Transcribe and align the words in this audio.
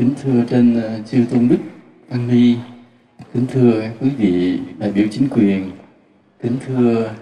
Kính 0.00 0.14
thưa 0.22 0.44
trên 0.50 0.82
ờ, 0.82 0.98
chư 1.10 1.24
tôn 1.30 1.48
đức 1.48 1.56
Tăng 2.10 2.28
Ni, 2.28 2.56
kính 3.34 3.46
thưa 3.46 3.82
quý 4.00 4.10
vị 4.18 4.58
đại 4.78 4.92
biểu 4.92 5.06
chính 5.10 5.28
quyền, 5.28 5.70
kính 6.42 6.56
thưa 6.66 7.14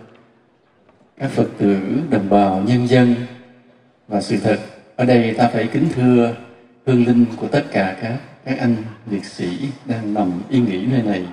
các 1.17 1.31
Phật 1.31 1.49
tử, 1.59 1.79
đồng 2.11 2.29
bào, 2.31 2.63
nhân 2.67 2.89
dân. 2.89 3.15
Và 4.09 4.21
sự 4.21 4.37
thật 4.43 4.59
ở 4.97 5.05
đây 5.05 5.35
ta 5.39 5.49
phải 5.49 5.69
kính 5.73 5.89
thưa 5.95 6.35
hương 6.87 7.07
linh 7.07 7.25
của 7.37 7.49
tất 7.49 7.65
cả 7.73 7.97
các 8.03 8.19
các 8.45 8.59
anh 8.59 8.77
liệt 9.11 9.25
sĩ 9.25 9.59
đang 9.87 10.15
nằm 10.15 10.33
yên 10.51 10.65
nghỉ 10.65 10.87
nơi 10.87 11.03
này. 11.03 11.27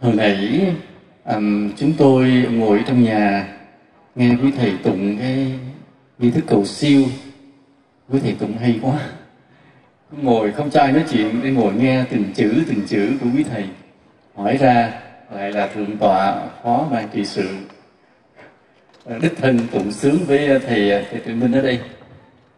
Hồi 0.00 0.14
nãy 0.14 0.66
um, 1.24 1.70
chúng 1.76 1.92
tôi 1.98 2.46
ngồi 2.50 2.82
trong 2.86 3.02
nhà 3.02 3.48
nghe 4.14 4.36
quý 4.42 4.52
thầy 4.56 4.72
tụng 4.82 5.16
cái 5.18 5.52
nghi 6.18 6.30
thức 6.30 6.44
cầu 6.46 6.64
siêu. 6.64 7.04
Quý 8.08 8.18
thầy 8.22 8.32
tụng 8.32 8.56
hay 8.58 8.78
quá 8.82 9.08
ngồi 10.10 10.52
không 10.52 10.70
cho 10.70 10.80
ai 10.80 10.92
nói 10.92 11.04
chuyện 11.10 11.40
để 11.42 11.50
ngồi 11.50 11.74
nghe 11.74 12.04
từng 12.10 12.24
chữ 12.34 12.54
từng 12.68 12.86
chữ 12.88 13.12
của 13.20 13.26
quý 13.36 13.44
thầy. 13.50 13.64
Hỏi 14.36 14.56
ra, 14.56 14.92
lại 15.34 15.52
là 15.52 15.66
thượng 15.66 15.96
tọa 15.96 16.34
phó 16.62 16.88
ban 16.92 17.08
trị 17.08 17.24
sự. 17.24 17.48
Ờ, 19.04 19.18
Đích 19.18 19.36
thân 19.40 19.58
tụng 19.72 19.92
sướng 19.92 20.18
với 20.26 20.46
ờ, 20.46 20.58
thầy 20.58 20.90
ờ, 20.90 21.02
thầy 21.10 21.20
tự 21.20 21.34
minh 21.34 21.52
ở 21.52 21.62
đây. 21.62 21.80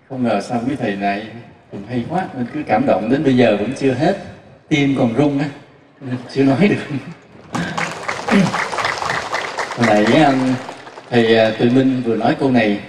Không 0.08 0.22
ngờ 0.22 0.40
sao 0.40 0.62
quý 0.68 0.76
thầy 0.76 0.96
này 0.96 1.26
cũng 1.70 1.82
hay 1.88 2.04
quá 2.08 2.26
nên 2.36 2.46
cứ 2.54 2.62
cảm 2.66 2.86
động 2.86 3.08
đến 3.10 3.24
bây 3.24 3.36
giờ 3.36 3.56
vẫn 3.56 3.72
chưa 3.76 3.92
hết. 3.92 4.16
Tim 4.68 4.94
còn 4.98 5.14
rung 5.16 5.38
á 5.38 5.48
chưa 6.32 6.44
nói 6.44 6.68
được. 6.68 6.96
Hồi 9.76 9.86
nãy 9.86 10.06
thầy 11.10 11.52
tự 11.58 11.70
minh 11.70 12.02
vừa 12.04 12.16
nói 12.16 12.36
câu 12.40 12.50
này 12.50 12.80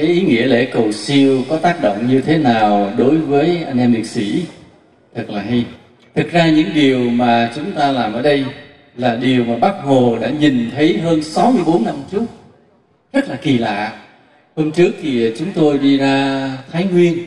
cái 0.00 0.10
ý 0.10 0.20
nghĩa 0.20 0.46
lễ 0.46 0.64
cầu 0.64 0.92
siêu 0.92 1.42
có 1.48 1.56
tác 1.56 1.82
động 1.82 2.08
như 2.08 2.20
thế 2.20 2.38
nào 2.38 2.92
đối 2.96 3.16
với 3.16 3.64
anh 3.64 3.78
em 3.78 3.92
liệt 3.92 4.06
sĩ? 4.06 4.42
Thật 5.14 5.30
là 5.30 5.42
hay. 5.42 5.64
Thực 6.14 6.32
ra 6.32 6.50
những 6.50 6.68
điều 6.74 6.98
mà 6.98 7.52
chúng 7.54 7.72
ta 7.72 7.92
làm 7.92 8.12
ở 8.12 8.22
đây 8.22 8.44
là 8.96 9.16
điều 9.16 9.44
mà 9.44 9.56
bác 9.56 9.72
hồ 9.82 10.18
đã 10.20 10.30
nhìn 10.30 10.70
thấy 10.70 10.98
hơn 10.98 11.22
64 11.22 11.84
năm 11.84 11.94
trước. 12.12 12.22
Rất 13.12 13.28
là 13.28 13.36
kỳ 13.36 13.58
lạ. 13.58 14.00
Hôm 14.56 14.72
trước 14.72 14.90
thì 15.02 15.32
chúng 15.38 15.52
tôi 15.54 15.78
đi 15.78 15.98
ra 15.98 16.48
thái 16.72 16.84
nguyên. 16.84 17.18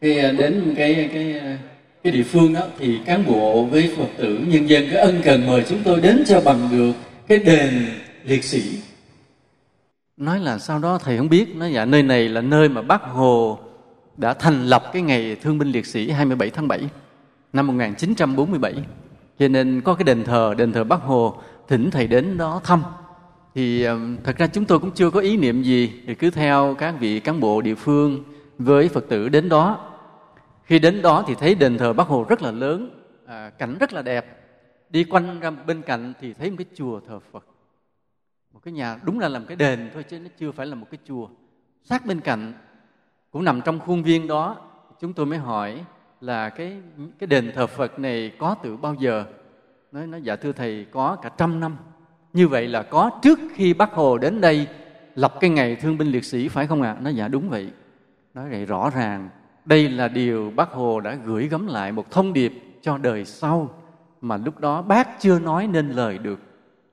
Cái 0.00 0.18
à, 0.18 0.32
đến 0.32 0.74
cái 0.76 1.08
cái 1.14 1.38
à, 1.38 1.58
cái 2.04 2.12
địa 2.12 2.22
phương 2.22 2.54
đó 2.54 2.62
thì 2.78 2.94
cán 3.06 3.26
bộ 3.26 3.64
với 3.64 3.90
phật 3.96 4.08
tử, 4.16 4.38
nhân 4.46 4.66
dân 4.66 4.88
cái 4.90 5.00
ân 5.00 5.20
cần 5.24 5.46
mời 5.46 5.62
chúng 5.68 5.78
tôi 5.84 6.00
đến 6.00 6.24
cho 6.26 6.40
bằng 6.40 6.68
được 6.72 6.92
cái 7.28 7.38
đền 7.38 7.86
liệt 8.24 8.44
sĩ 8.44 8.62
nói 10.16 10.40
là 10.40 10.58
sau 10.58 10.78
đó 10.78 10.98
thầy 10.98 11.18
không 11.18 11.28
biết. 11.28 11.56
Nói 11.56 11.72
dạ 11.72 11.84
nơi 11.84 12.02
này 12.02 12.28
là 12.28 12.40
nơi 12.40 12.68
mà 12.68 12.82
bác 12.82 13.02
hồ 13.02 13.58
đã 14.16 14.34
thành 14.34 14.64
lập 14.66 14.82
cái 14.92 15.02
ngày 15.02 15.36
thương 15.42 15.58
binh 15.58 15.68
liệt 15.68 15.86
sĩ 15.86 16.10
27 16.10 16.50
tháng 16.50 16.68
7 16.68 16.88
năm 17.52 17.66
1947 17.66 18.74
cho 19.38 19.48
nên 19.48 19.80
có 19.80 19.94
cái 19.94 20.04
đền 20.04 20.24
thờ 20.24 20.54
đền 20.58 20.72
thờ 20.72 20.84
bác 20.84 21.02
hồ 21.02 21.36
thỉnh 21.68 21.90
thầy 21.90 22.06
đến 22.06 22.38
đó 22.38 22.60
thăm. 22.64 22.82
Thì 23.54 23.86
thật 24.24 24.38
ra 24.38 24.46
chúng 24.46 24.64
tôi 24.64 24.78
cũng 24.78 24.90
chưa 24.90 25.10
có 25.10 25.20
ý 25.20 25.36
niệm 25.36 25.62
gì. 25.62 26.02
Thì 26.06 26.14
cứ 26.14 26.30
theo 26.30 26.76
các 26.78 26.94
vị 27.00 27.20
cán 27.20 27.40
bộ 27.40 27.60
địa 27.60 27.74
phương 27.74 28.24
với 28.58 28.88
phật 28.88 29.04
tử 29.08 29.28
đến 29.28 29.48
đó. 29.48 29.90
Khi 30.64 30.78
đến 30.78 31.02
đó 31.02 31.24
thì 31.26 31.34
thấy 31.34 31.54
đền 31.54 31.78
thờ 31.78 31.92
bác 31.92 32.06
hồ 32.06 32.26
rất 32.28 32.42
là 32.42 32.50
lớn 32.50 33.00
à, 33.26 33.50
cảnh 33.58 33.76
rất 33.80 33.92
là 33.92 34.02
đẹp. 34.02 34.40
Đi 34.90 35.04
quanh 35.04 35.40
ra 35.40 35.50
bên 35.50 35.82
cạnh 35.82 36.12
thì 36.20 36.32
thấy 36.32 36.50
một 36.50 36.56
cái 36.58 36.66
chùa 36.74 37.00
thờ 37.08 37.20
phật 37.32 37.44
một 38.54 38.60
cái 38.62 38.72
nhà 38.72 38.98
đúng 39.04 39.18
là 39.18 39.28
làm 39.28 39.46
cái 39.46 39.56
đền 39.56 39.90
thôi 39.94 40.02
chứ 40.02 40.18
nó 40.18 40.28
chưa 40.38 40.52
phải 40.52 40.66
là 40.66 40.74
một 40.74 40.86
cái 40.90 40.98
chùa. 41.08 41.28
Sát 41.82 42.06
bên 42.06 42.20
cạnh 42.20 42.52
cũng 43.30 43.44
nằm 43.44 43.60
trong 43.60 43.80
khuôn 43.80 44.02
viên 44.02 44.26
đó. 44.26 44.56
Chúng 45.00 45.12
tôi 45.12 45.26
mới 45.26 45.38
hỏi 45.38 45.84
là 46.20 46.48
cái 46.48 46.76
cái 47.18 47.26
đền 47.26 47.52
thờ 47.54 47.66
Phật 47.66 47.98
này 47.98 48.32
có 48.38 48.54
từ 48.62 48.76
bao 48.76 48.94
giờ? 48.94 49.24
Nói 49.92 50.06
nó 50.06 50.18
dạ 50.18 50.36
thưa 50.36 50.52
thầy, 50.52 50.86
có 50.90 51.16
cả 51.16 51.30
trăm 51.36 51.60
năm. 51.60 51.76
Như 52.32 52.48
vậy 52.48 52.68
là 52.68 52.82
có 52.82 53.10
trước 53.22 53.38
khi 53.54 53.74
bác 53.74 53.92
hồ 53.92 54.18
đến 54.18 54.40
đây 54.40 54.66
lập 55.14 55.34
cái 55.40 55.50
ngày 55.50 55.76
thương 55.76 55.98
binh 55.98 56.08
liệt 56.08 56.24
sĩ, 56.24 56.48
phải 56.48 56.66
không 56.66 56.82
ạ? 56.82 56.92
À? 56.92 57.00
nó 57.00 57.10
dạ 57.10 57.28
đúng 57.28 57.48
vậy. 57.48 57.70
Nói 58.34 58.50
vậy 58.50 58.64
rõ 58.64 58.90
ràng, 58.90 59.28
đây 59.64 59.88
là 59.88 60.08
điều 60.08 60.52
bác 60.56 60.70
hồ 60.70 61.00
đã 61.00 61.14
gửi 61.24 61.48
gắm 61.48 61.66
lại 61.66 61.92
một 61.92 62.10
thông 62.10 62.32
điệp 62.32 62.52
cho 62.82 62.98
đời 62.98 63.24
sau 63.24 63.74
mà 64.20 64.36
lúc 64.36 64.60
đó 64.60 64.82
bác 64.82 65.20
chưa 65.20 65.38
nói 65.38 65.66
nên 65.66 65.88
lời 65.88 66.18
được. 66.18 66.40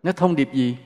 Nó 0.04 0.12
thông 0.12 0.36
điệp 0.36 0.54
gì? 0.54 0.78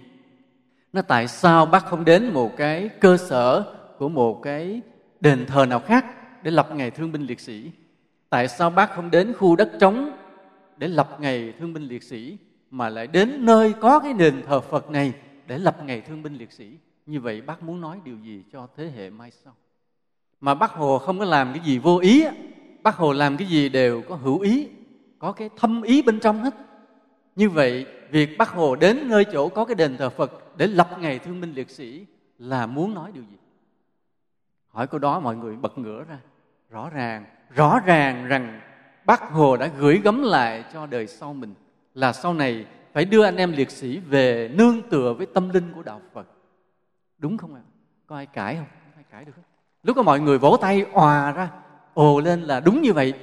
Nó 0.96 1.02
tại 1.02 1.28
sao 1.28 1.66
bác 1.66 1.86
không 1.86 2.06
đến 2.06 2.34
một 2.34 2.58
cái 2.58 2.90
cơ 3.00 3.18
sở 3.18 3.64
của 3.98 4.10
một 4.10 4.42
cái 4.42 4.82
đền 5.20 5.46
thờ 5.46 5.66
nào 5.66 5.80
khác 5.80 6.06
để 6.44 6.52
lập 6.52 6.70
ngày 6.76 6.92
thương 6.92 7.12
binh 7.12 7.22
liệt 7.22 7.40
sĩ? 7.40 7.72
Tại 8.30 8.48
sao 8.48 8.70
bác 8.70 8.96
không 8.96 9.12
đến 9.12 9.34
khu 9.34 9.56
đất 9.56 9.72
trống 9.80 10.12
để 10.78 10.88
lập 10.88 11.18
ngày 11.20 11.54
thương 11.60 11.74
binh 11.74 11.84
liệt 11.84 12.04
sĩ 12.04 12.38
mà 12.72 12.90
lại 12.90 13.08
đến 13.08 13.46
nơi 13.46 13.74
có 13.80 14.00
cái 14.00 14.14
đền 14.14 14.42
thờ 14.48 14.62
phật 14.62 14.90
này 14.90 15.14
để 15.48 15.58
lập 15.58 15.78
ngày 15.86 16.02
thương 16.02 16.24
binh 16.24 16.34
liệt 16.34 16.52
sĩ? 16.52 16.72
Như 17.06 17.20
vậy 17.20 17.42
bác 17.42 17.64
muốn 17.64 17.82
nói 17.82 18.00
điều 18.04 18.18
gì 18.18 18.44
cho 18.54 18.68
thế 18.78 18.92
hệ 18.98 19.10
mai 19.10 19.32
sau? 19.44 19.54
Mà 20.42 20.54
bác 20.54 20.72
hồ 20.72 21.00
không 21.00 21.20
có 21.20 21.26
làm 21.26 21.54
cái 21.54 21.64
gì 21.66 21.78
vô 21.78 22.00
ý 22.00 22.26
bác 22.84 22.96
hồ 22.96 23.14
làm 23.14 23.38
cái 23.38 23.48
gì 23.48 23.70
đều 23.70 24.02
có 24.02 24.16
hữu 24.16 24.40
ý, 24.40 24.68
có 25.20 25.32
cái 25.32 25.50
thâm 25.58 25.82
ý 25.82 26.02
bên 26.02 26.20
trong 26.20 26.44
hết. 26.44 26.54
Như 27.36 27.50
vậy, 27.50 27.86
việc 28.12 28.38
bác 28.38 28.50
hồ 28.50 28.76
đến 28.76 29.10
nơi 29.10 29.26
chỗ 29.34 29.50
có 29.50 29.66
cái 29.66 29.76
đền 29.76 29.98
thờ 29.98 30.10
phật 30.10 30.45
để 30.58 30.68
lập 30.68 30.90
ngày 31.00 31.20
thương 31.20 31.42
binh 31.42 31.54
liệt 31.54 31.70
sĩ 31.70 32.06
là 32.40 32.66
muốn 32.66 32.94
nói 32.94 33.12
điều 33.14 33.24
gì? 33.24 33.38
Hỏi 34.68 34.88
câu 34.88 35.00
đó 35.00 35.20
mọi 35.20 35.36
người 35.36 35.56
bật 35.56 35.78
ngửa 35.78 36.04
ra. 36.04 36.20
Rõ 36.70 36.90
ràng 36.90 37.26
rõ 37.50 37.80
ràng 37.86 38.28
rằng 38.28 38.62
bác 39.06 39.22
hồ 39.22 39.58
đã 39.58 39.70
gửi 39.80 40.02
gắm 40.04 40.24
lại 40.24 40.64
cho 40.74 40.86
đời 40.86 41.08
sau 41.08 41.34
mình 41.34 41.54
là 41.94 42.14
sau 42.14 42.34
này 42.34 42.66
phải 42.94 43.06
đưa 43.06 43.24
anh 43.24 43.36
em 43.36 43.52
liệt 43.52 43.72
sĩ 43.72 44.00
về 44.00 44.52
nương 44.54 44.82
tựa 44.90 45.14
với 45.14 45.26
tâm 45.26 45.50
linh 45.50 45.74
của 45.76 45.84
đạo 45.84 46.02
phật. 46.14 46.28
Đúng 47.18 47.38
không 47.38 47.56
ạ? 47.56 47.62
Có 48.08 48.16
ai 48.16 48.26
cãi 48.26 48.56
không? 48.56 48.66
Có 48.66 48.92
ai 48.96 49.04
cãi 49.12 49.26
được 49.26 49.32
không 49.36 49.44
lúc 49.86 49.98
đó 49.98 50.04
mọi 50.04 50.20
người 50.20 50.38
vỗ 50.38 50.58
tay 50.62 50.86
òa 50.94 51.32
ra, 51.32 51.50
ồ 51.94 52.20
lên 52.20 52.42
là 52.42 52.60
đúng 52.60 52.82
như 52.82 52.94
vậy. 52.94 53.14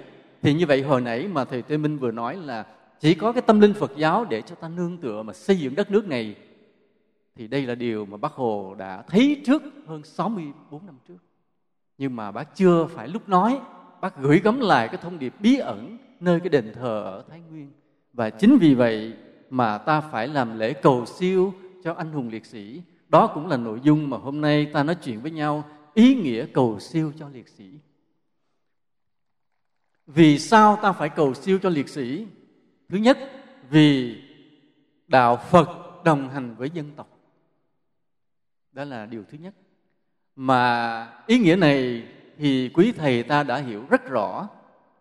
Thì 0.43 0.55
như 0.55 0.67
vậy 0.67 0.83
hồi 0.83 1.01
nãy 1.01 1.29
mà 1.33 1.45
thầy 1.45 1.63
Tê 1.63 1.77
Minh 1.77 1.99
vừa 1.99 2.11
nói 2.11 2.37
là 2.37 2.67
chỉ 3.01 3.15
có 3.15 3.33
cái 3.33 3.43
tâm 3.43 3.61
linh 3.61 3.75
Phật 3.75 3.93
giáo 3.97 4.25
để 4.25 4.43
cho 4.43 4.55
ta 4.55 4.69
nương 4.69 4.99
tựa 4.99 5.23
mà 5.23 5.33
xây 5.33 5.57
dựng 5.57 5.75
đất 5.75 5.91
nước 5.91 6.09
này 6.09 6.37
thì 7.35 7.49
đây 7.49 7.67
là 7.67 7.75
điều 7.75 8.07
mà 8.07 8.17
bác 8.17 8.33
Hồ 8.33 8.75
đã 8.79 9.03
thấy 9.03 9.43
trước 9.47 9.63
hơn 9.87 10.03
64 10.05 10.87
năm 10.87 10.99
trước. 11.09 11.19
Nhưng 11.99 12.17
mà 12.17 12.33
bác 12.33 12.57
chưa 12.57 12.87
phải 12.87 13.09
lúc 13.09 13.29
nói, 13.29 13.61
bác 14.01 14.17
gửi 14.17 14.41
gắm 14.41 14.61
lại 14.61 14.89
cái 14.89 14.99
thông 15.03 15.19
điệp 15.19 15.35
bí 15.41 15.57
ẩn 15.57 15.99
nơi 16.21 16.41
cái 16.41 16.49
đền 16.49 16.73
thờ 16.75 17.03
ở 17.05 17.25
Thái 17.29 17.41
Nguyên. 17.41 17.73
Và 18.13 18.31
chính 18.31 18.59
vì 18.61 18.75
vậy 18.75 19.13
mà 19.51 19.79
ta 19.79 20.01
phải 20.01 20.29
làm 20.29 20.59
lễ 20.59 20.73
cầu 20.73 21.07
siêu 21.07 21.55
cho 21.85 21.95
anh 21.95 22.13
hùng 22.13 22.29
liệt 22.29 22.47
sĩ. 22.47 22.83
Đó 23.09 23.27
cũng 23.27 23.47
là 23.47 23.57
nội 23.57 23.81
dung 23.83 24.11
mà 24.11 24.17
hôm 24.17 24.41
nay 24.41 24.67
ta 24.73 24.83
nói 24.83 24.95
chuyện 24.95 25.21
với 25.21 25.31
nhau, 25.31 25.65
ý 25.95 26.15
nghĩa 26.15 26.47
cầu 26.47 26.81
siêu 26.81 27.13
cho 27.19 27.29
liệt 27.29 27.49
sĩ. 27.49 27.71
Vì 30.07 30.39
sao 30.39 30.77
ta 30.83 30.93
phải 30.93 31.09
cầu 31.09 31.35
siêu 31.35 31.59
cho 31.63 31.69
liệt 31.69 31.89
sĩ? 31.89 32.27
Thứ 32.89 32.99
nhất, 32.99 33.19
vì 33.71 34.17
đạo 35.09 35.37
Phật 35.37 35.69
đồng 36.05 36.29
hành 36.29 36.55
với 36.55 36.71
dân 36.71 36.91
tộc. 36.97 37.12
Đó 38.73 38.85
là 38.85 39.07
điều 39.07 39.25
thứ 39.31 39.39
nhất. 39.39 39.55
Mà 40.37 41.09
ý 41.27 41.39
nghĩa 41.39 41.57
này 41.57 42.05
thì 42.39 42.71
quý 42.75 42.93
thầy 42.93 43.23
ta 43.23 43.43
đã 43.43 43.57
hiểu 43.57 43.85
rất 43.91 44.09
rõ. 44.09 44.49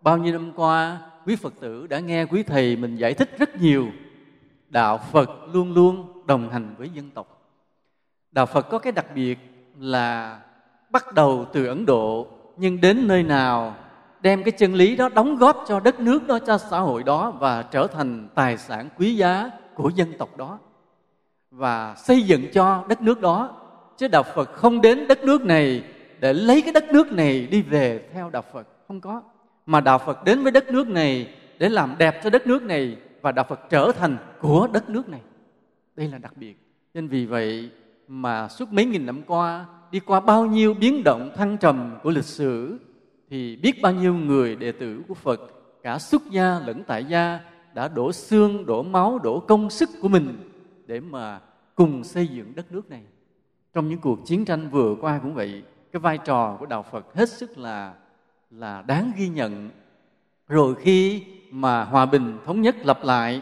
Bao 0.02 0.18
nhiêu 0.18 0.34
năm 0.34 0.52
qua, 0.56 1.00
quý 1.26 1.36
Phật 1.36 1.54
tử 1.60 1.88
đã 1.88 2.00
nghe 2.00 2.26
quý 2.26 2.44
thầy 2.44 2.76
mình 2.76 2.96
giải 2.96 3.14
thích 3.14 3.30
rất 3.38 3.56
nhiều. 3.56 3.88
Đạo 4.70 4.98
Phật 4.98 5.30
luôn 5.54 5.74
luôn 5.74 6.24
đồng 6.28 6.50
hành 6.50 6.76
với 6.78 6.90
dân 6.90 7.10
tộc. 7.10 7.42
Đạo 8.32 8.46
Phật 8.46 8.62
có 8.62 8.80
cái 8.80 8.92
đặc 8.92 9.06
biệt 9.16 9.40
là 9.80 10.40
bắt 10.90 11.14
đầu 11.14 11.46
từ 11.54 11.66
Ấn 11.66 11.86
Độ 11.86 12.28
nhưng 12.58 12.82
đến 12.82 13.08
nơi 13.08 13.24
nào 13.24 13.76
đem 14.22 14.44
cái 14.44 14.52
chân 14.52 14.74
lý 14.74 14.96
đó 14.96 15.10
đóng 15.10 15.36
góp 15.36 15.64
cho 15.68 15.80
đất 15.80 16.00
nước 16.00 16.28
đó 16.28 16.40
cho 16.40 16.58
xã 16.58 16.80
hội 16.80 17.04
đó 17.04 17.32
và 17.32 17.64
trở 17.64 17.88
thành 17.88 18.28
tài 18.36 18.58
sản 18.58 18.90
quý 18.98 19.16
giá 19.16 19.50
của 19.76 19.90
dân 19.90 20.14
tộc 20.18 20.38
đó 20.38 20.60
và 21.52 21.96
xây 21.96 22.22
dựng 22.22 22.52
cho 22.54 22.86
đất 22.88 23.02
nước 23.02 23.22
đó 23.22 23.61
chứ 24.02 24.08
đạo 24.08 24.24
phật 24.24 24.54
không 24.54 24.82
đến 24.82 25.08
đất 25.08 25.24
nước 25.24 25.46
này 25.46 25.84
để 26.20 26.34
lấy 26.34 26.62
cái 26.62 26.74
đất 26.74 26.86
nước 26.94 27.12
này 27.12 27.48
đi 27.52 27.62
về 27.62 28.10
theo 28.14 28.30
đạo 28.30 28.44
phật. 28.54 28.68
Không 28.88 29.02
có. 29.02 29.22
Mà 29.66 29.82
đạo 29.82 29.98
phật 29.98 30.24
đến 30.24 30.44
với 30.44 30.52
đất 30.52 30.72
nước 30.72 30.88
này 30.88 31.36
để 31.60 31.70
làm 31.70 31.96
đẹp 31.98 32.24
cho 32.24 32.30
đất 32.30 32.48
nước 32.48 32.64
này 32.64 32.98
và 33.22 33.32
đạo 33.32 33.46
phật 33.50 33.60
trở 33.70 33.92
thành 33.92 34.18
của 34.40 34.68
đất 34.74 34.90
nước 34.90 35.10
này. 35.10 35.22
Đây 35.96 36.08
là 36.08 36.18
đặc 36.18 36.38
biệt. 36.38 36.58
Nên 36.94 37.08
vì 37.08 37.26
vậy 37.26 37.70
mà 38.08 38.48
suốt 38.48 38.74
mấy 38.74 38.86
nghìn 38.86 39.06
năm 39.06 39.22
qua 39.28 39.66
đi 39.92 40.00
qua 40.00 40.20
bao 40.20 40.46
nhiêu 40.46 40.74
biến 40.74 41.04
động 41.04 41.32
thăng 41.36 41.58
trầm 41.58 41.98
của 42.04 42.10
lịch 42.10 42.26
sử 42.26 42.80
thì 43.30 43.56
biết 43.56 43.82
bao 43.82 43.94
nhiêu 43.94 44.14
người 44.14 44.56
đệ 44.56 44.72
tử 44.72 45.02
của 45.08 45.14
Phật 45.14 45.42
cả 45.84 46.00
xuất 46.00 46.22
gia 46.32 46.60
lẫn 46.60 46.84
tại 46.88 47.06
gia 47.06 47.40
đã 47.74 47.88
đổ 47.88 48.12
xương, 48.12 48.66
đổ 48.66 48.84
máu, 48.84 49.20
đổ 49.24 49.40
công 49.40 49.70
sức 49.70 49.90
của 50.02 50.08
mình 50.08 50.52
để 50.88 51.00
mà 51.00 51.40
cùng 51.76 52.04
xây 52.04 52.28
dựng 52.28 52.56
đất 52.56 52.72
nước 52.72 52.90
này. 52.90 53.02
Trong 53.74 53.90
những 53.90 54.00
cuộc 54.00 54.20
chiến 54.26 54.46
tranh 54.46 54.70
vừa 54.70 54.96
qua 55.02 55.20
cũng 55.24 55.34
vậy, 55.34 55.64
cái 55.92 56.00
vai 56.00 56.18
trò 56.18 56.58
của 56.60 56.66
đạo 56.66 56.86
Phật 56.92 57.16
hết 57.16 57.30
sức 57.30 57.58
là 57.58 57.94
là 58.52 58.82
đáng 58.88 59.12
ghi 59.18 59.28
nhận. 59.28 59.70
Rồi 60.48 60.76
khi 60.82 61.24
mà 61.52 61.84
hòa 61.84 62.06
bình 62.06 62.38
thống 62.46 62.62
nhất 62.62 62.76
lập 62.84 63.00
lại 63.04 63.42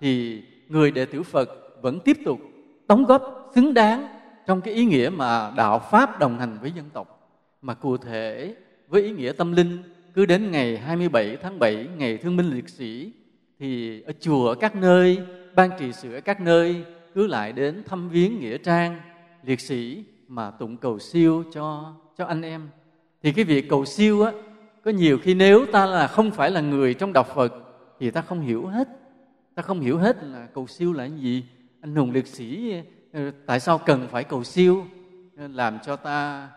thì 0.00 0.42
người 0.68 0.90
đệ 0.90 1.04
tử 1.04 1.22
phật 1.22 1.48
vẫn 1.82 2.00
tiếp 2.00 2.16
tục 2.24 2.40
đóng 2.88 3.04
góp 3.04 3.50
xứng 3.54 3.74
đáng 3.74 4.08
trong 4.46 4.60
cái 4.60 4.74
ý 4.74 4.84
nghĩa 4.84 5.10
mà 5.16 5.52
đạo 5.56 5.78
pháp 5.90 6.18
đồng 6.18 6.38
hành 6.38 6.58
với 6.60 6.72
dân 6.72 6.90
tộc. 6.92 7.30
Mà 7.62 7.74
cụ 7.74 7.96
thể 7.96 8.54
với 8.88 9.02
ý 9.02 9.10
nghĩa 9.10 9.32
tâm 9.32 9.52
linh 9.52 9.82
cứ 10.14 10.26
đến 10.26 10.50
ngày 10.50 10.78
27 10.78 11.36
tháng 11.42 11.58
7 11.58 11.88
ngày 11.96 12.16
thương 12.16 12.36
binh 12.36 12.50
liệt 12.50 12.68
sĩ 12.68 13.12
thì 13.58 14.02
ở 14.02 14.12
chùa 14.20 14.48
ở 14.48 14.54
các 14.54 14.76
nơi 14.76 15.18
ban 15.54 15.70
trì 15.78 15.92
sự 15.92 16.14
ở 16.14 16.20
các 16.20 16.40
nơi 16.40 16.84
cứ 17.14 17.26
lại 17.26 17.52
đến 17.52 17.82
thăm 17.86 18.08
viếng 18.08 18.40
nghĩa 18.40 18.58
trang 18.58 19.00
liệt 19.42 19.60
sĩ 19.60 20.04
mà 20.28 20.50
tụng 20.50 20.76
cầu 20.76 20.98
siêu 20.98 21.44
cho 21.52 21.94
cho 22.16 22.24
anh 22.24 22.42
em. 22.42 22.68
Thì 23.22 23.32
cái 23.32 23.44
việc 23.44 23.68
cầu 23.68 23.84
siêu 23.84 24.22
á, 24.22 24.32
có 24.84 24.90
nhiều 24.90 25.18
khi 25.18 25.34
nếu 25.34 25.66
ta 25.72 25.86
là 25.86 26.06
không 26.06 26.30
phải 26.30 26.50
là 26.50 26.60
người 26.60 26.94
trong 26.94 27.12
đạo 27.12 27.24
Phật, 27.34 27.54
thì 28.00 28.10
ta 28.10 28.22
không 28.22 28.40
hiểu 28.40 28.66
hết. 28.66 28.88
Ta 29.54 29.62
không 29.62 29.80
hiểu 29.80 29.98
hết 29.98 30.24
là 30.24 30.46
cầu 30.54 30.66
siêu 30.66 30.92
là 30.92 31.08
cái 31.08 31.18
gì. 31.18 31.44
Anh 31.80 31.96
hùng 31.96 32.10
liệt 32.10 32.26
sĩ 32.26 32.74
ờ, 33.12 33.30
tại 33.46 33.60
sao 33.60 33.78
cần 33.78 34.08
phải 34.10 34.24
cầu 34.24 34.44
siêu? 34.44 34.86
Ờ, 35.36 35.48
làm 35.48 35.78
cho 35.84 35.96
ta 35.96 36.48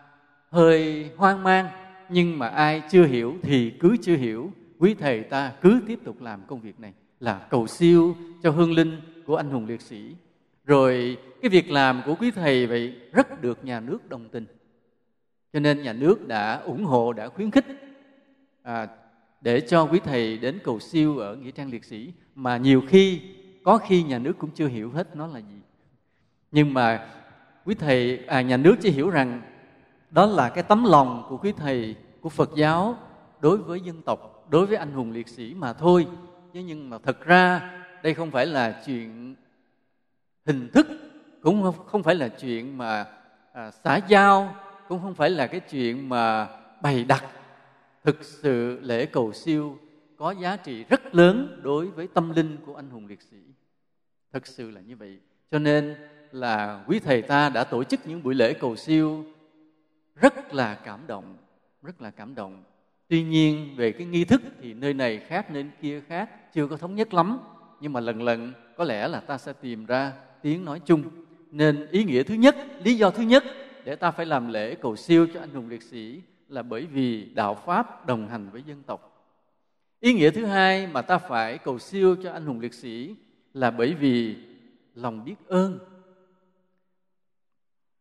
hơi 0.50 1.10
hoang 1.16 1.42
mang. 1.42 1.68
Nhưng 2.08 2.38
mà 2.38 2.48
ai 2.48 2.82
chưa 2.90 3.06
hiểu 3.06 3.34
thì 3.42 3.70
cứ 3.70 3.96
chưa 4.02 4.16
hiểu. 4.16 4.50
Quý 4.78 4.94
thầy 4.94 5.22
ta 5.22 5.52
cứ 5.62 5.80
tiếp 5.86 5.98
tục 6.04 6.22
làm 6.22 6.40
công 6.46 6.60
việc 6.60 6.80
này 6.80 6.92
là 7.20 7.38
cầu 7.50 7.66
siêu 7.66 8.16
cho 8.42 8.50
hương 8.50 8.72
linh 8.72 9.00
của 9.26 9.36
anh 9.36 9.50
hùng 9.50 9.66
liệt 9.66 9.80
sĩ 9.80 10.14
rồi 10.64 11.16
cái 11.42 11.48
việc 11.48 11.70
làm 11.70 12.02
của 12.06 12.14
quý 12.14 12.30
thầy 12.30 12.66
vậy 12.66 12.94
rất 13.12 13.42
được 13.42 13.64
nhà 13.64 13.80
nước 13.80 14.08
đồng 14.08 14.28
tình. 14.28 14.46
Cho 15.52 15.60
nên 15.60 15.82
nhà 15.82 15.92
nước 15.92 16.28
đã 16.28 16.60
ủng 16.60 16.84
hộ 16.84 17.12
đã 17.12 17.28
khuyến 17.28 17.50
khích 17.50 17.66
à, 18.62 18.88
để 19.40 19.60
cho 19.60 19.84
quý 19.84 20.00
thầy 20.04 20.38
đến 20.38 20.58
cầu 20.64 20.80
siêu 20.80 21.18
ở 21.18 21.36
nghĩa 21.36 21.50
trang 21.50 21.70
liệt 21.70 21.84
sĩ. 21.84 22.12
Mà 22.34 22.56
nhiều 22.56 22.82
khi 22.88 23.20
có 23.64 23.78
khi 23.78 24.02
nhà 24.02 24.18
nước 24.18 24.38
cũng 24.38 24.50
chưa 24.50 24.68
hiểu 24.68 24.90
hết 24.90 25.16
nó 25.16 25.26
là 25.26 25.38
gì. 25.38 25.60
Nhưng 26.52 26.74
mà 26.74 27.08
quý 27.64 27.74
thầy 27.74 28.24
à, 28.26 28.40
nhà 28.40 28.56
nước 28.56 28.76
chỉ 28.80 28.90
hiểu 28.90 29.10
rằng 29.10 29.42
đó 30.10 30.26
là 30.26 30.48
cái 30.48 30.64
tấm 30.64 30.84
lòng 30.84 31.26
của 31.28 31.36
quý 31.36 31.52
thầy 31.56 31.96
của 32.20 32.28
Phật 32.28 32.50
giáo 32.56 32.96
đối 33.40 33.58
với 33.58 33.80
dân 33.80 34.02
tộc 34.02 34.46
đối 34.50 34.66
với 34.66 34.76
anh 34.76 34.92
hùng 34.92 35.12
liệt 35.12 35.28
sĩ 35.28 35.54
mà 35.54 35.72
thôi. 35.72 36.06
Nhưng 36.52 36.90
mà 36.90 36.98
thật 36.98 37.24
ra 37.24 37.70
đây 38.02 38.14
không 38.14 38.30
phải 38.30 38.46
là 38.46 38.82
chuyện 38.86 39.34
hình 40.46 40.68
thức 40.72 40.86
cũng 41.40 41.72
không 41.86 42.02
phải 42.02 42.14
là 42.14 42.28
chuyện 42.28 42.78
mà 42.78 43.06
à, 43.52 43.70
xã 43.70 43.96
giao 43.96 44.56
cũng 44.88 45.02
không 45.02 45.14
phải 45.14 45.30
là 45.30 45.46
cái 45.46 45.60
chuyện 45.60 46.08
mà 46.08 46.48
bày 46.82 47.04
đặt. 47.04 47.24
Thực 48.04 48.24
sự 48.24 48.80
lễ 48.82 49.06
cầu 49.06 49.32
siêu 49.32 49.78
có 50.16 50.30
giá 50.30 50.56
trị 50.56 50.84
rất 50.84 51.14
lớn 51.14 51.60
đối 51.62 51.86
với 51.86 52.08
tâm 52.14 52.32
linh 52.32 52.56
của 52.66 52.76
anh 52.76 52.90
hùng 52.90 53.06
liệt 53.06 53.22
sĩ. 53.22 53.36
Thực 54.32 54.46
sự 54.46 54.70
là 54.70 54.80
như 54.80 54.96
vậy. 54.96 55.20
Cho 55.50 55.58
nên 55.58 55.96
là 56.32 56.84
quý 56.86 56.98
thầy 56.98 57.22
ta 57.22 57.48
đã 57.48 57.64
tổ 57.64 57.84
chức 57.84 58.00
những 58.06 58.22
buổi 58.22 58.34
lễ 58.34 58.54
cầu 58.54 58.76
siêu 58.76 59.24
rất 60.14 60.54
là 60.54 60.74
cảm 60.74 61.06
động 61.06 61.36
rất 61.82 62.02
là 62.02 62.10
cảm 62.10 62.34
động. 62.34 62.64
Tuy 63.08 63.22
nhiên 63.22 63.74
về 63.76 63.92
cái 63.92 64.06
nghi 64.06 64.24
thức 64.24 64.42
thì 64.60 64.74
nơi 64.74 64.94
này 64.94 65.18
khác 65.18 65.50
nơi 65.50 65.66
kia 65.80 66.00
khác 66.00 66.52
chưa 66.52 66.66
có 66.66 66.76
thống 66.76 66.94
nhất 66.94 67.14
lắm. 67.14 67.38
Nhưng 67.80 67.92
mà 67.92 68.00
lần 68.00 68.22
lần 68.22 68.52
có 68.76 68.84
lẽ 68.84 69.08
là 69.08 69.20
ta 69.20 69.38
sẽ 69.38 69.52
tìm 69.52 69.86
ra 69.86 70.12
tiếng 70.42 70.64
nói 70.64 70.80
chung. 70.86 71.02
Nên 71.50 71.86
ý 71.90 72.04
nghĩa 72.04 72.22
thứ 72.22 72.34
nhất, 72.34 72.56
lý 72.84 72.94
do 72.94 73.10
thứ 73.10 73.22
nhất 73.22 73.44
để 73.84 73.96
ta 73.96 74.10
phải 74.10 74.26
làm 74.26 74.48
lễ 74.48 74.74
cầu 74.74 74.96
siêu 74.96 75.26
cho 75.34 75.40
anh 75.40 75.50
hùng 75.50 75.68
liệt 75.68 75.82
sĩ 75.82 76.22
là 76.48 76.62
bởi 76.62 76.86
vì 76.86 77.24
đạo 77.24 77.54
pháp 77.54 78.06
đồng 78.06 78.28
hành 78.28 78.50
với 78.50 78.62
dân 78.66 78.82
tộc. 78.82 79.08
Ý 80.00 80.12
nghĩa 80.14 80.30
thứ 80.30 80.44
hai 80.44 80.86
mà 80.86 81.02
ta 81.02 81.18
phải 81.18 81.58
cầu 81.58 81.78
siêu 81.78 82.16
cho 82.22 82.32
anh 82.32 82.46
hùng 82.46 82.60
liệt 82.60 82.74
sĩ 82.74 83.16
là 83.54 83.70
bởi 83.70 83.94
vì 83.94 84.36
lòng 84.94 85.24
biết 85.24 85.34
ơn. 85.48 85.78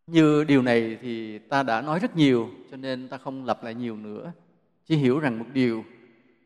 Như 0.07 0.43
điều 0.43 0.61
này 0.61 0.97
thì 1.01 1.39
ta 1.39 1.63
đã 1.63 1.81
nói 1.81 1.99
rất 1.99 2.15
nhiều, 2.15 2.49
cho 2.71 2.77
nên 2.77 3.07
ta 3.07 3.17
không 3.17 3.45
lặp 3.45 3.63
lại 3.63 3.75
nhiều 3.75 3.97
nữa. 3.97 4.31
Chỉ 4.85 4.95
hiểu 4.95 5.19
rằng 5.19 5.39
một 5.39 5.45
điều 5.53 5.85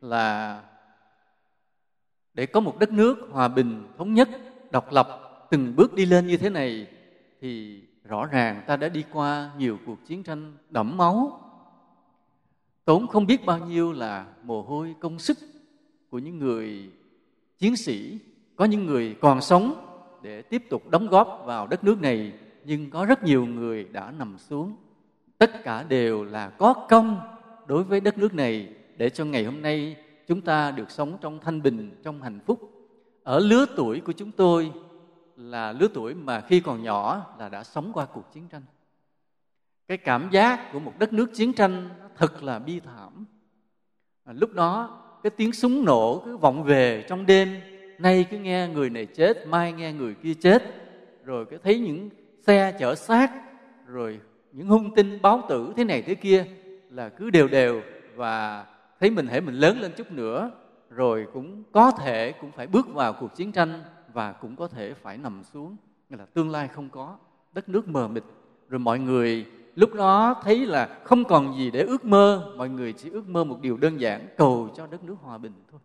là 0.02 0.62
để 2.34 2.46
có 2.46 2.60
một 2.60 2.80
đất 2.80 2.92
nước 2.92 3.18
hòa 3.32 3.48
bình, 3.48 3.88
thống 3.98 4.14
nhất, 4.14 4.30
độc 4.72 4.92
lập 4.92 5.25
từng 5.50 5.76
bước 5.76 5.94
đi 5.94 6.06
lên 6.06 6.28
như 6.28 6.38
thế 6.38 6.50
này 6.50 6.88
thì 7.42 7.82
rõ 8.04 8.26
ràng 8.26 8.62
ta 8.68 8.76
đã 8.76 8.90
đi 8.90 9.04
qua 9.12 9.52
nhiều 9.58 9.78
cuộc 9.86 10.06
chiến 10.06 10.24
tranh 10.24 10.54
đẫm 10.70 10.98
máu. 10.98 11.42
Tốn 12.86 13.08
không 13.08 13.26
biết 13.26 13.46
bao 13.46 13.60
nhiêu 13.60 13.92
là 13.92 14.26
mồ 14.44 14.62
hôi 14.62 14.96
công 15.00 15.20
sức 15.20 15.38
của 16.10 16.20
những 16.20 16.40
người 16.40 16.90
chiến 17.58 17.76
sĩ, 17.76 18.20
có 18.56 18.66
những 18.66 18.86
người 18.86 19.16
còn 19.22 19.42
sống 19.42 19.76
để 20.22 20.42
tiếp 20.42 20.64
tục 20.70 20.90
đóng 20.90 21.08
góp 21.08 21.44
vào 21.46 21.68
đất 21.68 21.84
nước 21.84 22.02
này, 22.02 22.34
nhưng 22.66 22.90
có 22.90 23.06
rất 23.06 23.24
nhiều 23.24 23.46
người 23.46 23.84
đã 23.84 24.12
nằm 24.12 24.38
xuống. 24.38 24.76
Tất 25.38 25.64
cả 25.64 25.84
đều 25.84 26.24
là 26.24 26.50
có 26.50 26.74
công 26.90 27.20
đối 27.68 27.84
với 27.84 28.00
đất 28.00 28.18
nước 28.18 28.34
này 28.34 28.74
để 28.98 29.10
cho 29.10 29.26
ngày 29.26 29.44
hôm 29.44 29.62
nay 29.62 29.96
chúng 30.28 30.42
ta 30.42 30.72
được 30.72 30.92
sống 30.92 31.18
trong 31.22 31.40
thanh 31.40 31.62
bình, 31.62 31.92
trong 32.04 32.22
hạnh 32.22 32.40
phúc. 32.46 32.72
Ở 33.24 33.40
lứa 33.40 33.66
tuổi 33.76 34.00
của 34.00 34.12
chúng 34.12 34.32
tôi 34.32 34.72
là 35.36 35.72
lứa 35.72 35.88
tuổi 35.94 36.14
mà 36.14 36.42
khi 36.42 36.60
còn 36.60 36.84
nhỏ 36.84 37.26
là 37.40 37.50
đã 37.50 37.64
sống 37.64 37.92
qua 37.94 38.06
cuộc 38.06 38.34
chiến 38.34 38.48
tranh. 38.48 38.62
Cái 39.88 39.98
cảm 39.98 40.30
giác 40.32 40.70
của 40.74 40.80
một 40.80 40.94
đất 41.00 41.14
nước 41.14 41.30
chiến 41.34 41.54
tranh 41.54 41.90
thật 42.18 42.44
là 42.44 42.60
bi 42.60 42.80
thảm. 42.80 43.26
À, 44.24 44.34
lúc 44.34 44.54
đó 44.54 45.02
cái 45.24 45.30
tiếng 45.30 45.54
súng 45.54 45.86
nổ 45.86 46.22
cứ 46.26 46.38
vọng 46.38 46.64
về 46.64 47.06
trong 47.10 47.26
đêm 47.26 47.62
nay 48.00 48.26
cứ 48.32 48.38
nghe 48.38 48.68
người 48.68 48.90
này 48.90 49.06
chết 49.06 49.48
mai 49.48 49.74
nghe 49.74 49.94
người 49.94 50.14
kia 50.14 50.34
chết 50.34 50.64
rồi 51.24 51.46
cái 51.46 51.60
thấy 51.64 51.80
những 51.80 52.10
xe 52.48 52.78
chở 52.80 52.96
xác 52.96 53.32
rồi 53.88 54.20
những 54.52 54.68
hung 54.68 54.96
tin 54.96 55.22
báo 55.22 55.42
tử 55.50 55.74
thế 55.78 55.84
này 55.84 56.02
thế 56.02 56.16
kia 56.16 56.46
là 56.90 57.10
cứ 57.10 57.30
đều 57.30 57.48
đều 57.48 57.82
và 58.16 58.66
thấy 59.00 59.10
mình 59.10 59.28
hãy 59.28 59.42
mình 59.42 59.56
lớn 59.56 59.80
lên 59.80 59.92
chút 59.98 60.12
nữa 60.12 60.52
rồi 60.90 61.28
cũng 61.34 61.64
có 61.72 61.92
thể 61.92 62.34
cũng 62.42 62.52
phải 62.52 62.68
bước 62.68 62.94
vào 62.94 63.14
cuộc 63.14 63.36
chiến 63.36 63.52
tranh 63.52 63.84
và 64.16 64.32
cũng 64.32 64.56
có 64.56 64.68
thể 64.68 64.94
phải 64.94 65.18
nằm 65.18 65.44
xuống, 65.44 65.76
nghĩa 66.10 66.18
là 66.18 66.26
tương 66.26 66.50
lai 66.50 66.68
không 66.68 66.90
có, 66.90 67.18
đất 67.54 67.70
nước 67.70 67.88
mờ 67.88 68.08
mịt. 68.08 68.24
Rồi 68.70 68.80
mọi 68.80 69.00
người 69.00 69.46
lúc 69.76 69.94
đó 69.94 70.36
thấy 70.44 70.66
là 70.66 71.00
không 71.04 71.24
còn 71.24 71.58
gì 71.58 71.72
để 71.72 71.82
ước 71.82 72.06
mơ, 72.06 72.54
mọi 72.58 72.70
người 72.70 72.94
chỉ 72.94 73.10
ước 73.10 73.30
mơ 73.30 73.44
một 73.44 73.58
điều 73.62 73.78
đơn 73.78 74.00
giản, 74.00 74.28
cầu 74.38 74.70
cho 74.76 74.88
đất 74.88 75.04
nước 75.04 75.16
hòa 75.22 75.38
bình 75.38 75.54
thôi. 75.72 75.80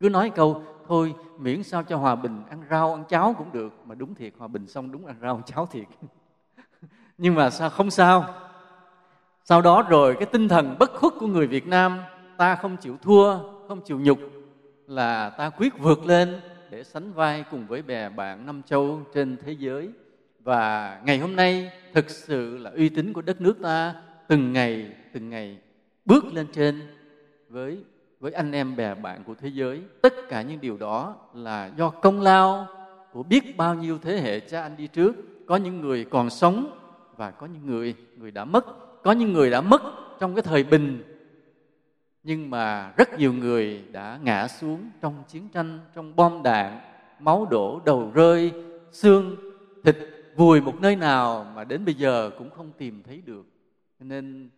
Cứ 0.00 0.08
nói 0.08 0.30
câu, 0.30 0.62
thôi, 0.88 1.14
miễn 1.38 1.62
sao 1.62 1.82
cho 1.82 1.96
hòa 1.96 2.14
bình, 2.14 2.42
ăn 2.50 2.62
rau, 2.70 2.94
ăn 2.94 3.04
cháo 3.08 3.34
cũng 3.38 3.52
được. 3.52 3.72
Mà 3.84 3.94
đúng 3.94 4.14
thiệt, 4.14 4.32
hòa 4.38 4.48
bình 4.48 4.66
xong 4.66 4.92
đúng 4.92 5.06
ăn 5.06 5.16
rau, 5.22 5.34
ăn 5.34 5.42
cháo 5.42 5.66
thiệt. 5.66 5.86
Nhưng 7.18 7.34
mà 7.34 7.50
sao 7.50 7.70
không 7.70 7.90
sao? 7.90 8.34
Sau 9.44 9.62
đó 9.62 9.86
rồi 9.88 10.14
cái 10.14 10.26
tinh 10.26 10.48
thần 10.48 10.76
bất 10.78 10.90
khuất 10.94 11.12
của 11.20 11.26
người 11.26 11.46
việt 11.46 11.66
nam, 11.66 12.00
ta 12.36 12.56
không 12.56 12.76
chịu 12.76 12.96
thua, 13.02 13.38
không 13.68 13.80
chịu 13.80 14.00
nhục, 14.00 14.18
là 14.86 15.30
ta 15.30 15.50
quyết 15.50 15.78
vượt 15.78 16.06
lên 16.06 16.40
để 16.70 16.84
sánh 16.84 17.12
vai 17.12 17.44
cùng 17.50 17.66
với 17.66 17.82
bè 17.82 18.08
bạn 18.08 18.46
năm 18.46 18.62
châu 18.62 19.02
trên 19.14 19.36
thế 19.44 19.52
giới. 19.52 19.90
Và 20.44 21.00
ngày 21.04 21.18
hôm 21.18 21.36
nay, 21.36 21.70
thực 21.94 22.10
sự 22.10 22.58
là 22.58 22.70
uy 22.70 22.88
tín 22.88 23.12
của 23.12 23.22
đất 23.22 23.40
nước 23.40 23.62
ta 23.62 23.94
từng 24.28 24.52
ngày 24.52 24.92
từng 25.12 25.30
ngày 25.30 25.58
bước 26.04 26.24
lên 26.34 26.46
trên 26.52 26.80
với 27.48 27.78
với 28.20 28.32
anh 28.32 28.52
em 28.52 28.76
bè 28.76 28.94
bạn 28.94 29.24
của 29.24 29.34
thế 29.34 29.48
giới. 29.48 29.82
Tất 30.02 30.14
cả 30.28 30.42
những 30.42 30.60
điều 30.60 30.76
đó 30.76 31.16
là 31.34 31.70
do 31.76 31.90
công 31.90 32.20
lao 32.20 32.66
của 33.12 33.22
biết 33.22 33.56
bao 33.56 33.74
nhiêu 33.74 33.98
thế 33.98 34.20
hệ 34.20 34.40
cha 34.40 34.62
anh 34.62 34.76
đi 34.76 34.86
trước. 34.86 35.12
Có 35.46 35.56
những 35.56 35.80
người 35.80 36.04
còn 36.04 36.30
sống 36.30 36.78
và 37.16 37.30
có 37.30 37.46
những 37.46 37.66
người 37.66 37.94
người 38.16 38.30
đã 38.30 38.44
mất. 38.44 38.66
Có 39.02 39.12
những 39.12 39.32
người 39.32 39.50
đã 39.50 39.60
mất 39.60 39.82
trong 40.20 40.34
cái 40.34 40.42
thời 40.42 40.64
bình 40.64 41.02
nhưng 42.22 42.50
mà 42.50 42.92
rất 42.96 43.18
nhiều 43.18 43.32
người 43.32 43.84
đã 43.92 44.18
ngã 44.22 44.48
xuống 44.48 44.80
trong 45.00 45.14
chiến 45.28 45.48
tranh, 45.48 45.78
trong 45.94 46.16
bom 46.16 46.42
đạn, 46.42 46.78
máu 47.20 47.46
đổ 47.50 47.80
đầu 47.84 48.10
rơi, 48.14 48.52
xương, 48.92 49.36
thịt 49.84 49.96
vùi 50.36 50.60
một 50.60 50.80
nơi 50.80 50.96
nào 50.96 51.46
mà 51.54 51.64
đến 51.64 51.84
bây 51.84 51.94
giờ 51.94 52.30
cũng 52.38 52.50
không 52.50 52.70
tìm 52.78 53.02
thấy 53.06 53.22
được. 53.26 53.46
Nên 54.00 54.50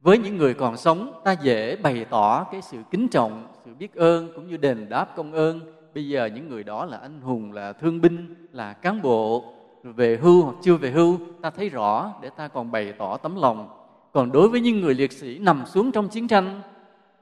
với 0.00 0.18
những 0.18 0.36
người 0.36 0.54
còn 0.54 0.76
sống, 0.76 1.20
ta 1.24 1.32
dễ 1.32 1.76
bày 1.76 2.04
tỏ 2.10 2.44
cái 2.44 2.62
sự 2.62 2.78
kính 2.90 3.08
trọng, 3.08 3.46
sự 3.64 3.74
biết 3.74 3.94
ơn 3.94 4.32
cũng 4.34 4.48
như 4.48 4.56
đền 4.56 4.88
đáp 4.88 5.16
công 5.16 5.32
ơn. 5.32 5.60
Bây 5.94 6.08
giờ 6.08 6.26
những 6.34 6.48
người 6.48 6.64
đó 6.64 6.84
là 6.84 6.98
anh 6.98 7.20
hùng, 7.20 7.52
là 7.52 7.72
thương 7.72 8.00
binh, 8.00 8.34
là 8.52 8.72
cán 8.72 9.02
bộ, 9.02 9.54
về 9.82 10.16
hưu 10.22 10.42
hoặc 10.42 10.56
chưa 10.62 10.76
về 10.76 10.90
hưu, 10.90 11.18
ta 11.42 11.50
thấy 11.50 11.68
rõ 11.68 12.14
để 12.22 12.30
ta 12.36 12.48
còn 12.48 12.70
bày 12.70 12.92
tỏ 12.92 13.16
tấm 13.16 13.36
lòng. 13.36 13.68
Còn 14.12 14.32
đối 14.32 14.48
với 14.48 14.60
những 14.60 14.80
người 14.80 14.94
liệt 14.94 15.12
sĩ 15.12 15.38
nằm 15.38 15.66
xuống 15.66 15.92
trong 15.92 16.08
chiến 16.08 16.28
tranh 16.28 16.62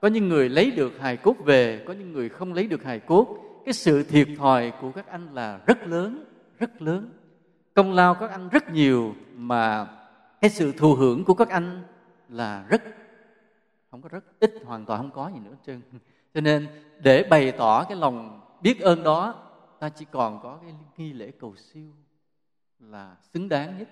có 0.07 0.11
những 0.11 0.29
người 0.29 0.49
lấy 0.49 0.71
được 0.71 0.99
hài 1.01 1.17
cốt 1.17 1.37
về, 1.45 1.85
có 1.87 1.93
những 1.93 2.13
người 2.13 2.29
không 2.29 2.53
lấy 2.55 2.67
được 2.67 2.85
hài 2.85 3.01
cốt. 3.01 3.39
Cái 3.65 3.73
sự 3.75 4.03
thiệt 4.03 4.29
thòi 4.39 4.73
của 4.81 4.93
các 4.93 5.07
anh 5.07 5.35
là 5.35 5.61
rất 5.67 5.87
lớn 5.87 6.25
rất 6.59 6.83
lớn. 6.83 7.13
Công 7.75 7.93
lao 7.93 8.15
các 8.15 8.31
anh 8.31 8.49
rất 8.49 8.73
nhiều, 8.73 9.15
mà 9.35 9.87
cái 10.41 10.51
sự 10.51 10.73
thù 10.73 10.95
hưởng 10.95 11.25
của 11.25 11.35
các 11.35 11.49
anh 11.49 11.83
là 12.29 12.67
rất, 12.69 12.83
không 13.91 14.03
có 14.03 14.09
rất, 14.09 14.25
ít, 14.41 14.55
hoàn 14.65 14.85
toàn 14.85 15.01
không 15.01 15.11
có 15.11 15.31
gì 15.35 15.41
nữa 15.41 15.57
trơn. 15.67 15.81
Cho 16.35 16.41
nên, 16.41 16.67
để 17.03 17.27
bày 17.31 17.53
tỏ 17.53 17.85
cái 17.85 17.97
lòng 17.97 18.41
biết 18.61 18.81
ơn 18.81 19.03
đó, 19.03 19.35
ta 19.81 19.89
chỉ 19.89 20.07
còn 20.11 20.41
có 20.43 20.59
cái 20.63 20.75
nghi 20.97 21.13
lễ 21.13 21.31
cầu 21.41 21.55
siêu 21.57 21.91
là 22.81 23.17
xứng 23.33 23.49
đáng 23.49 23.79
nhất. 23.79 23.89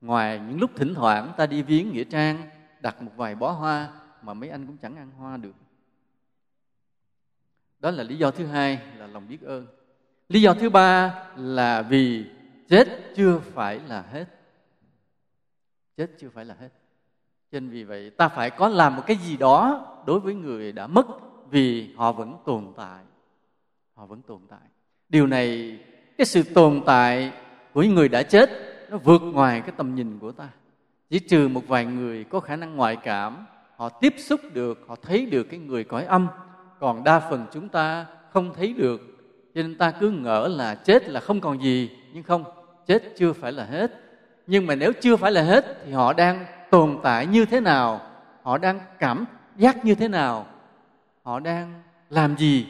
Ngoài 0.00 0.40
những 0.48 0.60
lúc 0.60 0.70
thỉnh 0.76 0.94
thoảng 0.94 1.32
ta 1.36 1.46
đi 1.46 1.62
viếng 1.62 1.92
nghĩa 1.92 2.04
trang, 2.04 2.50
đặt 2.80 3.02
một 3.02 3.12
vài 3.16 3.34
bó 3.34 3.50
hoa 3.50 3.90
mà 4.24 4.34
mấy 4.34 4.48
anh 4.48 4.66
cũng 4.66 4.76
chẳng 4.76 4.96
ăn 4.96 5.10
hoa 5.18 5.36
được. 5.36 5.54
Đó 7.80 7.90
là 7.90 8.02
lý 8.02 8.16
do 8.16 8.30
thứ 8.30 8.46
hai 8.46 8.80
là 8.96 9.06
lòng 9.06 9.28
biết 9.28 9.42
ơn. 9.42 9.66
Lý 10.28 10.42
do 10.42 10.54
thứ 10.54 10.70
ba 10.70 11.24
là 11.36 11.82
vì 11.82 12.24
chết 12.68 12.88
chưa 13.16 13.38
phải 13.38 13.80
là 13.88 14.02
hết. 14.02 14.24
Chết 15.96 16.10
chưa 16.18 16.28
phải 16.28 16.44
là 16.44 16.54
hết. 16.60 16.68
Cho 17.52 17.60
nên 17.60 17.70
vì 17.70 17.84
vậy, 17.84 18.10
ta 18.10 18.28
phải 18.28 18.50
có 18.50 18.68
làm 18.68 18.96
một 18.96 19.02
cái 19.06 19.16
gì 19.16 19.36
đó 19.36 19.86
đối 20.06 20.20
với 20.20 20.34
người 20.34 20.72
đã 20.72 20.86
mất 20.86 21.06
vì 21.50 21.94
họ 21.96 22.12
vẫn 22.12 22.36
tồn 22.46 22.72
tại. 22.76 23.04
Họ 23.94 24.06
vẫn 24.06 24.22
tồn 24.22 24.40
tại. 24.48 24.68
Điều 25.08 25.26
này, 25.26 25.78
cái 26.18 26.26
sự 26.26 26.42
tồn 26.42 26.82
tại 26.86 27.32
của 27.72 27.82
những 27.82 27.94
người 27.94 28.08
đã 28.08 28.22
chết, 28.22 28.50
nó 28.90 28.98
vượt 28.98 29.22
ngoài 29.22 29.60
cái 29.60 29.72
tầm 29.76 29.94
nhìn 29.94 30.18
của 30.18 30.32
ta. 30.32 30.48
Chỉ 31.10 31.18
trừ 31.18 31.48
một 31.48 31.68
vài 31.68 31.84
người 31.86 32.24
có 32.24 32.40
khả 32.40 32.56
năng 32.56 32.76
ngoại 32.76 32.96
cảm 32.96 33.46
họ 33.84 33.90
tiếp 33.90 34.14
xúc 34.18 34.40
được, 34.52 34.84
họ 34.88 34.96
thấy 35.02 35.26
được 35.26 35.42
cái 35.42 35.60
người 35.60 35.84
cõi 35.84 36.04
âm. 36.04 36.28
Còn 36.80 37.04
đa 37.04 37.20
phần 37.20 37.46
chúng 37.52 37.68
ta 37.68 38.06
không 38.32 38.54
thấy 38.54 38.72
được. 38.72 39.00
Cho 39.54 39.62
nên 39.62 39.78
ta 39.78 39.90
cứ 39.90 40.10
ngỡ 40.10 40.48
là 40.48 40.74
chết 40.74 41.08
là 41.08 41.20
không 41.20 41.40
còn 41.40 41.62
gì. 41.62 41.90
Nhưng 42.12 42.22
không, 42.22 42.44
chết 42.86 43.02
chưa 43.16 43.32
phải 43.32 43.52
là 43.52 43.64
hết. 43.64 44.00
Nhưng 44.46 44.66
mà 44.66 44.74
nếu 44.74 44.92
chưa 45.00 45.16
phải 45.16 45.32
là 45.32 45.42
hết 45.42 45.78
thì 45.84 45.92
họ 45.92 46.12
đang 46.12 46.44
tồn 46.70 46.98
tại 47.02 47.26
như 47.26 47.44
thế 47.44 47.60
nào? 47.60 48.00
Họ 48.42 48.58
đang 48.58 48.80
cảm 48.98 49.24
giác 49.56 49.84
như 49.84 49.94
thế 49.94 50.08
nào? 50.08 50.46
Họ 51.22 51.40
đang 51.40 51.82
làm 52.10 52.36
gì? 52.36 52.66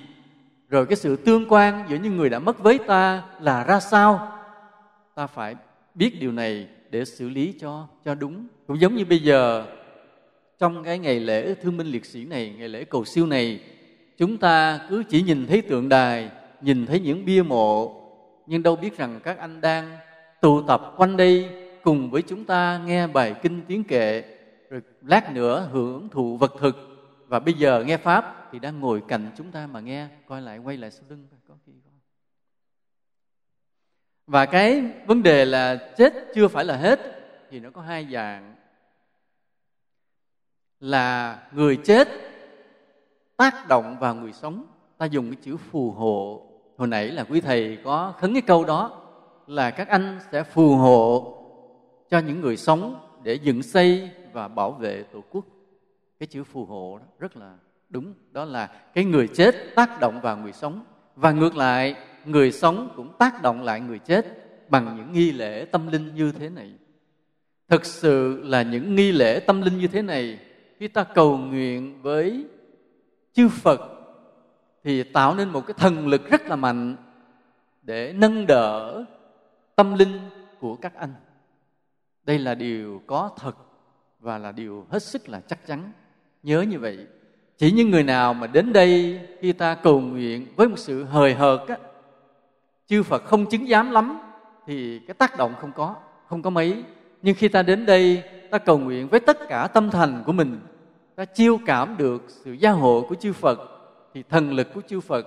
Rồi 0.68 0.86
cái 0.86 0.96
sự 0.96 1.16
tương 1.16 1.46
quan 1.48 1.84
giữa 1.88 1.96
những 1.96 2.16
người 2.16 2.30
đã 2.30 2.38
mất 2.38 2.58
với 2.58 2.78
ta 2.78 3.22
là 3.40 3.64
ra 3.64 3.80
sao? 3.80 4.32
Ta 5.14 5.26
phải 5.26 5.56
biết 5.94 6.20
điều 6.20 6.32
này 6.32 6.68
để 6.90 7.04
xử 7.04 7.28
lý 7.28 7.54
cho 7.60 7.86
cho 8.04 8.14
đúng. 8.14 8.46
Cũng 8.66 8.80
giống 8.80 8.94
như 8.94 9.04
bây 9.04 9.18
giờ 9.18 9.64
trong 10.64 10.84
cái 10.84 10.98
ngày 10.98 11.20
lễ 11.20 11.54
thương 11.54 11.76
minh 11.76 11.86
liệt 11.86 12.04
sĩ 12.04 12.24
này, 12.24 12.54
ngày 12.58 12.68
lễ 12.68 12.84
cầu 12.84 13.04
siêu 13.04 13.26
này, 13.26 13.60
chúng 14.16 14.36
ta 14.36 14.80
cứ 14.88 15.02
chỉ 15.08 15.22
nhìn 15.22 15.46
thấy 15.46 15.62
tượng 15.62 15.88
đài, 15.88 16.30
nhìn 16.60 16.86
thấy 16.86 17.00
những 17.00 17.24
bia 17.24 17.42
mộ. 17.42 18.00
Nhưng 18.46 18.62
đâu 18.62 18.76
biết 18.76 18.96
rằng 18.96 19.20
các 19.24 19.38
anh 19.38 19.60
đang 19.60 19.96
tụ 20.40 20.62
tập 20.62 20.94
quanh 20.96 21.16
đây 21.16 21.48
cùng 21.82 22.10
với 22.10 22.22
chúng 22.22 22.44
ta 22.44 22.80
nghe 22.86 23.06
bài 23.06 23.34
kinh 23.42 23.62
tiếng 23.68 23.84
kệ, 23.84 24.24
rồi 24.70 24.80
lát 25.02 25.32
nữa 25.32 25.68
hưởng 25.72 26.08
thụ 26.08 26.36
vật 26.36 26.54
thực. 26.60 26.76
Và 27.26 27.38
bây 27.38 27.54
giờ 27.54 27.84
nghe 27.84 27.96
pháp 27.96 28.48
thì 28.52 28.58
đang 28.58 28.80
ngồi 28.80 29.02
cạnh 29.08 29.30
chúng 29.36 29.50
ta 29.50 29.66
mà 29.66 29.80
nghe. 29.80 30.08
Coi 30.26 30.42
lại, 30.42 30.58
quay 30.58 30.76
lại 30.76 30.90
sau 30.90 31.04
lưng 31.08 31.26
có 31.48 31.54
khi 31.66 31.72
có 31.84 31.90
và 34.26 34.46
cái 34.46 34.82
vấn 35.06 35.22
đề 35.22 35.44
là 35.44 35.76
chết 35.96 36.12
chưa 36.34 36.48
phải 36.48 36.64
là 36.64 36.76
hết, 36.76 37.00
thì 37.50 37.60
nó 37.60 37.70
có 37.70 37.80
hai 37.80 38.06
dạng 38.12 38.54
là 40.84 41.38
người 41.52 41.76
chết, 41.76 42.08
tác 43.36 43.68
động 43.68 43.96
vào 44.00 44.14
người 44.14 44.32
sống. 44.32 44.64
Ta 44.98 45.06
dùng 45.06 45.30
cái 45.30 45.38
chữ 45.42 45.56
phù 45.56 45.90
hộ. 45.90 46.46
Hồi 46.76 46.88
nãy 46.88 47.08
là 47.08 47.24
quý 47.24 47.40
thầy 47.40 47.78
có 47.84 48.14
khấn 48.18 48.32
cái 48.32 48.42
câu 48.42 48.64
đó 48.64 49.02
là 49.46 49.70
các 49.70 49.88
anh 49.88 50.18
sẽ 50.32 50.42
phù 50.42 50.76
hộ 50.76 51.36
cho 52.10 52.18
những 52.18 52.40
người 52.40 52.56
sống 52.56 52.96
để 53.22 53.34
dựng 53.34 53.62
xây 53.62 54.10
và 54.32 54.48
bảo 54.48 54.70
vệ 54.70 55.02
tổ 55.12 55.22
quốc. 55.30 55.44
Cái 56.20 56.26
chữ 56.26 56.44
phù 56.44 56.64
hộ 56.64 56.98
đó 56.98 57.06
rất 57.18 57.36
là 57.36 57.54
đúng. 57.88 58.14
Đó 58.32 58.44
là 58.44 58.66
cái 58.94 59.04
người 59.04 59.28
chết 59.28 59.54
tác 59.76 60.00
động 60.00 60.20
vào 60.20 60.36
người 60.36 60.52
sống. 60.52 60.84
Và 61.16 61.32
ngược 61.32 61.56
lại, 61.56 61.96
người 62.24 62.52
sống 62.52 62.92
cũng 62.96 63.12
tác 63.18 63.42
động 63.42 63.62
lại 63.62 63.80
người 63.80 63.98
chết 63.98 64.26
bằng 64.70 64.96
những 64.96 65.12
nghi 65.12 65.32
lễ 65.32 65.64
tâm 65.64 65.86
linh 65.86 66.14
như 66.14 66.32
thế 66.32 66.48
này. 66.48 66.72
Thực 67.68 67.84
sự 67.84 68.42
là 68.42 68.62
những 68.62 68.94
nghi 68.94 69.12
lễ 69.12 69.40
tâm 69.40 69.62
linh 69.62 69.78
như 69.78 69.86
thế 69.86 70.02
này 70.02 70.38
khi 70.78 70.88
ta 70.88 71.04
cầu 71.04 71.38
nguyện 71.38 72.02
với 72.02 72.46
chư 73.32 73.48
phật, 73.48 73.80
thì 74.84 75.02
tạo 75.02 75.34
nên 75.34 75.48
một 75.48 75.66
cái 75.66 75.74
thần 75.78 76.08
lực 76.08 76.30
rất 76.30 76.46
là 76.46 76.56
mạnh 76.56 76.96
để 77.82 78.12
nâng 78.12 78.46
đỡ 78.46 79.04
tâm 79.76 79.94
linh 79.94 80.18
của 80.60 80.76
các 80.76 80.94
anh. 80.94 81.14
Đây 82.24 82.38
là 82.38 82.54
điều 82.54 83.02
có 83.06 83.30
thật 83.36 83.56
và 84.20 84.38
là 84.38 84.52
điều 84.52 84.86
hết 84.90 85.02
sức 85.02 85.28
là 85.28 85.40
chắc 85.40 85.66
chắn. 85.66 85.92
Nhớ 86.42 86.62
như 86.62 86.78
vậy, 86.78 87.06
chỉ 87.58 87.72
những 87.72 87.90
người 87.90 88.02
nào 88.02 88.34
mà 88.34 88.46
đến 88.46 88.72
đây 88.72 89.20
khi 89.40 89.52
ta 89.52 89.74
cầu 89.74 90.00
nguyện 90.00 90.46
với 90.56 90.68
một 90.68 90.78
sự 90.78 91.04
hời 91.04 91.34
hợt 91.34 91.60
á, 91.68 91.76
chư 92.86 93.02
phật 93.02 93.24
không 93.24 93.46
chứng 93.46 93.66
giám 93.66 93.90
lắm 93.90 94.18
thì 94.66 94.98
cái 94.98 95.14
tác 95.14 95.36
động 95.36 95.54
không 95.60 95.72
có 95.72 95.96
không 96.28 96.42
có 96.42 96.50
mấy. 96.50 96.84
Nhưng 97.22 97.34
khi 97.34 97.48
ta 97.48 97.62
đến 97.62 97.86
đây 97.86 98.22
ta 98.54 98.58
cầu 98.58 98.78
nguyện 98.78 99.08
với 99.08 99.20
tất 99.20 99.48
cả 99.48 99.66
tâm 99.66 99.90
thành 99.90 100.22
của 100.26 100.32
mình. 100.32 100.60
Ta 101.14 101.24
chiêu 101.24 101.58
cảm 101.66 101.96
được 101.96 102.22
sự 102.28 102.52
gia 102.52 102.70
hộ 102.70 103.06
của 103.08 103.14
chư 103.14 103.32
phật, 103.32 103.58
thì 104.14 104.22
thần 104.22 104.52
lực 104.52 104.68
của 104.74 104.80
chư 104.88 105.00
phật 105.00 105.26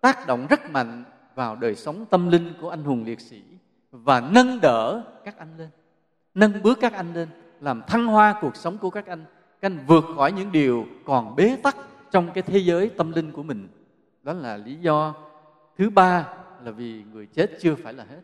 tác 0.00 0.26
động 0.26 0.46
rất 0.50 0.70
mạnh 0.70 1.04
vào 1.34 1.56
đời 1.56 1.74
sống 1.74 2.04
tâm 2.10 2.28
linh 2.28 2.52
của 2.60 2.70
anh 2.70 2.84
hùng 2.84 3.04
liệt 3.04 3.20
sĩ 3.20 3.42
và 3.90 4.20
nâng 4.20 4.60
đỡ 4.60 5.02
các 5.24 5.38
anh 5.38 5.58
lên, 5.58 5.68
nâng 6.34 6.62
bước 6.62 6.78
các 6.80 6.92
anh 6.92 7.14
lên, 7.14 7.28
làm 7.60 7.82
thăng 7.86 8.06
hoa 8.06 8.34
cuộc 8.40 8.56
sống 8.56 8.78
của 8.78 8.90
các 8.90 9.06
anh 9.06 9.24
các 9.60 9.70
anh 9.70 9.78
vượt 9.86 10.04
khỏi 10.16 10.32
những 10.32 10.52
điều 10.52 10.86
còn 11.04 11.36
bế 11.36 11.56
tắc 11.62 11.76
trong 12.10 12.30
cái 12.34 12.42
thế 12.42 12.58
giới 12.58 12.88
tâm 12.88 13.12
linh 13.12 13.32
của 13.32 13.42
mình. 13.42 13.68
Đó 14.22 14.32
là 14.32 14.56
lý 14.56 14.74
do 14.74 15.14
thứ 15.78 15.90
ba 15.90 16.28
là 16.64 16.70
vì 16.70 17.02
người 17.12 17.26
chết 17.26 17.50
chưa 17.60 17.74
phải 17.74 17.92
là 17.92 18.04
hết. 18.04 18.20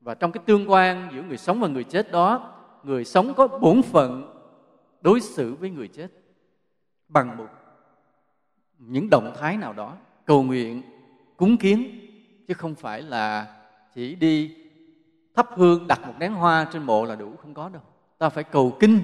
Và 0.00 0.14
trong 0.14 0.32
cái 0.32 0.42
tương 0.46 0.70
quan 0.70 1.08
giữa 1.14 1.22
người 1.22 1.38
sống 1.38 1.60
và 1.60 1.68
người 1.68 1.84
chết 1.84 2.12
đó 2.12 2.56
người 2.82 3.04
sống 3.04 3.34
có 3.34 3.48
bổn 3.48 3.82
phận 3.82 4.34
đối 5.00 5.20
xử 5.20 5.54
với 5.54 5.70
người 5.70 5.88
chết 5.88 6.08
bằng 7.08 7.36
một 7.36 7.48
những 8.78 9.10
động 9.10 9.34
thái 9.38 9.56
nào 9.56 9.72
đó 9.72 9.96
cầu 10.24 10.42
nguyện, 10.42 10.82
cúng 11.36 11.56
kiến, 11.56 12.00
chứ 12.48 12.54
không 12.54 12.74
phải 12.74 13.02
là 13.02 13.56
chỉ 13.94 14.14
đi 14.14 14.56
thắp 15.34 15.46
hương, 15.54 15.86
đặt 15.86 16.00
một 16.06 16.14
nén 16.18 16.32
hoa 16.32 16.66
trên 16.72 16.82
mộ 16.82 17.04
là 17.04 17.16
đủ, 17.16 17.36
không 17.36 17.54
có 17.54 17.68
đâu. 17.68 17.82
Ta 18.18 18.28
phải 18.28 18.44
cầu 18.44 18.76
kinh, 18.80 19.00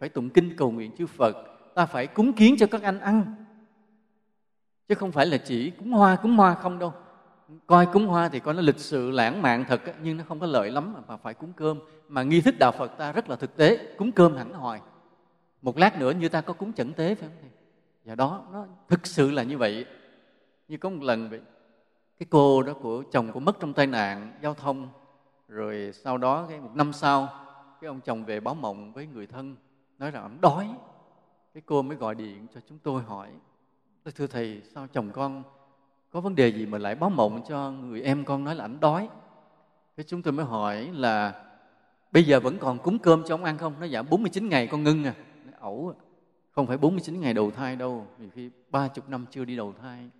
phải 0.00 0.08
tụng 0.08 0.30
kinh 0.30 0.56
cầu 0.56 0.70
nguyện 0.70 0.90
chư 0.98 1.06
phật. 1.06 1.36
Ta 1.74 1.86
phải 1.86 2.06
cúng 2.06 2.32
kiến 2.32 2.54
cho 2.58 2.66
các 2.66 2.82
anh 2.82 3.00
ăn, 3.00 3.34
chứ 4.88 4.94
không 4.94 5.12
phải 5.12 5.26
là 5.26 5.36
chỉ 5.36 5.70
cúng 5.70 5.92
hoa 5.92 6.16
cúng 6.16 6.36
hoa 6.36 6.54
không 6.54 6.78
đâu 6.78 6.92
coi 7.66 7.86
cúng 7.86 8.06
hoa 8.06 8.28
thì 8.28 8.40
coi 8.40 8.54
nó 8.54 8.60
lịch 8.60 8.78
sự, 8.78 9.10
lãng 9.10 9.42
mạn 9.42 9.64
thật 9.68 9.80
nhưng 10.02 10.16
nó 10.16 10.24
không 10.28 10.40
có 10.40 10.46
lợi 10.46 10.70
lắm 10.70 10.94
mà 11.08 11.16
phải 11.16 11.34
cúng 11.34 11.52
cơm. 11.56 11.78
Mà 12.08 12.22
nghi 12.22 12.40
thức 12.40 12.54
đạo 12.58 12.72
phật 12.72 12.88
ta 12.98 13.12
rất 13.12 13.30
là 13.30 13.36
thực 13.36 13.56
tế, 13.56 13.94
cúng 13.98 14.12
cơm 14.12 14.36
hẳn 14.36 14.52
hoài. 14.52 14.80
Một 15.62 15.78
lát 15.78 15.98
nữa 15.98 16.10
như 16.10 16.28
ta 16.28 16.40
có 16.40 16.52
cúng 16.52 16.72
chẩn 16.72 16.92
tế 16.92 17.14
phải 17.14 17.28
không 17.28 17.38
thầy? 17.40 17.50
Và 18.04 18.14
đó, 18.14 18.44
nó 18.52 18.66
thực 18.88 19.06
sự 19.06 19.30
là 19.30 19.42
như 19.42 19.58
vậy. 19.58 19.86
Như 20.68 20.76
có 20.76 20.90
một 20.90 21.02
lần 21.02 21.30
vậy, 21.30 21.40
cái 22.18 22.26
cô 22.30 22.62
đó 22.62 22.72
của 22.72 23.02
chồng 23.12 23.32
của 23.32 23.40
mất 23.40 23.60
trong 23.60 23.72
tai 23.72 23.86
nạn, 23.86 24.32
giao 24.42 24.54
thông, 24.54 24.88
rồi 25.48 25.90
sau 25.92 26.18
đó 26.18 26.46
cái 26.48 26.60
một 26.60 26.70
năm 26.74 26.92
sau, 26.92 27.28
cái 27.80 27.88
ông 27.88 28.00
chồng 28.00 28.24
về 28.24 28.40
báo 28.40 28.54
mộng 28.54 28.92
với 28.92 29.06
người 29.06 29.26
thân, 29.26 29.56
nói 29.98 30.10
rằng 30.10 30.22
ông 30.22 30.40
đói. 30.40 30.68
Cái 31.54 31.62
cô 31.66 31.82
mới 31.82 31.96
gọi 31.96 32.14
điện 32.14 32.46
cho 32.54 32.60
chúng 32.68 32.78
tôi 32.78 33.02
hỏi 33.02 33.28
thưa 34.14 34.26
thầy, 34.26 34.62
sao 34.74 34.86
chồng 34.92 35.10
con 35.12 35.42
có 36.10 36.20
vấn 36.20 36.34
đề 36.34 36.48
gì 36.48 36.66
mà 36.66 36.78
lại 36.78 36.94
báo 36.94 37.10
mộng 37.10 37.42
cho 37.48 37.70
người 37.70 38.02
em 38.02 38.24
con 38.24 38.44
nói 38.44 38.54
là 38.54 38.64
ảnh 38.64 38.80
đói? 38.80 39.08
Thế 39.96 40.04
chúng 40.06 40.22
tôi 40.22 40.32
mới 40.32 40.44
hỏi 40.44 40.90
là 40.92 41.44
bây 42.12 42.24
giờ 42.24 42.40
vẫn 42.40 42.58
còn 42.58 42.78
cúng 42.78 42.98
cơm 42.98 43.22
cho 43.26 43.34
ông 43.34 43.44
ăn 43.44 43.58
không? 43.58 43.74
Nó 43.80 43.86
dạ 43.86 44.02
49 44.02 44.48
ngày 44.48 44.66
con 44.66 44.82
ngưng 44.82 45.04
à. 45.04 45.14
Nó 45.44 45.52
ẩu 45.60 45.94
à. 45.94 46.00
không 46.50 46.66
phải 46.66 46.76
49 46.76 47.20
ngày 47.20 47.34
đầu 47.34 47.50
thai 47.50 47.76
đâu 47.76 48.06
vì 48.18 48.28
khi 48.34 48.50
ba 48.70 48.88
chục 48.88 49.08
năm 49.08 49.26
chưa 49.30 49.44
đi 49.44 49.56
đầu 49.56 49.74
thai 49.82 50.10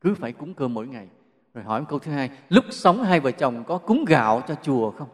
cứ 0.00 0.14
phải 0.14 0.32
cúng 0.32 0.54
cơm 0.54 0.74
mỗi 0.74 0.86
ngày. 0.86 1.08
Rồi 1.54 1.64
hỏi 1.64 1.84
câu 1.88 1.98
thứ 1.98 2.12
hai 2.12 2.30
lúc 2.48 2.64
sống 2.70 3.02
hai 3.02 3.20
vợ 3.20 3.30
chồng 3.30 3.64
có 3.64 3.78
cúng 3.78 4.04
gạo 4.04 4.42
cho 4.48 4.54
chùa 4.62 4.90
không? 4.90 5.08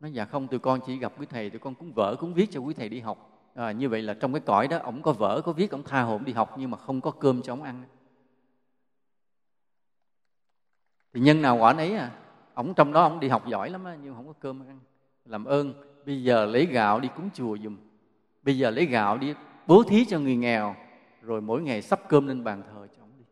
Nó 0.00 0.08
dạ 0.08 0.24
không 0.24 0.48
tụi 0.48 0.60
con 0.60 0.80
chỉ 0.86 0.96
gặp 0.96 1.12
quý 1.18 1.26
thầy 1.30 1.50
tụi 1.50 1.58
con 1.58 1.74
cúng 1.74 1.92
vỡ 1.92 2.16
cúng 2.20 2.34
viết 2.34 2.50
cho 2.50 2.60
quý 2.60 2.74
thầy 2.74 2.88
đi 2.88 3.00
học. 3.00 3.30
À, 3.54 3.72
như 3.72 3.88
vậy 3.88 4.02
là 4.02 4.14
trong 4.14 4.32
cái 4.32 4.40
cõi 4.40 4.68
đó 4.68 4.78
ổng 4.78 5.02
có 5.02 5.12
vỡ 5.12 5.40
có 5.44 5.52
viết 5.52 5.70
ổng 5.70 5.82
tha 5.82 6.02
hồn 6.02 6.24
đi 6.24 6.32
học 6.32 6.54
nhưng 6.58 6.70
mà 6.70 6.78
không 6.78 7.00
có 7.00 7.10
cơm 7.10 7.42
cho 7.42 7.52
ổng 7.52 7.62
ăn. 7.62 7.82
Thì 11.12 11.20
nhân 11.20 11.42
nào 11.42 11.56
quả 11.56 11.72
nấy 11.72 11.94
à. 11.94 12.10
Ổng 12.54 12.74
trong 12.74 12.92
đó 12.92 13.02
ổng 13.02 13.20
đi 13.20 13.28
học 13.28 13.46
giỏi 13.48 13.70
lắm 13.70 13.84
á, 13.84 13.96
nhưng 14.02 14.14
không 14.14 14.26
có 14.26 14.32
cơm 14.40 14.68
ăn. 14.68 14.78
Làm 15.24 15.44
ơn, 15.44 15.74
bây 16.06 16.22
giờ 16.22 16.44
lấy 16.44 16.66
gạo 16.66 17.00
đi 17.00 17.08
cúng 17.16 17.30
chùa 17.34 17.58
dùm 17.64 17.76
bây 18.42 18.58
giờ 18.58 18.70
lấy 18.70 18.86
gạo 18.86 19.18
đi 19.18 19.34
bố 19.66 19.82
thí 19.82 20.04
cho 20.04 20.18
người 20.18 20.36
nghèo, 20.36 20.76
rồi 21.22 21.40
mỗi 21.40 21.62
ngày 21.62 21.82
sắp 21.82 22.00
cơm 22.08 22.26
lên 22.26 22.44
bàn 22.44 22.62
thờ 22.62 22.86
cho 22.96 23.02
ổng 23.02 23.12
đi. 23.18 23.24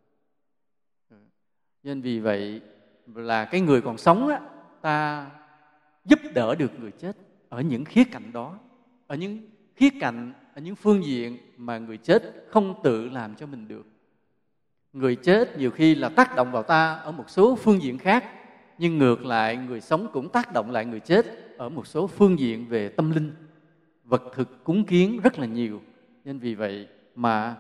Ừ. 1.11 1.17
Nên 1.83 2.01
vì 2.01 2.21
vậy 2.21 2.61
là 3.15 3.45
cái 3.45 3.61
người 3.61 3.81
còn 3.81 3.99
sống 3.99 4.29
á, 4.29 4.41
ta 4.81 5.31
giúp 6.05 6.19
đỡ 6.35 6.55
được 6.55 6.81
người 6.81 6.91
chết 6.91 7.17
ở 7.49 7.61
những 7.61 7.85
khía 7.85 8.05
cạnh 8.05 8.33
đó, 8.33 8.59
ở 9.07 9.17
những 9.17 9.39
khía 9.77 9.91
cạnh, 10.01 10.33
ở 10.55 10.61
những 10.61 10.77
phương 10.77 11.05
diện 11.05 11.39
mà 11.57 11.79
người 11.79 11.97
chết 11.97 12.47
không 12.51 12.81
tự 12.83 13.09
làm 13.09 13.35
cho 13.35 13.47
mình 13.47 13.69
được 13.69 13.87
người 14.99 15.17
chết 15.17 15.59
nhiều 15.59 15.71
khi 15.71 15.95
là 15.95 16.09
tác 16.09 16.37
động 16.37 16.53
vào 16.53 16.63
ta 16.63 16.93
ở 16.95 17.13
một 17.13 17.31
số 17.31 17.57
phương 17.57 17.83
diện 17.83 17.99
khác, 17.99 18.25
nhưng 18.79 18.99
ngược 18.99 19.25
lại, 19.25 19.57
người 19.57 19.81
sống 19.81 20.09
cũng 20.13 20.29
tác 20.29 20.53
động 20.53 20.71
lại 20.71 20.85
người 20.85 21.01
chết 21.01 21.27
ở 21.59 21.69
một 21.69 21.87
số 21.87 22.07
phương 22.07 22.39
diện 22.39 22.67
về 22.69 22.89
tâm 22.89 23.11
linh. 23.11 23.33
Vật 24.05 24.23
thực 24.35 24.65
cúng 24.65 24.85
kiến 24.85 25.21
rất 25.23 25.39
là 25.39 25.47
nhiều, 25.47 25.83
nên 26.25 26.39
vì 26.39 26.55
vậy 26.55 26.89
mà 27.15 27.57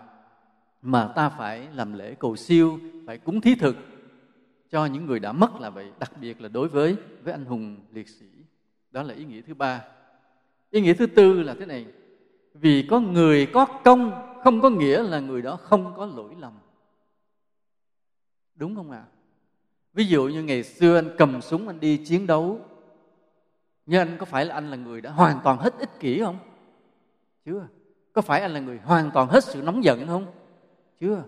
mà 0.83 1.09
ta 1.17 1.29
phải 1.29 1.69
làm 1.75 1.93
lễ 1.93 2.15
cầu 2.15 2.37
siêu, 2.37 2.79
phải 3.07 3.19
cúng 3.19 3.41
thí 3.41 3.55
thực 3.55 3.77
cho 4.71 4.87
những 4.87 5.07
người 5.07 5.21
đã 5.21 5.33
mất 5.33 5.61
là 5.61 5.71
vậy, 5.71 5.91
đặc 5.99 6.13
biệt 6.21 6.41
là 6.41 6.49
đối 6.49 6.69
với 6.69 6.97
với 7.25 7.33
anh 7.33 7.45
hùng 7.45 7.77
liệt 7.93 8.09
sĩ. 8.09 8.27
Đó 8.91 9.03
là 9.03 9.15
ý 9.15 9.25
nghĩa 9.25 9.41
thứ 9.41 9.55
ba. 9.55 9.85
Ý 10.71 10.81
nghĩa 10.81 10.95
thứ 10.95 11.07
tư 11.07 11.43
là 11.43 11.55
thế 11.59 11.67
này, 11.67 11.87
vì 12.55 12.87
có 12.91 13.01
người 13.01 13.47
có 13.47 13.65
công 13.65 14.13
không 14.43 14.61
có 14.61 14.71
nghĩa 14.71 15.03
là 15.03 15.21
người 15.21 15.43
đó 15.43 15.57
không 15.63 15.93
có 15.97 16.07
lỗi 16.07 16.35
lầm 16.39 16.53
đúng 18.59 18.77
không 18.77 18.91
ạ? 18.91 18.99
À? 18.99 19.11
ví 19.93 20.05
dụ 20.05 20.29
như 20.29 20.43
ngày 20.43 20.63
xưa 20.63 20.99
anh 20.99 21.15
cầm 21.19 21.41
súng 21.41 21.69
anh 21.69 21.81
đi 21.81 21.97
chiến 21.97 22.27
đấu 22.27 22.61
nhưng 23.87 24.01
anh 24.01 24.17
có 24.19 24.27
phải 24.27 24.45
là 24.45 24.55
anh 24.55 24.71
là 24.71 24.77
người 24.77 25.01
đã 25.01 25.11
hoàn 25.11 25.41
toàn 25.45 25.59
hết 25.59 25.79
ích 25.79 26.01
kỷ 26.01 26.21
không? 26.21 26.39
Chưa. 27.45 27.67
Có 28.13 28.23
phải 28.23 28.41
anh 28.41 28.51
là 28.51 28.61
người 28.61 28.79
hoàn 28.85 29.11
toàn 29.11 29.29
hết 29.29 29.45
sự 29.45 29.63
nóng 29.63 29.85
giận 29.85 30.07
không? 30.07 30.27
Chưa. 31.01 31.23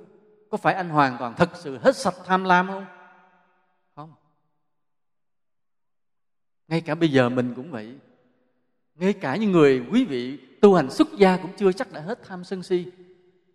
Có 0.50 0.56
phải 0.56 0.74
anh 0.74 0.88
hoàn 0.88 1.16
toàn 1.18 1.34
thật 1.36 1.50
sự 1.54 1.78
hết 1.78 1.96
sạch 1.96 2.14
tham 2.24 2.44
lam 2.44 2.66
không? 2.66 2.84
Không. 3.96 4.12
Ngay 6.68 6.80
cả 6.80 6.94
bây 6.94 7.12
giờ 7.12 7.28
mình 7.28 7.52
cũng 7.56 7.70
vậy. 7.70 7.98
Ngay 8.94 9.12
cả 9.12 9.36
những 9.36 9.52
người 9.52 9.86
quý 9.92 10.04
vị 10.04 10.38
tu 10.60 10.74
hành 10.74 10.90
xuất 10.90 11.08
gia 11.16 11.36
cũng 11.36 11.50
chưa 11.56 11.72
chắc 11.72 11.92
đã 11.92 12.00
hết 12.00 12.18
tham 12.24 12.44
sân 12.44 12.62
si. 12.62 12.86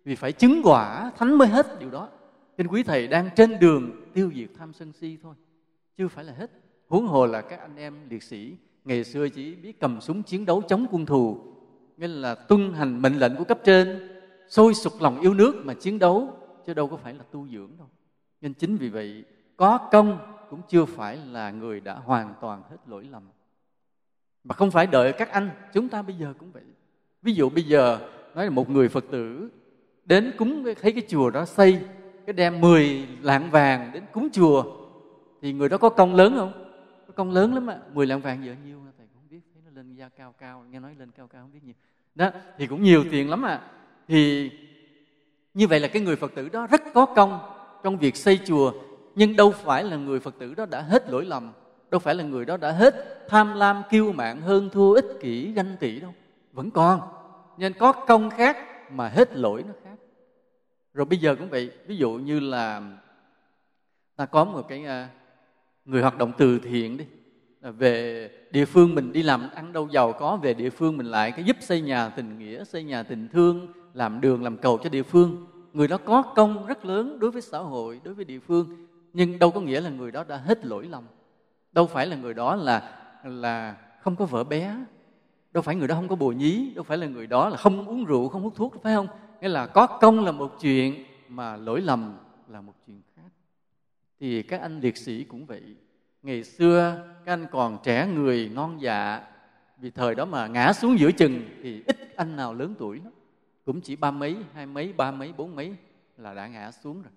Vì 0.04 0.14
phải 0.14 0.32
chứng 0.32 0.60
quả, 0.64 1.12
thánh 1.18 1.38
mới 1.38 1.48
hết 1.48 1.80
điều 1.80 1.90
đó. 1.90 2.08
Kinh 2.56 2.66
quý 2.66 2.82
thầy 2.82 3.08
đang 3.08 3.30
trên 3.36 3.58
đường 3.58 3.90
tiêu 4.14 4.32
diệt 4.34 4.48
tham 4.58 4.72
sân 4.72 4.92
si 4.92 5.18
thôi. 5.22 5.34
Chưa 5.96 6.08
phải 6.08 6.24
là 6.24 6.32
hết. 6.32 6.50
Huống 6.88 7.06
hồ 7.06 7.26
là 7.26 7.40
các 7.40 7.60
anh 7.60 7.76
em 7.76 8.08
liệt 8.10 8.22
sĩ 8.22 8.56
ngày 8.84 9.04
xưa 9.04 9.28
chỉ 9.28 9.54
biết 9.54 9.80
cầm 9.80 10.00
súng 10.00 10.22
chiến 10.22 10.46
đấu 10.46 10.62
chống 10.68 10.86
quân 10.90 11.06
thù. 11.06 11.38
Nghĩa 11.96 12.08
là 12.08 12.34
tuân 12.34 12.72
hành 12.72 13.02
mệnh 13.02 13.18
lệnh 13.18 13.36
của 13.36 13.44
cấp 13.44 13.58
trên, 13.64 14.08
sôi 14.48 14.74
sục 14.74 14.92
lòng 15.00 15.20
yêu 15.20 15.34
nước 15.34 15.54
mà 15.64 15.74
chiến 15.74 15.98
đấu, 15.98 16.32
chứ 16.66 16.74
đâu 16.74 16.88
có 16.88 16.96
phải 16.96 17.14
là 17.14 17.24
tu 17.30 17.48
dưỡng 17.48 17.70
đâu. 17.78 17.88
Nên 18.40 18.54
chính 18.54 18.76
vì 18.76 18.88
vậy, 18.88 19.24
có 19.56 19.78
công 19.92 20.18
cũng 20.50 20.60
chưa 20.68 20.84
phải 20.84 21.16
là 21.16 21.50
người 21.50 21.80
đã 21.80 21.94
hoàn 21.94 22.34
toàn 22.40 22.62
hết 22.70 22.76
lỗi 22.86 23.04
lầm. 23.10 23.22
Mà 24.44 24.54
không 24.54 24.70
phải 24.70 24.86
đợi 24.86 25.12
các 25.12 25.30
anh, 25.30 25.50
chúng 25.72 25.88
ta 25.88 26.02
bây 26.02 26.16
giờ 26.16 26.34
cũng 26.38 26.52
vậy. 26.52 26.62
Ví 27.22 27.32
dụ 27.32 27.50
bây 27.50 27.62
giờ, 27.62 27.98
nói 28.34 28.44
là 28.44 28.50
một 28.50 28.70
người 28.70 28.88
phật 28.88 29.04
tử 29.10 29.50
đến 30.04 30.32
cúng 30.38 30.64
thấy 30.82 30.92
cái 30.92 31.02
chùa 31.08 31.30
đó 31.30 31.44
xây 31.44 31.80
cái 32.26 32.32
đem 32.32 32.60
10 32.60 33.08
lạng 33.22 33.50
vàng 33.50 33.90
đến 33.94 34.02
cúng 34.12 34.28
chùa, 34.32 34.64
thì 35.42 35.52
người 35.52 35.68
đó 35.68 35.78
có 35.78 35.88
công 35.88 36.14
lớn 36.14 36.34
không? 36.36 36.52
Có 37.06 37.12
công 37.16 37.30
lớn 37.30 37.54
lắm 37.54 37.70
ạ. 37.70 37.78
10 37.92 38.06
lạng 38.06 38.20
vàng 38.20 38.44
giờ 38.44 38.54
nhiêu 38.64 38.78
thầy 38.98 39.06
cũng 39.06 39.22
không 39.22 39.28
biết. 39.30 39.40
Thấy 39.54 39.62
nó 39.64 39.70
lên 39.74 39.94
da 39.94 40.08
cao 40.08 40.34
cao, 40.38 40.64
nghe 40.70 40.80
nói 40.80 40.94
lên 40.98 41.10
cao 41.10 41.26
cao 41.26 41.42
không 41.42 41.52
biết 41.52 41.60
nhiều. 41.64 41.74
Đó, 42.14 42.30
thì 42.58 42.66
cũng 42.66 42.82
nhiều 42.82 43.04
tiền 43.10 43.30
lắm 43.30 43.42
à 43.42 43.60
thì 44.08 44.50
như 45.54 45.66
vậy 45.66 45.80
là 45.80 45.88
cái 45.88 46.02
người 46.02 46.16
phật 46.16 46.32
tử 46.34 46.48
đó 46.48 46.66
rất 46.66 46.82
có 46.94 47.06
công 47.06 47.38
trong 47.82 47.98
việc 47.98 48.16
xây 48.16 48.40
chùa. 48.46 48.72
Nhưng 49.14 49.36
đâu 49.36 49.50
phải 49.50 49.84
là 49.84 49.96
người 49.96 50.20
phật 50.20 50.34
tử 50.38 50.54
đó 50.54 50.66
đã 50.66 50.80
hết 50.80 51.10
lỗi 51.10 51.24
lầm. 51.24 51.52
Đâu 51.90 51.98
phải 51.98 52.14
là 52.14 52.24
người 52.24 52.44
đó 52.44 52.56
đã 52.56 52.72
hết 52.72 52.94
tham 53.28 53.54
lam, 53.54 53.82
kiêu 53.90 54.12
mạn, 54.12 54.40
hơn 54.40 54.70
thua, 54.72 54.92
ích 54.92 55.06
kỷ, 55.20 55.52
ganh 55.52 55.76
tị 55.80 56.00
đâu. 56.00 56.14
Vẫn 56.52 56.70
còn. 56.70 57.00
Nên 57.58 57.72
có 57.72 57.92
công 57.92 58.30
khác 58.30 58.56
mà 58.92 59.08
hết 59.08 59.36
lỗi 59.36 59.64
nó 59.66 59.72
khác 59.84 59.85
rồi 60.96 61.06
bây 61.06 61.18
giờ 61.18 61.34
cũng 61.34 61.48
vậy, 61.48 61.70
ví 61.86 61.96
dụ 61.96 62.12
như 62.12 62.40
là 62.40 62.82
ta 64.16 64.26
có 64.26 64.44
một 64.44 64.68
cái 64.68 64.84
à, 64.84 65.08
người 65.84 66.02
hoạt 66.02 66.18
động 66.18 66.32
từ 66.38 66.58
thiện 66.58 66.96
đi 66.96 67.04
về 67.60 68.30
địa 68.50 68.64
phương 68.64 68.94
mình 68.94 69.12
đi 69.12 69.22
làm 69.22 69.50
ăn 69.54 69.72
đâu 69.72 69.88
giàu 69.92 70.12
có, 70.12 70.36
về 70.36 70.54
địa 70.54 70.70
phương 70.70 70.96
mình 70.96 71.06
lại 71.06 71.32
cái 71.32 71.44
giúp 71.44 71.56
xây 71.60 71.80
nhà 71.80 72.08
tình 72.08 72.38
nghĩa, 72.38 72.64
xây 72.64 72.84
nhà 72.84 73.02
tình 73.02 73.28
thương, 73.28 73.72
làm 73.94 74.20
đường 74.20 74.42
làm 74.42 74.56
cầu 74.56 74.78
cho 74.78 74.88
địa 74.88 75.02
phương. 75.02 75.46
Người 75.72 75.88
đó 75.88 75.98
có 76.04 76.22
công 76.22 76.66
rất 76.66 76.84
lớn 76.84 77.18
đối 77.18 77.30
với 77.30 77.42
xã 77.42 77.58
hội, 77.58 78.00
đối 78.04 78.14
với 78.14 78.24
địa 78.24 78.38
phương, 78.38 78.86
nhưng 79.12 79.38
đâu 79.38 79.50
có 79.50 79.60
nghĩa 79.60 79.80
là 79.80 79.90
người 79.90 80.10
đó 80.10 80.24
đã 80.24 80.36
hết 80.36 80.66
lỗi 80.66 80.86
lầm. 80.90 81.04
Đâu 81.72 81.86
phải 81.86 82.06
là 82.06 82.16
người 82.16 82.34
đó 82.34 82.56
là 82.56 82.98
là 83.24 83.76
không 84.00 84.16
có 84.16 84.24
vợ 84.24 84.44
bé, 84.44 84.76
đâu 85.52 85.62
phải 85.62 85.76
người 85.76 85.88
đó 85.88 85.94
không 85.94 86.08
có 86.08 86.16
bồ 86.16 86.32
nhí, 86.32 86.72
đâu 86.74 86.84
phải 86.84 86.98
là 86.98 87.06
người 87.06 87.26
đó 87.26 87.48
là 87.48 87.56
không 87.56 87.88
uống 87.88 88.04
rượu, 88.04 88.28
không 88.28 88.42
hút 88.42 88.52
thuốc, 88.56 88.82
phải 88.82 88.94
không? 88.94 89.06
Nghĩa 89.40 89.48
là 89.48 89.66
có 89.66 89.86
công 89.86 90.24
là 90.24 90.32
một 90.32 90.56
chuyện, 90.60 91.04
mà 91.28 91.56
lỗi 91.56 91.80
lầm 91.80 92.16
là 92.48 92.60
một 92.60 92.72
chuyện 92.86 93.00
khác. 93.16 93.30
Thì 94.20 94.42
các 94.42 94.60
anh 94.60 94.80
liệt 94.80 94.96
sĩ 94.96 95.24
cũng 95.24 95.46
vậy. 95.46 95.62
Ngày 96.22 96.44
xưa, 96.44 97.04
các 97.24 97.32
anh 97.32 97.46
còn 97.52 97.78
trẻ 97.82 98.06
người, 98.06 98.50
non 98.54 98.78
dạ. 98.80 99.22
Vì 99.78 99.90
thời 99.90 100.14
đó 100.14 100.24
mà 100.24 100.46
ngã 100.46 100.72
xuống 100.72 100.98
giữa 100.98 101.12
chừng, 101.12 101.42
thì 101.62 101.82
ít 101.86 102.16
anh 102.16 102.36
nào 102.36 102.54
lớn 102.54 102.74
tuổi 102.78 103.00
lắm. 103.04 103.12
Cũng 103.64 103.80
chỉ 103.80 103.96
ba 103.96 104.10
mấy, 104.10 104.36
hai 104.54 104.66
mấy, 104.66 104.92
ba 104.92 105.10
mấy, 105.10 105.32
bốn 105.36 105.56
mấy 105.56 105.76
là 106.16 106.34
đã 106.34 106.46
ngã 106.46 106.70
xuống 106.70 107.02
rồi. 107.02 107.12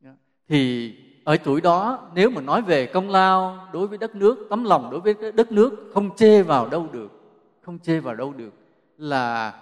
Dạ. 0.00 0.14
Thì 0.48 0.94
ở 1.24 1.36
tuổi 1.36 1.60
đó, 1.60 2.10
nếu 2.14 2.30
mà 2.30 2.40
nói 2.40 2.62
về 2.62 2.86
công 2.86 3.10
lao 3.10 3.68
đối 3.72 3.86
với 3.86 3.98
đất 3.98 4.14
nước, 4.14 4.46
tấm 4.50 4.64
lòng 4.64 4.90
đối 4.90 5.00
với 5.00 5.32
đất 5.32 5.52
nước 5.52 5.90
không 5.94 6.16
chê 6.16 6.42
vào 6.42 6.68
đâu 6.68 6.88
được, 6.92 7.22
không 7.62 7.78
chê 7.78 8.00
vào 8.00 8.14
đâu 8.14 8.32
được, 8.32 8.54
là 8.96 9.52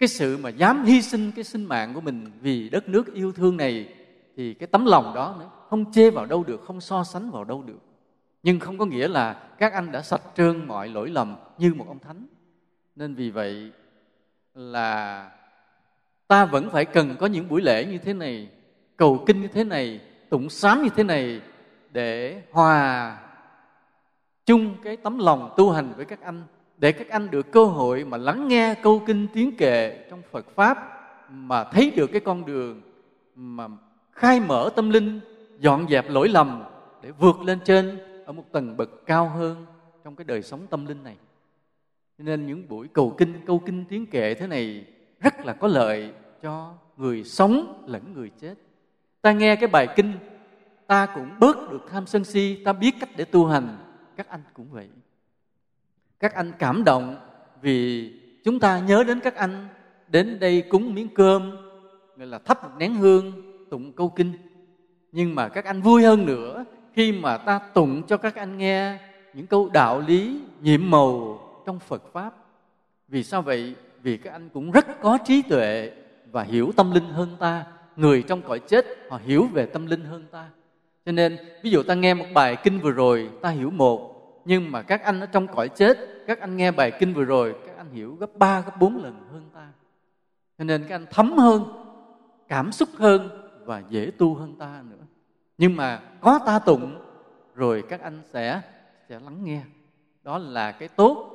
cái 0.00 0.08
sự 0.08 0.36
mà 0.36 0.48
dám 0.50 0.84
hy 0.84 1.02
sinh, 1.02 1.32
cái 1.36 1.44
sinh 1.44 1.64
mạng 1.64 1.94
của 1.94 2.00
mình 2.00 2.30
vì 2.40 2.68
đất 2.68 2.88
nước 2.88 3.14
yêu 3.14 3.32
thương 3.32 3.56
này, 3.56 3.94
thì 4.36 4.54
cái 4.54 4.66
tấm 4.66 4.86
lòng 4.86 5.14
đó 5.14 5.36
nữa 5.38 5.50
không 5.68 5.92
chê 5.92 6.10
vào 6.10 6.26
đâu 6.26 6.44
được, 6.44 6.64
không 6.66 6.80
so 6.80 7.04
sánh 7.04 7.30
vào 7.30 7.44
đâu 7.44 7.62
được. 7.62 7.78
Nhưng 8.42 8.60
không 8.60 8.78
có 8.78 8.84
nghĩa 8.84 9.08
là 9.08 9.32
các 9.58 9.72
anh 9.72 9.92
đã 9.92 10.02
sạch 10.02 10.22
trơn 10.36 10.66
mọi 10.66 10.88
lỗi 10.88 11.08
lầm 11.08 11.36
như 11.58 11.74
một 11.74 11.84
ông 11.88 11.98
thánh. 11.98 12.26
Nên 12.96 13.14
vì 13.14 13.30
vậy 13.30 13.72
là 14.54 15.30
ta 16.28 16.44
vẫn 16.44 16.70
phải 16.70 16.84
cần 16.84 17.16
có 17.18 17.26
những 17.26 17.48
buổi 17.48 17.62
lễ 17.62 17.84
như 17.84 17.98
thế 17.98 18.12
này, 18.14 18.48
cầu 18.96 19.24
kinh 19.26 19.42
như 19.42 19.48
thế 19.48 19.64
này, 19.64 20.00
tụng 20.30 20.50
sám 20.50 20.82
như 20.82 20.88
thế 20.96 21.04
này 21.04 21.40
để 21.92 22.42
hòa 22.50 23.18
chung 24.46 24.74
cái 24.84 24.96
tấm 24.96 25.18
lòng 25.18 25.54
tu 25.56 25.70
hành 25.70 25.92
với 25.96 26.04
các 26.04 26.20
anh 26.20 26.42
để 26.80 26.92
các 26.92 27.08
anh 27.08 27.30
được 27.30 27.52
cơ 27.52 27.64
hội 27.64 28.04
mà 28.04 28.16
lắng 28.16 28.48
nghe 28.48 28.74
câu 28.82 29.02
kinh 29.06 29.26
tiếng 29.32 29.56
kệ 29.56 30.06
trong 30.10 30.22
Phật 30.30 30.46
pháp 30.54 30.78
mà 31.30 31.64
thấy 31.64 31.92
được 31.96 32.06
cái 32.06 32.20
con 32.20 32.46
đường 32.46 32.80
mà 33.34 33.68
khai 34.12 34.40
mở 34.40 34.70
tâm 34.76 34.90
linh, 34.90 35.20
dọn 35.58 35.86
dẹp 35.88 36.10
lỗi 36.10 36.28
lầm 36.28 36.62
để 37.02 37.10
vượt 37.10 37.40
lên 37.40 37.58
trên 37.64 37.98
ở 38.26 38.32
một 38.32 38.44
tầng 38.52 38.76
bậc 38.76 39.06
cao 39.06 39.28
hơn 39.28 39.66
trong 40.04 40.16
cái 40.16 40.24
đời 40.24 40.42
sống 40.42 40.66
tâm 40.70 40.86
linh 40.86 41.02
này. 41.04 41.16
Cho 42.18 42.24
nên 42.24 42.46
những 42.46 42.68
buổi 42.68 42.88
cầu 42.92 43.14
kinh, 43.18 43.34
câu 43.46 43.58
kinh 43.66 43.84
tiếng 43.88 44.06
kệ 44.06 44.34
thế 44.34 44.46
này 44.46 44.86
rất 45.20 45.46
là 45.46 45.52
có 45.52 45.68
lợi 45.68 46.12
cho 46.42 46.74
người 46.96 47.24
sống 47.24 47.84
lẫn 47.86 48.02
người 48.14 48.30
chết. 48.40 48.54
Ta 49.22 49.32
nghe 49.32 49.56
cái 49.56 49.68
bài 49.68 49.88
kinh, 49.96 50.12
ta 50.86 51.06
cũng 51.14 51.30
bớt 51.40 51.70
được 51.70 51.82
tham 51.90 52.06
sân 52.06 52.24
si, 52.24 52.64
ta 52.64 52.72
biết 52.72 52.94
cách 53.00 53.10
để 53.16 53.24
tu 53.24 53.46
hành, 53.46 53.76
các 54.16 54.28
anh 54.28 54.42
cũng 54.54 54.66
vậy 54.70 54.88
các 56.20 56.34
anh 56.34 56.52
cảm 56.58 56.84
động 56.84 57.16
vì 57.62 58.10
chúng 58.44 58.60
ta 58.60 58.78
nhớ 58.78 59.04
đến 59.04 59.20
các 59.20 59.34
anh 59.34 59.68
đến 60.08 60.40
đây 60.40 60.62
cúng 60.62 60.94
miếng 60.94 61.08
cơm, 61.14 61.56
gọi 62.16 62.26
là 62.26 62.38
thắp 62.38 62.62
một 62.62 62.70
nén 62.78 62.94
hương, 62.94 63.32
tụng 63.70 63.92
câu 63.92 64.08
kinh 64.08 64.32
nhưng 65.12 65.34
mà 65.34 65.48
các 65.48 65.64
anh 65.64 65.82
vui 65.82 66.02
hơn 66.02 66.26
nữa 66.26 66.64
khi 66.94 67.12
mà 67.12 67.36
ta 67.36 67.58
tụng 67.58 68.02
cho 68.02 68.16
các 68.16 68.34
anh 68.34 68.58
nghe 68.58 68.98
những 69.34 69.46
câu 69.46 69.68
đạo 69.72 70.00
lý 70.00 70.40
nhiệm 70.60 70.90
màu 70.90 71.40
trong 71.66 71.78
Phật 71.78 72.02
pháp. 72.12 72.34
Vì 73.08 73.22
sao 73.22 73.42
vậy? 73.42 73.74
Vì 74.02 74.16
các 74.16 74.32
anh 74.32 74.48
cũng 74.48 74.70
rất 74.70 75.00
có 75.00 75.18
trí 75.24 75.42
tuệ 75.42 75.92
và 76.32 76.42
hiểu 76.42 76.72
tâm 76.76 76.90
linh 76.90 77.04
hơn 77.04 77.36
ta. 77.38 77.64
Người 77.96 78.22
trong 78.22 78.42
cõi 78.42 78.58
chết, 78.58 78.86
họ 79.10 79.20
hiểu 79.24 79.46
về 79.52 79.66
tâm 79.66 79.86
linh 79.86 80.04
hơn 80.04 80.24
ta. 80.30 80.48
Cho 81.06 81.12
nên, 81.12 81.36
ví 81.62 81.70
dụ 81.70 81.82
ta 81.82 81.94
nghe 81.94 82.14
một 82.14 82.26
bài 82.34 82.56
kinh 82.64 82.80
vừa 82.80 82.90
rồi, 82.90 83.30
ta 83.42 83.48
hiểu 83.48 83.70
một 83.70 84.19
nhưng 84.44 84.72
mà 84.72 84.82
các 84.82 85.02
anh 85.02 85.20
ở 85.20 85.26
trong 85.26 85.46
cõi 85.46 85.68
chết, 85.68 85.98
các 86.26 86.40
anh 86.40 86.56
nghe 86.56 86.70
bài 86.70 86.92
kinh 86.98 87.14
vừa 87.14 87.24
rồi, 87.24 87.54
các 87.66 87.76
anh 87.76 87.90
hiểu 87.90 88.14
gấp 88.14 88.36
ba, 88.36 88.60
gấp 88.60 88.80
bốn 88.80 89.02
lần 89.02 89.28
hơn 89.32 89.50
ta. 89.54 89.68
Cho 90.58 90.64
nên 90.64 90.84
các 90.88 90.94
anh 90.94 91.06
thấm 91.10 91.32
hơn, 91.32 91.64
cảm 92.48 92.72
xúc 92.72 92.88
hơn 92.96 93.28
và 93.64 93.82
dễ 93.88 94.10
tu 94.18 94.34
hơn 94.34 94.56
ta 94.58 94.82
nữa. 94.90 95.04
Nhưng 95.58 95.76
mà 95.76 96.00
có 96.20 96.40
ta 96.46 96.58
tụng, 96.58 96.98
rồi 97.54 97.84
các 97.88 98.00
anh 98.00 98.22
sẽ 98.32 98.60
sẽ 99.08 99.20
lắng 99.20 99.44
nghe. 99.44 99.62
Đó 100.22 100.38
là 100.38 100.72
cái 100.72 100.88
tốt, 100.88 101.30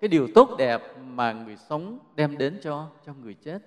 cái 0.00 0.08
điều 0.08 0.28
tốt 0.34 0.54
đẹp 0.58 0.82
mà 1.04 1.32
người 1.32 1.56
sống 1.56 1.98
đem 2.14 2.38
đến 2.38 2.58
cho 2.62 2.86
cho 3.06 3.14
người 3.22 3.34
chết. 3.34 3.58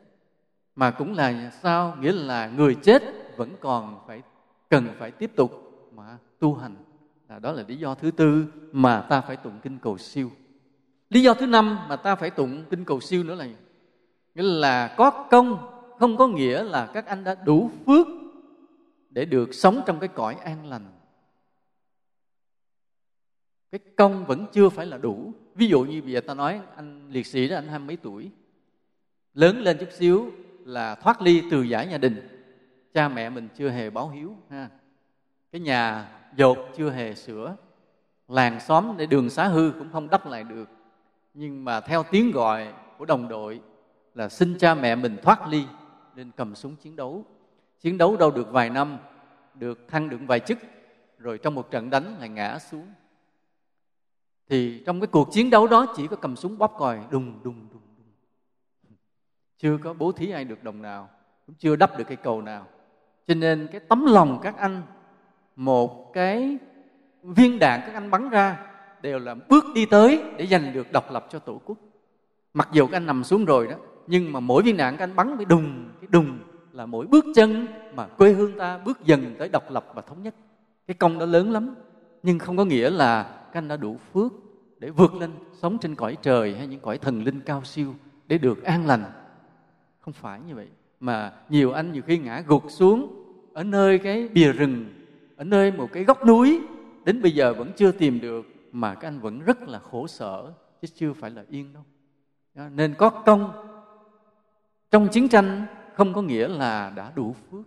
Mà 0.75 0.91
cũng 0.91 1.13
là 1.13 1.51
sao? 1.63 1.95
Nghĩa 1.99 2.11
là 2.11 2.47
người 2.47 2.75
chết 2.75 3.03
vẫn 3.37 3.49
còn 3.59 3.99
phải, 4.07 4.21
cần 4.69 4.87
phải 4.99 5.11
tiếp 5.11 5.31
tục 5.35 5.51
mà 5.95 6.17
tu 6.39 6.55
hành. 6.55 6.75
À, 7.27 7.39
đó 7.39 7.51
là 7.51 7.63
lý 7.67 7.75
do 7.75 7.95
thứ 7.95 8.11
tư 8.11 8.45
mà 8.71 9.01
ta 9.01 9.21
phải 9.21 9.35
tụng 9.35 9.59
kinh 9.63 9.79
cầu 9.79 9.97
siêu. 9.97 10.31
Lý 11.09 11.21
do 11.21 11.33
thứ 11.33 11.45
năm 11.45 11.79
mà 11.89 11.95
ta 11.95 12.15
phải 12.15 12.29
tụng 12.29 12.65
kinh 12.69 12.85
cầu 12.85 12.99
siêu 12.99 13.23
nữa 13.23 13.35
là 13.35 13.45
nghĩa 14.35 14.43
là 14.43 14.95
có 14.97 15.27
công, 15.31 15.69
không 15.99 16.17
có 16.17 16.27
nghĩa 16.27 16.63
là 16.63 16.91
các 16.93 17.05
anh 17.05 17.23
đã 17.23 17.35
đủ 17.35 17.71
phước 17.85 18.07
để 19.09 19.25
được 19.25 19.53
sống 19.53 19.81
trong 19.85 19.99
cái 19.99 20.07
cõi 20.07 20.35
an 20.35 20.65
lành. 20.65 20.85
Cái 23.71 23.79
công 23.95 24.25
vẫn 24.25 24.45
chưa 24.51 24.69
phải 24.69 24.85
là 24.85 24.97
đủ. 24.97 25.33
Ví 25.55 25.67
dụ 25.67 25.81
như 25.81 26.01
bây 26.01 26.11
giờ 26.11 26.21
ta 26.21 26.33
nói, 26.33 26.61
anh 26.75 27.09
liệt 27.09 27.25
sĩ 27.25 27.47
đó, 27.47 27.55
anh 27.55 27.67
hai 27.67 27.79
mấy 27.79 27.97
tuổi, 27.97 28.31
lớn 29.33 29.59
lên 29.61 29.77
chút 29.79 29.91
xíu 29.91 30.31
là 30.65 30.95
thoát 30.95 31.21
ly 31.21 31.43
từ 31.51 31.61
giải 31.61 31.87
nhà 31.87 31.97
đình. 31.97 32.27
Cha 32.93 33.09
mẹ 33.09 33.29
mình 33.29 33.47
chưa 33.55 33.69
hề 33.69 33.89
báo 33.89 34.09
hiếu, 34.09 34.35
ha. 34.49 34.69
Cái 35.51 35.61
nhà 35.61 36.09
dột 36.37 36.57
chưa 36.75 36.89
hề 36.89 37.15
sửa. 37.15 37.55
Làng 38.27 38.59
xóm 38.59 38.97
để 38.97 39.05
đường 39.05 39.29
xá 39.29 39.47
hư 39.47 39.71
cũng 39.79 39.89
không 39.91 40.09
đắp 40.09 40.27
lại 40.27 40.43
được. 40.43 40.69
Nhưng 41.33 41.65
mà 41.65 41.81
theo 41.81 42.03
tiếng 42.03 42.31
gọi 42.31 42.73
của 42.97 43.05
đồng 43.05 43.27
đội 43.27 43.61
là 44.13 44.29
xin 44.29 44.57
cha 44.59 44.75
mẹ 44.75 44.95
mình 44.95 45.17
thoát 45.23 45.47
ly, 45.47 45.65
nên 46.15 46.31
cầm 46.31 46.55
súng 46.55 46.75
chiến 46.75 46.95
đấu. 46.95 47.25
Chiến 47.79 47.97
đấu 47.97 48.17
đâu 48.17 48.31
được 48.31 48.51
vài 48.51 48.69
năm, 48.69 48.97
được 49.53 49.87
thăng 49.87 50.09
được 50.09 50.19
vài 50.27 50.39
chức, 50.39 50.57
rồi 51.17 51.37
trong 51.37 51.55
một 51.55 51.71
trận 51.71 51.89
đánh 51.89 52.15
lại 52.19 52.29
ngã 52.29 52.59
xuống. 52.59 52.87
Thì 54.49 54.83
trong 54.85 54.99
cái 54.99 55.07
cuộc 55.07 55.27
chiến 55.31 55.49
đấu 55.49 55.67
đó 55.67 55.93
chỉ 55.95 56.07
có 56.07 56.15
cầm 56.15 56.35
súng 56.35 56.57
bóp 56.57 56.75
còi, 56.77 56.99
đùng 57.11 57.39
đùng 57.43 57.67
đùng 57.69 57.81
đùng. 57.97 58.07
Chưa 59.57 59.77
có 59.83 59.93
bố 59.93 60.11
thí 60.11 60.31
ai 60.31 60.43
được 60.43 60.63
đồng 60.63 60.81
nào, 60.81 61.09
cũng 61.45 61.55
chưa 61.55 61.75
đắp 61.75 61.97
được 61.97 62.03
cây 62.07 62.17
cầu 62.17 62.41
nào. 62.41 62.67
Cho 63.27 63.35
nên 63.35 63.67
cái 63.71 63.79
tấm 63.79 64.05
lòng 64.05 64.39
các 64.43 64.57
anh 64.57 64.81
một 65.57 66.13
cái 66.13 66.57
viên 67.23 67.59
đạn, 67.59 67.81
các 67.85 67.93
anh 67.93 68.11
bắn 68.11 68.29
ra, 68.29 68.57
đều 69.01 69.19
là 69.19 69.35
bước 69.35 69.65
đi 69.75 69.85
tới 69.85 70.23
để 70.37 70.45
giành 70.45 70.73
được 70.73 70.91
độc 70.91 71.11
lập 71.11 71.27
cho 71.29 71.39
tổ 71.39 71.61
quốc. 71.65 71.77
Mặc 72.53 72.69
dù 72.71 72.87
các 72.87 72.97
anh 72.97 73.05
nằm 73.05 73.23
xuống 73.23 73.45
rồi 73.45 73.67
đó, 73.67 73.75
nhưng 74.07 74.33
mà 74.33 74.39
mỗi 74.39 74.63
viên 74.63 74.77
đạn 74.77 74.97
các 74.97 75.03
anh 75.03 75.15
bắn 75.15 75.37
bị 75.37 75.45
đùng, 75.45 75.89
cái 76.01 76.07
đùng 76.11 76.39
là 76.71 76.85
mỗi 76.85 77.07
bước 77.07 77.25
chân 77.35 77.67
mà 77.95 78.07
quê 78.07 78.33
hương 78.33 78.57
ta 78.57 78.77
bước 78.77 78.99
dần 79.05 79.35
tới 79.39 79.49
độc 79.49 79.71
lập 79.71 79.85
và 79.95 80.01
thống 80.01 80.23
nhất. 80.23 80.35
Cái 80.87 80.95
công 80.95 81.19
đó 81.19 81.25
lớn 81.25 81.51
lắm, 81.51 81.75
nhưng 82.23 82.39
không 82.39 82.57
có 82.57 82.65
nghĩa 82.65 82.89
là 82.89 83.23
các 83.23 83.57
anh 83.57 83.67
đã 83.67 83.77
đủ 83.77 83.97
phước 84.13 84.33
để 84.79 84.89
vượt 84.89 85.15
lên 85.15 85.31
sống 85.53 85.77
trên 85.77 85.95
cõi 85.95 86.17
trời 86.21 86.55
hay 86.55 86.67
những 86.67 86.79
cõi 86.79 86.97
thần 86.97 87.23
linh 87.23 87.39
cao 87.39 87.63
siêu 87.63 87.95
để 88.27 88.37
được 88.37 88.63
an 88.63 88.85
lành. 88.85 89.03
Không 89.99 90.13
phải 90.13 90.39
như 90.47 90.55
vậy, 90.55 90.67
mà 90.99 91.31
nhiều 91.49 91.71
anh 91.71 91.91
nhiều 91.91 92.01
khi 92.05 92.17
ngã 92.17 92.43
gục 92.47 92.63
xuống 92.69 93.23
ở 93.53 93.63
nơi 93.63 93.99
cái 93.99 94.27
bìa 94.33 94.51
rừng 94.51 94.85
ở 95.37 95.43
nơi 95.43 95.71
một 95.71 95.89
cái 95.93 96.03
góc 96.03 96.25
núi, 96.25 96.61
đến 97.05 97.21
bây 97.21 97.31
giờ 97.31 97.53
vẫn 97.53 97.71
chưa 97.75 97.91
tìm 97.91 98.21
được, 98.21 98.45
mà 98.71 98.95
các 98.95 99.07
anh 99.07 99.19
vẫn 99.19 99.39
rất 99.39 99.61
là 99.61 99.79
khổ 99.79 100.07
sở, 100.07 100.51
chứ 100.81 100.87
chưa 100.95 101.13
phải 101.13 101.31
là 101.31 101.43
yên 101.49 101.73
đâu. 101.73 101.83
Nên 102.69 102.93
có 102.97 103.09
công. 103.09 103.51
Trong 104.91 105.07
chiến 105.07 105.29
tranh, 105.29 105.65
không 105.95 106.13
có 106.13 106.21
nghĩa 106.21 106.47
là 106.47 106.93
đã 106.95 107.11
đủ 107.15 107.35
phước. 107.51 107.65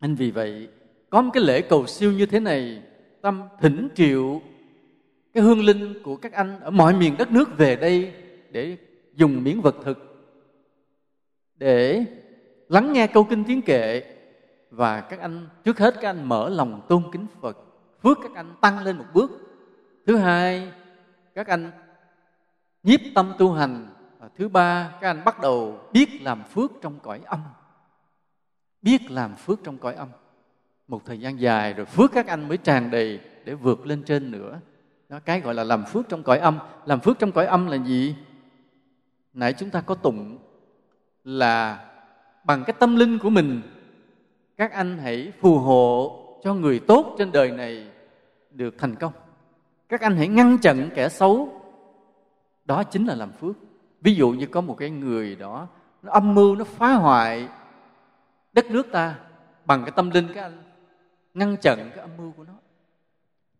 Nên 0.00 0.14
vì 0.14 0.30
vậy, 0.30 0.68
có 1.10 1.22
một 1.22 1.30
cái 1.34 1.42
lễ 1.42 1.60
cầu 1.60 1.86
siêu 1.86 2.12
như 2.12 2.26
thế 2.26 2.40
này, 2.40 2.82
tâm 3.20 3.42
thỉnh 3.60 3.88
triệu 3.94 4.40
cái 5.32 5.42
hương 5.42 5.64
linh 5.64 6.02
của 6.02 6.16
các 6.16 6.32
anh 6.32 6.60
ở 6.60 6.70
mọi 6.70 6.94
miền 6.94 7.14
đất 7.18 7.32
nước 7.32 7.58
về 7.58 7.76
đây 7.76 8.12
để 8.50 8.76
dùng 9.14 9.44
miếng 9.44 9.60
vật 9.60 9.76
thực, 9.84 9.98
để 11.56 12.04
lắng 12.68 12.92
nghe 12.92 13.06
câu 13.06 13.24
kinh 13.24 13.44
tiếng 13.44 13.62
kệ 13.62 14.02
và 14.70 15.00
các 15.00 15.20
anh, 15.20 15.48
trước 15.64 15.78
hết 15.78 15.94
các 16.00 16.08
anh 16.08 16.28
mở 16.28 16.48
lòng 16.48 16.80
tôn 16.88 17.02
kính 17.12 17.26
Phật, 17.40 17.56
phước 18.02 18.18
các 18.22 18.34
anh 18.34 18.54
tăng 18.60 18.78
lên 18.78 18.98
một 18.98 19.04
bước. 19.12 19.30
Thứ 20.06 20.16
hai, 20.16 20.72
các 21.34 21.46
anh 21.46 21.70
nhiếp 22.82 23.00
tâm 23.14 23.32
tu 23.38 23.52
hành. 23.52 23.86
Và 24.18 24.28
thứ 24.38 24.48
ba, 24.48 24.94
các 25.00 25.08
anh 25.08 25.24
bắt 25.24 25.40
đầu 25.40 25.80
biết 25.92 26.22
làm 26.22 26.42
phước 26.44 26.70
trong 26.82 26.98
cõi 27.02 27.20
âm. 27.24 27.40
Biết 28.82 29.10
làm 29.10 29.36
phước 29.36 29.58
trong 29.64 29.78
cõi 29.78 29.94
âm. 29.94 30.08
Một 30.88 31.02
thời 31.06 31.20
gian 31.20 31.40
dài 31.40 31.72
rồi 31.72 31.86
phước 31.86 32.12
các 32.12 32.26
anh 32.26 32.48
mới 32.48 32.56
tràn 32.56 32.90
đầy 32.90 33.20
để 33.44 33.54
vượt 33.54 33.86
lên 33.86 34.02
trên 34.02 34.30
nữa. 34.30 34.60
Đó, 35.08 35.18
cái 35.24 35.40
gọi 35.40 35.54
là 35.54 35.64
làm 35.64 35.84
phước 35.84 36.08
trong 36.08 36.22
cõi 36.22 36.38
âm. 36.38 36.58
Làm 36.84 37.00
phước 37.00 37.18
trong 37.18 37.32
cõi 37.32 37.46
âm 37.46 37.66
là 37.66 37.76
gì? 37.76 38.16
Nãy 39.32 39.52
chúng 39.52 39.70
ta 39.70 39.80
có 39.80 39.94
tụng 39.94 40.38
là 41.24 41.84
bằng 42.44 42.64
cái 42.64 42.76
tâm 42.78 42.96
linh 42.96 43.18
của 43.18 43.30
mình 43.30 43.62
các 44.58 44.72
anh 44.72 44.98
hãy 44.98 45.32
phù 45.40 45.58
hộ 45.58 46.18
cho 46.42 46.54
người 46.54 46.80
tốt 46.80 47.14
trên 47.18 47.32
đời 47.32 47.50
này 47.50 47.86
được 48.50 48.74
thành 48.78 48.94
công. 48.94 49.12
Các 49.88 50.00
anh 50.00 50.16
hãy 50.16 50.28
ngăn 50.28 50.58
chặn 50.58 50.90
kẻ 50.94 51.08
xấu. 51.08 51.48
Đó 52.64 52.82
chính 52.82 53.06
là 53.06 53.14
làm 53.14 53.32
phước. 53.32 53.56
Ví 54.00 54.14
dụ 54.14 54.30
như 54.30 54.46
có 54.46 54.60
một 54.60 54.74
cái 54.74 54.90
người 54.90 55.36
đó, 55.36 55.66
nó 56.02 56.12
âm 56.12 56.34
mưu, 56.34 56.56
nó 56.56 56.64
phá 56.64 56.92
hoại 56.92 57.48
đất 58.52 58.70
nước 58.70 58.86
ta 58.92 59.14
bằng 59.64 59.82
cái 59.82 59.90
tâm 59.96 60.10
linh 60.10 60.26
các 60.34 60.42
anh. 60.42 60.62
Ngăn 61.34 61.56
chặn 61.56 61.78
cái 61.94 61.98
âm 61.98 62.10
mưu 62.18 62.32
của 62.36 62.44
nó. 62.44 62.52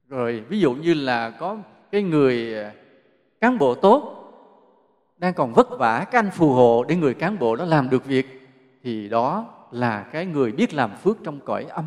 Rồi, 0.09 0.45
ví 0.49 0.61
dụ 0.61 0.75
như 0.75 0.95
là 0.95 1.31
có 1.31 1.57
cái 1.93 2.03
người 2.03 2.63
à, 2.63 2.73
cán 3.41 3.59
bộ 3.59 3.75
tốt 3.75 4.15
đang 5.17 5.35
còn 5.35 5.53
vất 5.53 5.69
vả, 5.79 6.07
các 6.11 6.19
anh 6.19 6.31
phù 6.31 6.53
hộ 6.53 6.85
để 6.89 6.97
người 6.97 7.15
cán 7.15 7.39
bộ 7.39 7.57
đó 7.57 7.65
làm 7.65 7.91
được 7.91 8.05
việc, 8.05 8.49
thì 8.83 9.09
đó 9.09 9.58
là 9.71 10.03
cái 10.13 10.27
người 10.27 10.53
biết 10.53 10.75
làm 10.75 10.97
phước 10.97 11.17
trong 11.25 11.41
cõi 11.45 11.65
âm. 11.65 11.85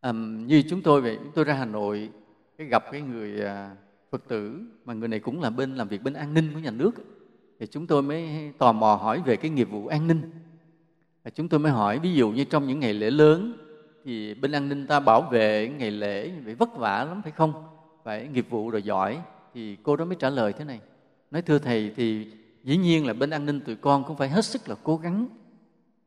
À, 0.00 0.12
như 0.46 0.62
chúng 0.70 0.82
tôi 0.82 1.00
vậy 1.00 1.18
chúng 1.22 1.32
tôi 1.34 1.44
ra 1.44 1.54
hà 1.54 1.64
nội 1.64 2.10
cái 2.58 2.66
gặp 2.66 2.84
cái 2.92 3.00
người 3.00 3.44
à, 3.44 3.76
phật 4.10 4.28
tử 4.28 4.60
mà 4.84 4.94
người 4.94 5.08
này 5.08 5.20
cũng 5.20 5.40
là 5.42 5.50
bên 5.50 5.74
làm 5.74 5.88
việc 5.88 6.02
bên 6.02 6.14
an 6.14 6.34
ninh 6.34 6.50
của 6.54 6.58
nhà 6.58 6.70
nước 6.70 6.90
thì 7.60 7.66
chúng 7.66 7.86
tôi 7.86 8.02
mới 8.02 8.52
tò 8.58 8.72
mò 8.72 8.94
hỏi 8.94 9.22
về 9.24 9.36
cái 9.36 9.50
nghiệp 9.50 9.70
vụ 9.70 9.86
an 9.86 10.06
ninh. 10.06 10.30
Và 11.24 11.30
chúng 11.30 11.48
tôi 11.48 11.60
mới 11.60 11.72
hỏi 11.72 11.98
ví 11.98 12.14
dụ 12.14 12.30
như 12.30 12.44
trong 12.44 12.66
những 12.66 12.80
ngày 12.80 12.94
lễ 12.94 13.10
lớn 13.10 13.52
thì 14.04 14.34
bên 14.34 14.52
an 14.52 14.68
ninh 14.68 14.86
ta 14.86 15.00
bảo 15.00 15.22
vệ 15.22 15.68
ngày 15.78 15.90
lễ 15.90 16.32
phải 16.44 16.54
vất 16.54 16.76
vả 16.76 17.04
lắm 17.04 17.22
phải 17.22 17.32
không? 17.32 17.52
Phải 18.04 18.28
nghiệp 18.28 18.46
vụ 18.50 18.70
rồi 18.70 18.82
giỏi 18.82 19.18
thì 19.54 19.76
cô 19.82 19.96
đó 19.96 20.04
mới 20.04 20.16
trả 20.16 20.30
lời 20.30 20.52
thế 20.52 20.64
này. 20.64 20.80
Nói 21.30 21.42
thưa 21.42 21.58
thầy 21.58 21.92
thì 21.96 22.26
dĩ 22.64 22.76
nhiên 22.76 23.06
là 23.06 23.12
bên 23.12 23.30
an 23.30 23.46
ninh 23.46 23.60
tụi 23.60 23.76
con 23.76 24.04
cũng 24.04 24.16
phải 24.16 24.28
hết 24.28 24.44
sức 24.44 24.68
là 24.68 24.74
cố 24.82 24.96
gắng 24.96 25.28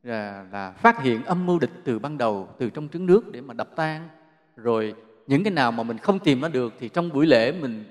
là, 0.02 0.46
là 0.52 0.70
phát 0.70 1.02
hiện 1.02 1.24
âm 1.24 1.46
mưu 1.46 1.58
địch 1.58 1.70
từ 1.84 1.98
ban 1.98 2.18
đầu 2.18 2.48
từ 2.58 2.70
trong 2.70 2.88
trứng 2.88 3.06
nước 3.06 3.32
để 3.32 3.40
mà 3.40 3.54
đập 3.54 3.68
tan. 3.76 4.08
Rồi 4.56 4.94
những 5.26 5.44
cái 5.44 5.52
nào 5.52 5.72
mà 5.72 5.82
mình 5.82 5.98
không 5.98 6.18
tìm 6.18 6.40
nó 6.40 6.48
được 6.48 6.74
thì 6.78 6.88
trong 6.88 7.08
buổi 7.08 7.26
lễ 7.26 7.52
mình 7.52 7.84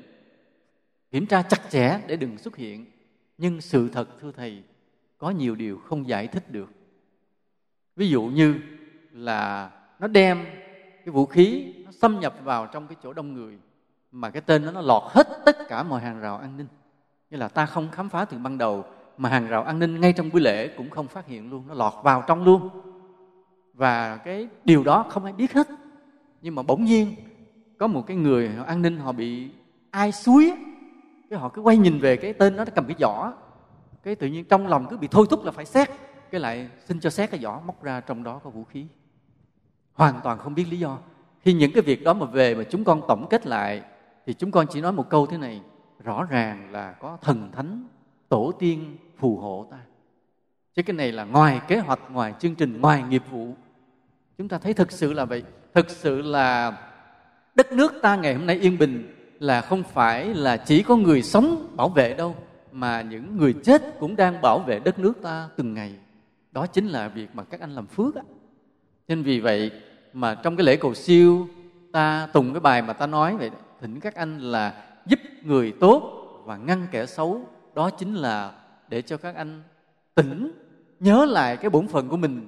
kiểm 1.12 1.26
tra 1.26 1.42
chặt 1.42 1.70
chẽ 1.70 2.00
để 2.08 2.16
đừng 2.16 2.38
xuất 2.38 2.56
hiện. 2.56 2.86
Nhưng 3.38 3.62
sự 3.62 3.90
thật 3.90 4.10
thưa 4.22 4.32
thầy 4.32 4.64
có 5.18 5.30
nhiều 5.30 5.56
điều 5.56 5.78
không 5.78 6.08
giải 6.08 6.28
thích 6.28 6.52
được. 6.52 6.70
Ví 7.96 8.10
dụ 8.10 8.24
như 8.24 8.56
là 9.12 9.72
nó 10.00 10.08
đem 10.08 10.46
cái 11.06 11.12
vũ 11.12 11.26
khí 11.26 11.74
nó 11.86 11.92
xâm 11.92 12.20
nhập 12.20 12.34
vào 12.44 12.68
trong 12.68 12.88
cái 12.88 12.96
chỗ 13.04 13.14
đông 13.14 13.34
người 13.34 13.58
mà 14.12 14.30
cái 14.30 14.42
tên 14.42 14.66
nó 14.66 14.72
nó 14.72 14.82
lọt 14.82 15.04
hết 15.06 15.28
tất 15.46 15.58
cả 15.70 15.84
mọi 15.84 16.02
hàng 16.02 16.20
rào 16.20 16.38
an 16.38 16.58
ninh. 16.58 16.68
Như 17.30 17.38
là 17.38 17.48
ta 17.48 17.66
không 17.66 17.92
khám 17.92 18.10
phá 18.10 18.26
từ 18.26 18.38
ban 18.38 18.58
đầu 18.58 18.86
mà 19.18 19.30
hàng 19.30 19.48
rào 19.48 19.64
an 19.64 19.80
ninh 19.80 20.02
ngay 20.02 20.14
trong 20.14 20.30
buổi 20.30 20.42
lễ 20.42 20.68
cũng 20.78 20.90
không 20.90 21.08
phát 21.08 21.28
hiện 21.28 21.50
luôn, 21.50 21.68
nó 21.68 21.74
lọt 21.74 21.94
vào 22.04 22.24
trong 22.28 22.44
luôn. 22.44 22.70
Và 23.74 24.18
cái 24.18 24.48
điều 24.66 24.84
đó 24.84 25.06
không 25.10 25.26
ai 25.26 25.34
biết 25.34 25.54
hết. 25.54 25.68
Nhưng 26.42 26.56
mà 26.56 26.64
bỗng 26.64 26.86
nhiên, 26.86 27.16
có 27.78 27.88
một 27.88 28.08
cái 28.08 28.18
người 28.18 28.52
an 28.68 28.82
ninh 28.82 28.98
họ 28.98 29.12
bị 29.12 29.50
ai 29.92 30.12
suối 30.12 30.54
cái 31.30 31.40
họ 31.40 31.50
cứ 31.50 31.62
quay 31.62 31.78
nhìn 31.78 32.00
về 32.00 32.16
cái 32.18 32.34
tên 32.34 32.58
đó, 32.58 32.66
nó 32.66 32.72
cầm 32.76 32.86
cái 32.86 32.96
giỏ 33.00 33.32
cái 34.04 34.16
tự 34.16 34.28
nhiên 34.28 34.46
trong 34.46 34.68
lòng 34.68 34.86
cứ 34.90 34.98
bị 34.98 35.08
thôi 35.08 35.26
thúc 35.30 35.46
là 35.46 35.52
phải 35.52 35.66
xét. 35.66 35.90
Cái 36.32 36.42
lại 36.42 36.70
xin 36.86 37.00
cho 37.00 37.10
xét 37.10 37.32
cái 37.32 37.40
giỏ 37.40 37.60
móc 37.66 37.84
ra 37.84 38.02
trong 38.02 38.24
đó 38.24 38.40
có 38.44 38.50
vũ 38.50 38.64
khí. 38.64 38.88
Hoàn 39.94 40.20
toàn 40.24 40.38
không 40.38 40.56
biết 40.56 40.66
lý 40.70 40.80
do. 40.80 40.98
Khi 41.40 41.54
những 41.54 41.72
cái 41.74 41.84
việc 41.84 42.04
đó 42.04 42.14
mà 42.14 42.26
về 42.26 42.56
mà 42.56 42.64
chúng 42.64 42.84
con 42.84 43.02
tổng 43.08 43.28
kết 43.30 43.48
lại, 43.48 43.82
thì 44.26 44.34
chúng 44.34 44.52
con 44.52 44.66
chỉ 44.70 44.82
nói 44.82 44.92
một 44.92 45.10
câu 45.10 45.26
thế 45.26 45.38
này, 45.38 45.62
rõ 46.04 46.24
ràng 46.24 46.72
là 46.72 46.92
có 46.92 47.18
thần 47.22 47.52
thánh 47.52 47.88
tổ 48.32 48.52
tiên 48.60 48.98
phù 49.18 49.38
hộ 49.38 49.68
ta. 49.72 49.78
Chứ 50.76 50.84
cái 50.84 50.96
này 50.96 51.12
là 51.12 51.24
ngoài 51.24 51.62
kế 51.68 51.80
hoạch, 51.80 52.00
ngoài 52.12 52.34
chương 52.40 52.56
trình, 52.56 52.82
ngoài 52.82 53.04
nghiệp 53.10 53.24
vụ. 53.32 53.54
Chúng 54.38 54.48
ta 54.48 54.58
thấy 54.58 54.74
thực 54.74 54.92
sự 54.92 55.14
là 55.14 55.26
vậy. 55.26 55.44
Thực 55.74 55.90
sự 55.90 56.22
là 56.22 56.78
đất 57.56 57.72
nước 57.72 57.94
ta 58.02 58.16
ngày 58.16 58.34
hôm 58.34 58.46
nay 58.46 58.60
yên 58.60 58.78
bình 58.78 59.16
là 59.40 59.62
không 59.62 59.84
phải 59.84 60.34
là 60.34 60.58
chỉ 60.58 60.84
có 60.84 60.96
người 60.96 61.24
sống 61.24 61.68
bảo 61.76 61.90
vệ 61.90 62.14
đâu, 62.14 62.36
mà 62.72 63.02
những 63.02 63.38
người 63.38 63.56
chết 63.64 64.00
cũng 64.00 64.16
đang 64.16 64.42
bảo 64.42 64.60
vệ 64.60 64.80
đất 64.80 65.00
nước 65.00 65.14
ta 65.22 65.50
từng 65.58 65.74
ngày. 65.74 65.96
Đó 66.52 66.68
chính 66.68 66.88
là 66.88 67.08
việc 67.08 67.30
mà 67.34 67.44
các 67.44 67.60
anh 67.60 67.76
làm 67.76 67.88
phước 67.88 68.16
á. 68.16 68.22
Nên 69.08 69.24
vì 69.24 69.40
vậy 69.40 69.72
mà 70.14 70.36
trong 70.36 70.56
cái 70.56 70.66
lễ 70.66 70.76
cầu 70.76 70.94
siêu, 70.94 71.48
ta 71.92 72.28
tùng 72.34 72.54
cái 72.54 72.60
bài 72.60 72.82
mà 72.82 72.94
ta 72.94 73.08
nói 73.08 73.38
vậy 73.38 73.52
thỉnh 73.82 74.00
các 74.00 74.16
anh 74.16 74.40
là 74.40 74.84
giúp 75.06 75.20
người 75.44 75.74
tốt 75.80 76.04
và 76.46 76.58
ngăn 76.58 76.88
kẻ 76.92 77.06
xấu 77.06 77.46
đó 77.76 77.90
chính 77.90 78.16
là 78.16 78.52
để 78.90 79.02
cho 79.02 79.18
các 79.18 79.36
anh 79.36 79.64
tỉnh, 80.16 80.52
nhớ 81.00 81.26
lại 81.26 81.58
cái 81.58 81.70
bổn 81.70 81.88
phận 81.88 82.10
của 82.10 82.18
mình. 82.18 82.48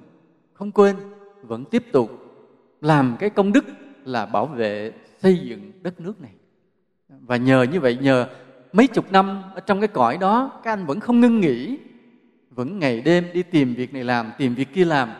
Không 0.52 0.72
quên, 0.72 0.96
vẫn 1.42 1.64
tiếp 1.64 1.84
tục 1.92 2.10
làm 2.80 3.16
cái 3.20 3.30
công 3.30 3.52
đức 3.52 3.64
là 4.04 4.26
bảo 4.26 4.46
vệ, 4.46 4.92
xây 5.18 5.38
dựng 5.38 5.72
đất 5.82 6.00
nước 6.00 6.20
này. 6.20 6.32
Và 7.08 7.36
nhờ 7.36 7.62
như 7.62 7.80
vậy, 7.80 7.98
nhờ 8.00 8.26
mấy 8.72 8.86
chục 8.86 9.12
năm 9.12 9.42
ở 9.54 9.60
trong 9.60 9.80
cái 9.80 9.88
cõi 9.88 10.18
đó, 10.18 10.60
các 10.64 10.72
anh 10.72 10.86
vẫn 10.86 11.00
không 11.00 11.20
ngưng 11.20 11.40
nghỉ, 11.40 11.78
vẫn 12.50 12.78
ngày 12.78 13.00
đêm 13.00 13.24
đi 13.32 13.42
tìm 13.42 13.74
việc 13.74 13.94
này 13.94 14.04
làm, 14.04 14.30
tìm 14.38 14.54
việc 14.54 14.74
kia 14.74 14.84
làm, 14.84 15.10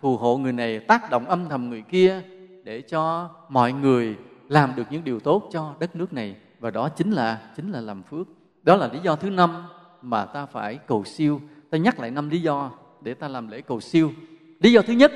phù 0.00 0.16
hộ 0.16 0.36
người 0.36 0.52
này, 0.52 0.80
tác 0.80 1.10
động 1.10 1.24
âm 1.24 1.48
thầm 1.48 1.70
người 1.70 1.82
kia 1.82 2.22
để 2.64 2.80
cho 2.80 3.30
mọi 3.48 3.72
người 3.72 4.16
làm 4.48 4.72
được 4.76 4.84
những 4.90 5.04
điều 5.04 5.20
tốt 5.20 5.48
cho 5.52 5.74
đất 5.80 5.96
nước 5.96 6.12
này. 6.12 6.36
Và 6.60 6.70
đó 6.70 6.88
chính 6.88 7.10
là 7.10 7.40
chính 7.56 7.70
là 7.70 7.80
làm 7.80 8.02
phước 8.02 8.26
đó 8.62 8.76
là 8.76 8.90
lý 8.92 8.98
do 9.02 9.16
thứ 9.16 9.30
năm 9.30 9.64
mà 10.02 10.24
ta 10.24 10.46
phải 10.46 10.78
cầu 10.86 11.04
siêu. 11.04 11.40
Ta 11.70 11.78
nhắc 11.78 12.00
lại 12.00 12.10
năm 12.10 12.28
lý 12.28 12.40
do 12.40 12.70
để 13.00 13.14
ta 13.14 13.28
làm 13.28 13.48
lễ 13.48 13.60
cầu 13.60 13.80
siêu. 13.80 14.12
Lý 14.60 14.72
do 14.72 14.82
thứ 14.82 14.92
nhất, 14.92 15.12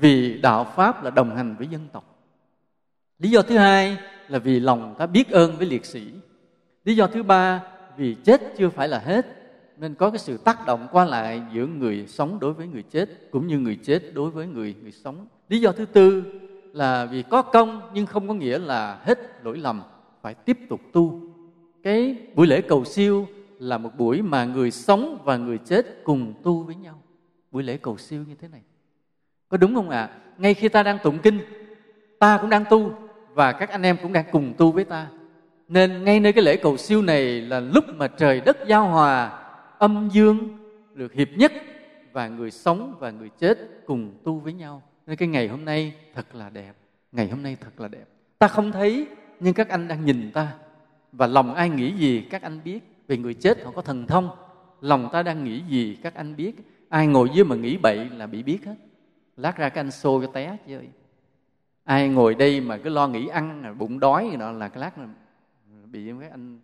vì 0.00 0.40
đạo 0.40 0.64
pháp 0.76 1.04
là 1.04 1.10
đồng 1.10 1.36
hành 1.36 1.56
với 1.58 1.66
dân 1.66 1.88
tộc. 1.92 2.16
Lý 3.18 3.30
do 3.30 3.42
thứ 3.42 3.56
hai 3.58 3.98
là 4.28 4.38
vì 4.38 4.60
lòng 4.60 4.94
ta 4.98 5.06
biết 5.06 5.30
ơn 5.30 5.56
với 5.56 5.66
liệt 5.66 5.86
sĩ. 5.86 6.12
Lý 6.84 6.96
do 6.96 7.06
thứ 7.06 7.22
ba, 7.22 7.62
vì 7.96 8.16
chết 8.24 8.40
chưa 8.58 8.68
phải 8.68 8.88
là 8.88 8.98
hết, 8.98 9.26
nên 9.76 9.94
có 9.94 10.10
cái 10.10 10.18
sự 10.18 10.36
tác 10.36 10.66
động 10.66 10.88
qua 10.92 11.04
lại 11.04 11.42
giữa 11.52 11.66
người 11.66 12.06
sống 12.08 12.38
đối 12.40 12.52
với 12.52 12.66
người 12.66 12.82
chết 12.82 13.08
cũng 13.30 13.46
như 13.46 13.58
người 13.58 13.78
chết 13.82 14.14
đối 14.14 14.30
với 14.30 14.46
người 14.46 14.74
người 14.82 14.92
sống. 14.92 15.26
Lý 15.48 15.60
do 15.60 15.72
thứ 15.72 15.84
tư 15.84 16.24
là 16.72 17.06
vì 17.06 17.22
có 17.22 17.42
công 17.42 17.90
nhưng 17.94 18.06
không 18.06 18.28
có 18.28 18.34
nghĩa 18.34 18.58
là 18.58 18.98
hết 19.02 19.44
lỗi 19.44 19.58
lầm, 19.58 19.82
phải 20.22 20.34
tiếp 20.34 20.58
tục 20.68 20.80
tu 20.92 21.20
cái 21.86 22.16
buổi 22.34 22.46
lễ 22.46 22.60
cầu 22.60 22.84
siêu 22.84 23.28
là 23.58 23.78
một 23.78 23.90
buổi 23.98 24.22
mà 24.22 24.44
người 24.44 24.70
sống 24.70 25.18
và 25.24 25.36
người 25.36 25.58
chết 25.58 25.86
cùng 26.04 26.34
tu 26.42 26.62
với 26.62 26.74
nhau. 26.74 27.02
Buổi 27.50 27.62
lễ 27.62 27.76
cầu 27.76 27.98
siêu 27.98 28.24
như 28.28 28.34
thế 28.40 28.48
này. 28.48 28.60
Có 29.48 29.56
đúng 29.56 29.74
không 29.74 29.90
ạ? 29.90 30.00
À? 30.00 30.18
ngay 30.38 30.54
khi 30.54 30.68
ta 30.68 30.82
đang 30.82 30.98
tụng 31.02 31.18
kinh, 31.18 31.40
ta 32.18 32.38
cũng 32.40 32.50
đang 32.50 32.64
tu 32.70 32.94
và 33.34 33.52
các 33.52 33.70
anh 33.70 33.82
em 33.82 33.96
cũng 34.02 34.12
đang 34.12 34.24
cùng 34.32 34.54
tu 34.58 34.72
với 34.72 34.84
ta. 34.84 35.06
Nên 35.68 36.04
ngay 36.04 36.20
nơi 36.20 36.32
cái 36.32 36.44
lễ 36.44 36.56
cầu 36.56 36.76
siêu 36.76 37.02
này 37.02 37.40
là 37.40 37.60
lúc 37.60 37.84
mà 37.94 38.08
trời 38.08 38.40
đất 38.40 38.56
giao 38.66 38.88
hòa, 38.88 39.42
âm 39.78 40.08
dương 40.12 40.58
được 40.94 41.12
hiệp 41.12 41.28
nhất 41.36 41.52
và 42.12 42.28
người 42.28 42.50
sống 42.50 42.94
và 42.98 43.10
người 43.10 43.30
chết 43.38 43.58
cùng 43.86 44.12
tu 44.24 44.38
với 44.38 44.52
nhau. 44.52 44.82
Nên 45.06 45.16
cái 45.16 45.28
ngày 45.28 45.48
hôm 45.48 45.64
nay 45.64 45.94
thật 46.14 46.34
là 46.34 46.50
đẹp. 46.50 46.72
Ngày 47.12 47.28
hôm 47.28 47.42
nay 47.42 47.56
thật 47.60 47.80
là 47.80 47.88
đẹp. 47.88 48.04
Ta 48.38 48.48
không 48.48 48.72
thấy, 48.72 49.06
nhưng 49.40 49.54
các 49.54 49.68
anh 49.68 49.88
đang 49.88 50.04
nhìn 50.04 50.30
ta 50.34 50.52
và 51.12 51.26
lòng 51.26 51.54
ai 51.54 51.70
nghĩ 51.70 51.92
gì 51.92 52.20
các 52.30 52.42
anh 52.42 52.60
biết. 52.64 52.80
Vì 53.08 53.16
người 53.16 53.34
chết 53.34 53.64
họ 53.64 53.70
có 53.70 53.82
thần 53.82 54.06
thông. 54.06 54.30
Lòng 54.80 55.08
ta 55.12 55.22
đang 55.22 55.44
nghĩ 55.44 55.62
gì 55.68 55.98
các 56.02 56.14
anh 56.14 56.36
biết. 56.36 56.54
Ai 56.88 57.06
ngồi 57.06 57.30
dưới 57.34 57.44
mà 57.44 57.56
nghĩ 57.56 57.76
bậy 57.76 58.10
là 58.10 58.26
bị 58.26 58.42
biết 58.42 58.58
hết. 58.66 58.74
Lát 59.36 59.56
ra 59.56 59.68
các 59.68 59.80
anh 59.80 59.90
xô 59.90 60.20
cho 60.20 60.26
té 60.26 60.56
chơi 60.68 60.88
ai 61.86 62.08
ngồi 62.08 62.34
đây 62.34 62.60
mà 62.60 62.76
cứ 62.76 62.90
lo 62.90 63.08
nghĩ 63.08 63.28
ăn 63.28 63.74
bụng 63.78 64.00
đói 64.00 64.28
gì 64.30 64.36
đó 64.36 64.52
là 64.52 64.68
cái 64.68 64.80
lát 64.80 64.98
là 64.98 65.06
bị 65.92 66.12
các 66.20 66.30
anh, 66.30 66.60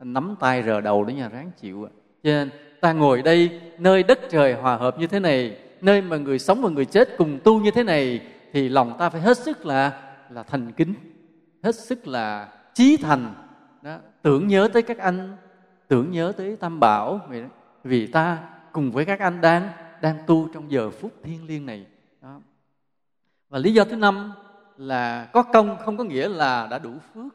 anh 0.00 0.12
nắm 0.12 0.34
tay 0.40 0.62
rờ 0.62 0.80
đầu 0.80 1.04
đó 1.04 1.10
nhà 1.10 1.28
ráng 1.28 1.50
chịu 1.60 1.88
cho 2.22 2.30
nên 2.30 2.50
ta 2.80 2.92
ngồi 2.92 3.22
đây 3.22 3.60
nơi 3.78 4.02
đất 4.02 4.18
trời 4.30 4.54
hòa 4.54 4.76
hợp 4.76 4.98
như 4.98 5.06
thế 5.06 5.20
này 5.20 5.56
nơi 5.80 6.02
mà 6.02 6.16
người 6.16 6.38
sống 6.38 6.62
và 6.62 6.68
người 6.68 6.84
chết 6.84 7.08
cùng 7.18 7.38
tu 7.44 7.60
như 7.60 7.70
thế 7.70 7.82
này 7.82 8.20
thì 8.52 8.68
lòng 8.68 8.96
ta 8.98 9.10
phải 9.10 9.20
hết 9.20 9.38
sức 9.38 9.66
là 9.66 10.02
là 10.30 10.42
thành 10.42 10.72
kính. 10.72 10.94
Hết 11.62 11.74
sức 11.74 12.06
là 12.06 12.48
chí 12.74 12.96
thành 12.96 13.34
đó, 13.86 13.98
tưởng 14.22 14.48
nhớ 14.48 14.68
tới 14.72 14.82
các 14.82 14.98
anh 14.98 15.36
tưởng 15.88 16.10
nhớ 16.10 16.32
tới 16.36 16.56
tam 16.56 16.80
bảo 16.80 17.20
vì, 17.28 17.42
vì 17.84 18.06
ta 18.06 18.38
cùng 18.72 18.92
với 18.92 19.04
các 19.04 19.20
anh 19.20 19.40
đang 19.40 19.68
đang 20.00 20.18
tu 20.26 20.48
trong 20.54 20.70
giờ 20.70 20.90
phút 20.90 21.12
thiêng 21.22 21.46
liêng 21.46 21.66
này 21.66 21.86
đó. 22.22 22.40
và 23.48 23.58
lý 23.58 23.74
do 23.74 23.84
thứ 23.84 23.96
năm 23.96 24.32
là 24.76 25.28
có 25.32 25.42
công 25.42 25.76
không 25.84 25.96
có 25.96 26.04
nghĩa 26.04 26.28
là 26.28 26.68
đã 26.70 26.78
đủ 26.78 26.90
phước 27.14 27.32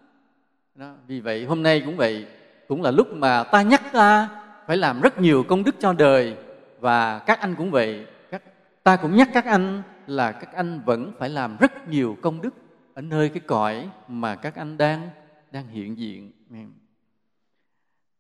đó. 0.76 0.94
vì 1.08 1.20
vậy 1.20 1.46
hôm 1.46 1.64
nay 1.64 1.82
cũng 1.86 1.98
vậy 1.98 2.28
cũng 2.68 2.82
là 2.82 2.92
lúc 2.92 3.14
mà 3.14 3.44
ta 3.44 3.62
nhắc 3.62 3.82
ta 3.94 4.30
phải 4.68 4.78
làm 4.78 5.02
rất 5.02 5.20
nhiều 5.20 5.44
công 5.44 5.64
đức 5.64 5.76
cho 5.80 5.94
đời 5.94 6.38
và 6.80 7.20
các 7.20 7.40
anh 7.40 7.56
cũng 7.56 7.72
vậy 7.72 8.06
các 8.32 8.44
ta 8.84 8.96
cũng 8.96 9.16
nhắc 9.16 9.30
các 9.34 9.46
anh 9.46 9.84
là 10.08 10.32
các 10.32 10.54
anh 10.54 10.82
vẫn 10.86 11.12
phải 11.20 11.30
làm 11.30 11.58
rất 11.58 11.88
nhiều 11.88 12.18
công 12.22 12.42
đức 12.42 12.54
ở 12.94 13.02
nơi 13.02 13.30
cái 13.30 13.42
cõi 13.48 13.90
mà 14.08 14.36
các 14.36 14.56
anh 14.56 14.78
đang 14.78 15.10
đang 15.52 15.68
hiện 15.68 15.98
diện 15.98 16.32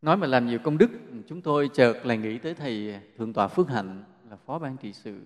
nói 0.01 0.17
mà 0.17 0.27
làm 0.27 0.47
nhiều 0.47 0.59
công 0.59 0.77
đức, 0.77 0.89
chúng 1.27 1.41
tôi 1.41 1.69
chợt 1.73 1.93
lại 2.03 2.17
nghĩ 2.17 2.37
tới 2.37 2.53
thầy 2.53 2.99
thượng 3.17 3.33
tọa 3.33 3.47
phước 3.47 3.69
hạnh, 3.69 4.03
là 4.29 4.35
phó 4.45 4.59
ban 4.59 4.77
trị 4.77 4.93
sự. 4.93 5.21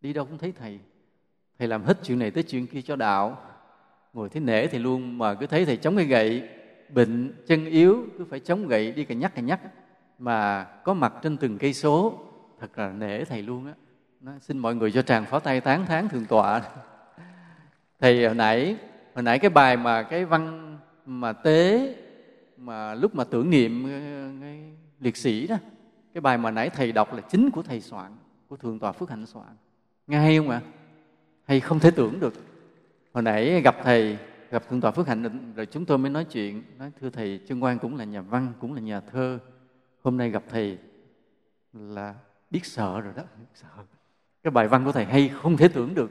Đi 0.00 0.12
đâu 0.12 0.24
cũng 0.24 0.38
thấy 0.38 0.52
thầy. 0.52 0.80
Thầy 1.58 1.68
làm 1.68 1.82
hết 1.82 1.98
chuyện 2.02 2.18
này 2.18 2.30
tới 2.30 2.42
chuyện 2.42 2.66
kia 2.66 2.82
cho 2.82 2.96
đạo. 2.96 3.42
Ngồi 4.12 4.28
thế 4.28 4.40
nể 4.40 4.66
thì 4.66 4.78
luôn, 4.78 5.18
mà 5.18 5.34
cứ 5.34 5.46
thấy 5.46 5.64
thầy 5.64 5.76
chống 5.76 5.96
cái 5.96 6.06
gậy, 6.06 6.48
bệnh, 6.88 7.32
chân 7.46 7.64
yếu, 7.64 8.04
cứ 8.18 8.24
phải 8.24 8.40
chống 8.40 8.68
gậy 8.68 8.92
đi 8.92 9.04
cà 9.04 9.14
nhắc 9.14 9.34
cà 9.34 9.42
nhắc. 9.42 9.60
Mà 10.18 10.64
có 10.84 10.94
mặt 10.94 11.12
trên 11.22 11.36
từng 11.36 11.58
cây 11.58 11.74
số, 11.74 12.18
thật 12.60 12.78
là 12.78 12.92
nể 12.92 13.24
thầy 13.24 13.42
luôn 13.42 13.66
á. 13.66 13.74
Nó 14.20 14.32
xin 14.40 14.58
mọi 14.58 14.74
người 14.74 14.92
cho 14.92 15.02
tràng 15.02 15.24
pháo 15.24 15.40
tay 15.40 15.60
tán 15.60 15.86
thán 15.86 16.08
thượng 16.08 16.26
tọa. 16.26 16.62
Thầy 18.00 18.26
hồi 18.26 18.34
nãy 18.34 18.76
hồi 19.14 19.22
nãy 19.22 19.38
cái 19.38 19.50
bài 19.50 19.76
mà 19.76 20.02
cái 20.02 20.24
văn 20.24 20.76
mà 21.06 21.32
tế 21.32 21.94
mà 22.58 22.94
lúc 22.94 23.14
mà 23.14 23.24
tưởng 23.24 23.50
niệm 23.50 23.84
ờ, 23.84 23.90
cái 24.40 24.60
liệt 25.00 25.16
sĩ 25.16 25.46
đó, 25.46 25.56
cái 26.14 26.20
bài 26.20 26.38
mà 26.38 26.50
nãy 26.50 26.70
thầy 26.70 26.92
đọc 26.92 27.14
là 27.14 27.20
chính 27.20 27.50
của 27.50 27.62
thầy 27.62 27.80
soạn, 27.80 28.12
của 28.48 28.56
thượng 28.56 28.78
tọa 28.78 28.92
phước 28.92 29.10
hạnh 29.10 29.26
soạn. 29.26 29.48
Nghe 30.06 30.18
hay 30.18 30.38
không 30.38 30.50
ạ? 30.50 30.60
Hay 31.44 31.60
không 31.60 31.80
thể 31.80 31.90
tưởng 31.90 32.20
được. 32.20 32.34
Hồi 33.12 33.22
nãy 33.22 33.60
gặp 33.60 33.76
thầy, 33.82 34.18
gặp 34.50 34.68
thượng 34.68 34.80
tọa 34.80 34.90
phước 34.90 35.08
hạnh 35.08 35.52
rồi 35.56 35.66
chúng 35.66 35.84
tôi 35.84 35.98
mới 35.98 36.10
nói 36.10 36.24
chuyện. 36.24 36.62
Nói, 36.78 36.90
thưa 37.00 37.10
thầy 37.10 37.40
trương 37.48 37.60
quang 37.60 37.78
cũng 37.78 37.96
là 37.96 38.04
nhà 38.04 38.20
văn, 38.20 38.52
cũng 38.60 38.74
là 38.74 38.80
nhà 38.80 39.00
thơ. 39.00 39.38
Hôm 40.02 40.16
nay 40.16 40.30
gặp 40.30 40.42
thầy 40.48 40.78
là 41.72 42.14
biết 42.50 42.64
sợ 42.66 43.00
rồi 43.00 43.12
đó. 43.16 43.22
Biết 43.38 43.46
sợ. 43.54 43.68
Cái 44.42 44.50
bài 44.50 44.68
văn 44.68 44.84
của 44.84 44.92
thầy 44.92 45.04
hay, 45.04 45.28
không 45.28 45.56
thể 45.56 45.68
tưởng 45.68 45.94
được. 45.94 46.10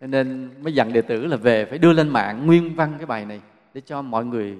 Nên 0.00 0.50
mới 0.62 0.74
dặn 0.74 0.92
đệ 0.92 1.02
tử 1.02 1.26
là 1.26 1.36
về 1.36 1.64
phải 1.64 1.78
đưa 1.78 1.92
lên 1.92 2.08
mạng 2.08 2.46
nguyên 2.46 2.74
văn 2.74 2.94
cái 2.98 3.06
bài 3.06 3.24
này, 3.24 3.40
để 3.74 3.80
cho 3.80 4.02
mọi 4.02 4.24
người 4.24 4.58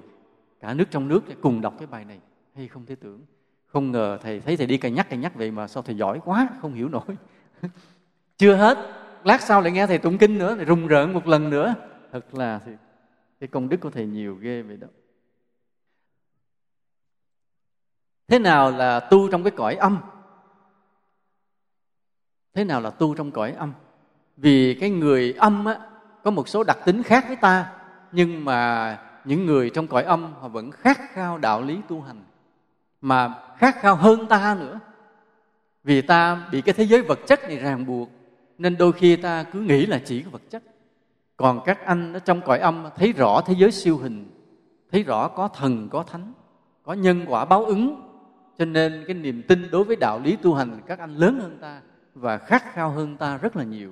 cả 0.65 0.73
nước 0.73 0.85
trong 0.91 1.07
nước 1.07 1.23
cùng 1.41 1.61
đọc 1.61 1.73
cái 1.77 1.87
bài 1.87 2.05
này. 2.05 2.19
Hay 2.55 2.67
không 2.67 2.85
thể 2.85 2.95
tưởng? 2.95 3.25
Không 3.67 3.91
ngờ 3.91 4.17
thầy 4.21 4.39
thấy 4.39 4.57
thầy 4.57 4.67
đi 4.67 4.77
cày 4.77 4.91
nhắc 4.91 5.09
cày 5.09 5.19
nhắc 5.19 5.35
vậy 5.35 5.51
mà 5.51 5.67
sao 5.67 5.83
thầy 5.83 5.95
giỏi 5.95 6.19
quá 6.25 6.47
không 6.61 6.73
hiểu 6.73 6.89
nổi. 6.89 7.17
Chưa 8.37 8.55
hết. 8.55 8.77
Lát 9.23 9.41
sau 9.41 9.61
lại 9.61 9.71
nghe 9.71 9.87
thầy 9.87 9.97
tụng 9.97 10.17
kinh 10.17 10.37
nữa 10.37 10.55
thầy 10.55 10.65
rùng 10.65 10.87
rợn 10.87 11.13
một 11.13 11.27
lần 11.27 11.49
nữa. 11.49 11.75
Thật 12.11 12.35
là 12.35 12.59
thì 12.65 12.71
cái 13.39 13.47
công 13.47 13.69
đức 13.69 13.77
của 13.77 13.89
thầy 13.89 14.05
nhiều 14.05 14.35
ghê 14.35 14.61
vậy 14.61 14.77
đó. 14.77 14.87
Thế 18.27 18.39
nào 18.39 18.71
là 18.71 18.99
tu 18.99 19.31
trong 19.31 19.43
cái 19.43 19.51
cõi 19.51 19.75
âm? 19.75 19.99
Thế 22.53 22.63
nào 22.63 22.81
là 22.81 22.89
tu 22.89 23.15
trong 23.15 23.31
cõi 23.31 23.51
âm? 23.51 23.73
Vì 24.37 24.77
cái 24.79 24.89
người 24.89 25.33
âm 25.33 25.65
á, 25.65 25.79
có 26.23 26.31
một 26.31 26.47
số 26.47 26.63
đặc 26.63 26.77
tính 26.85 27.03
khác 27.03 27.25
với 27.27 27.35
ta 27.35 27.73
nhưng 28.11 28.45
mà 28.45 28.97
những 29.25 29.45
người 29.45 29.69
trong 29.69 29.87
cõi 29.87 30.03
âm, 30.03 30.33
họ 30.41 30.47
vẫn 30.47 30.71
khát 30.71 30.99
khao 31.13 31.37
đạo 31.37 31.61
lý 31.61 31.77
tu 31.87 32.01
hành, 32.01 32.23
mà 33.01 33.33
khát 33.57 33.75
khao 33.81 33.95
hơn 33.95 34.27
ta 34.27 34.57
nữa. 34.59 34.79
Vì 35.83 36.01
ta 36.01 36.47
bị 36.51 36.61
cái 36.61 36.73
thế 36.73 36.83
giới 36.83 37.01
vật 37.01 37.19
chất 37.27 37.43
này 37.43 37.57
ràng 37.57 37.85
buộc, 37.85 38.09
nên 38.57 38.77
đôi 38.77 38.91
khi 38.91 39.15
ta 39.15 39.43
cứ 39.43 39.59
nghĩ 39.59 39.85
là 39.85 39.99
chỉ 40.05 40.21
có 40.21 40.29
vật 40.29 40.41
chất. 40.49 40.63
Còn 41.37 41.59
các 41.65 41.85
anh 41.85 42.13
ở 42.13 42.19
trong 42.19 42.41
cõi 42.41 42.59
âm 42.59 42.89
thấy 42.95 43.13
rõ 43.13 43.41
thế 43.41 43.55
giới 43.57 43.71
siêu 43.71 43.97
hình, 43.97 44.31
thấy 44.91 45.03
rõ 45.03 45.27
có 45.27 45.47
thần, 45.47 45.89
có 45.89 46.03
thánh, 46.03 46.33
có 46.83 46.93
nhân 46.93 47.25
quả 47.27 47.45
báo 47.45 47.65
ứng. 47.65 48.01
Cho 48.57 48.65
nên 48.65 49.03
cái 49.07 49.13
niềm 49.13 49.41
tin 49.47 49.71
đối 49.71 49.83
với 49.83 49.95
đạo 49.95 50.19
lý 50.23 50.35
tu 50.35 50.53
hành 50.53 50.81
các 50.87 50.99
anh 50.99 51.15
lớn 51.15 51.39
hơn 51.41 51.57
ta 51.61 51.81
và 52.15 52.37
khát 52.37 52.73
khao 52.73 52.89
hơn 52.89 53.17
ta 53.17 53.37
rất 53.37 53.55
là 53.55 53.63
nhiều. 53.63 53.91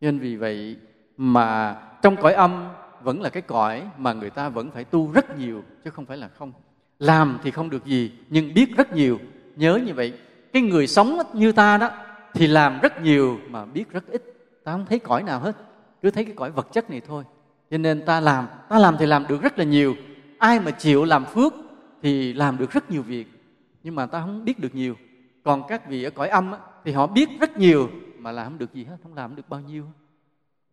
Nên 0.00 0.18
vì 0.18 0.36
vậy 0.36 0.76
mà 1.16 1.76
trong 2.02 2.16
cõi 2.16 2.32
âm 2.32 2.68
vẫn 3.06 3.22
là 3.22 3.30
cái 3.30 3.42
cõi 3.42 3.82
mà 3.98 4.12
người 4.12 4.30
ta 4.30 4.48
vẫn 4.48 4.70
phải 4.70 4.84
tu 4.84 5.12
rất 5.12 5.38
nhiều 5.38 5.62
chứ 5.84 5.90
không 5.90 6.06
phải 6.06 6.16
là 6.16 6.28
không. 6.28 6.52
Làm 6.98 7.38
thì 7.42 7.50
không 7.50 7.70
được 7.70 7.84
gì 7.84 8.12
nhưng 8.28 8.54
biết 8.54 8.76
rất 8.76 8.92
nhiều. 8.92 9.18
Nhớ 9.56 9.80
như 9.86 9.94
vậy 9.94 10.12
cái 10.52 10.62
người 10.62 10.86
sống 10.86 11.18
như 11.32 11.52
ta 11.52 11.78
đó 11.78 11.90
thì 12.34 12.46
làm 12.46 12.80
rất 12.80 13.02
nhiều 13.02 13.38
mà 13.50 13.64
biết 13.64 13.90
rất 13.90 14.06
ít. 14.06 14.22
Ta 14.64 14.72
không 14.72 14.86
thấy 14.86 14.98
cõi 14.98 15.22
nào 15.22 15.40
hết 15.40 15.56
cứ 16.02 16.10
thấy 16.10 16.24
cái 16.24 16.34
cõi 16.36 16.50
vật 16.50 16.68
chất 16.72 16.90
này 16.90 17.00
thôi. 17.06 17.24
Cho 17.70 17.78
nên 17.78 18.04
ta 18.06 18.20
làm 18.20 18.46
ta 18.68 18.78
làm 18.78 18.96
thì 18.98 19.06
làm 19.06 19.26
được 19.28 19.42
rất 19.42 19.58
là 19.58 19.64
nhiều. 19.64 19.94
Ai 20.38 20.60
mà 20.60 20.70
chịu 20.70 21.04
làm 21.04 21.24
phước 21.24 21.54
thì 22.02 22.32
làm 22.32 22.58
được 22.58 22.70
rất 22.70 22.90
nhiều 22.90 23.02
việc 23.02 23.26
nhưng 23.82 23.94
mà 23.94 24.06
ta 24.06 24.20
không 24.20 24.44
biết 24.44 24.58
được 24.58 24.74
nhiều. 24.74 24.94
Còn 25.42 25.62
các 25.68 25.88
vị 25.88 26.04
ở 26.04 26.10
cõi 26.10 26.28
âm 26.28 26.52
á, 26.52 26.58
thì 26.84 26.92
họ 26.92 27.06
biết 27.06 27.28
rất 27.40 27.56
nhiều 27.56 27.90
mà 28.18 28.32
làm 28.32 28.46
không 28.46 28.58
được 28.58 28.74
gì 28.74 28.84
hết 28.84 28.96
không 29.02 29.14
làm 29.14 29.36
được 29.36 29.48
bao 29.48 29.60
nhiêu. 29.60 29.84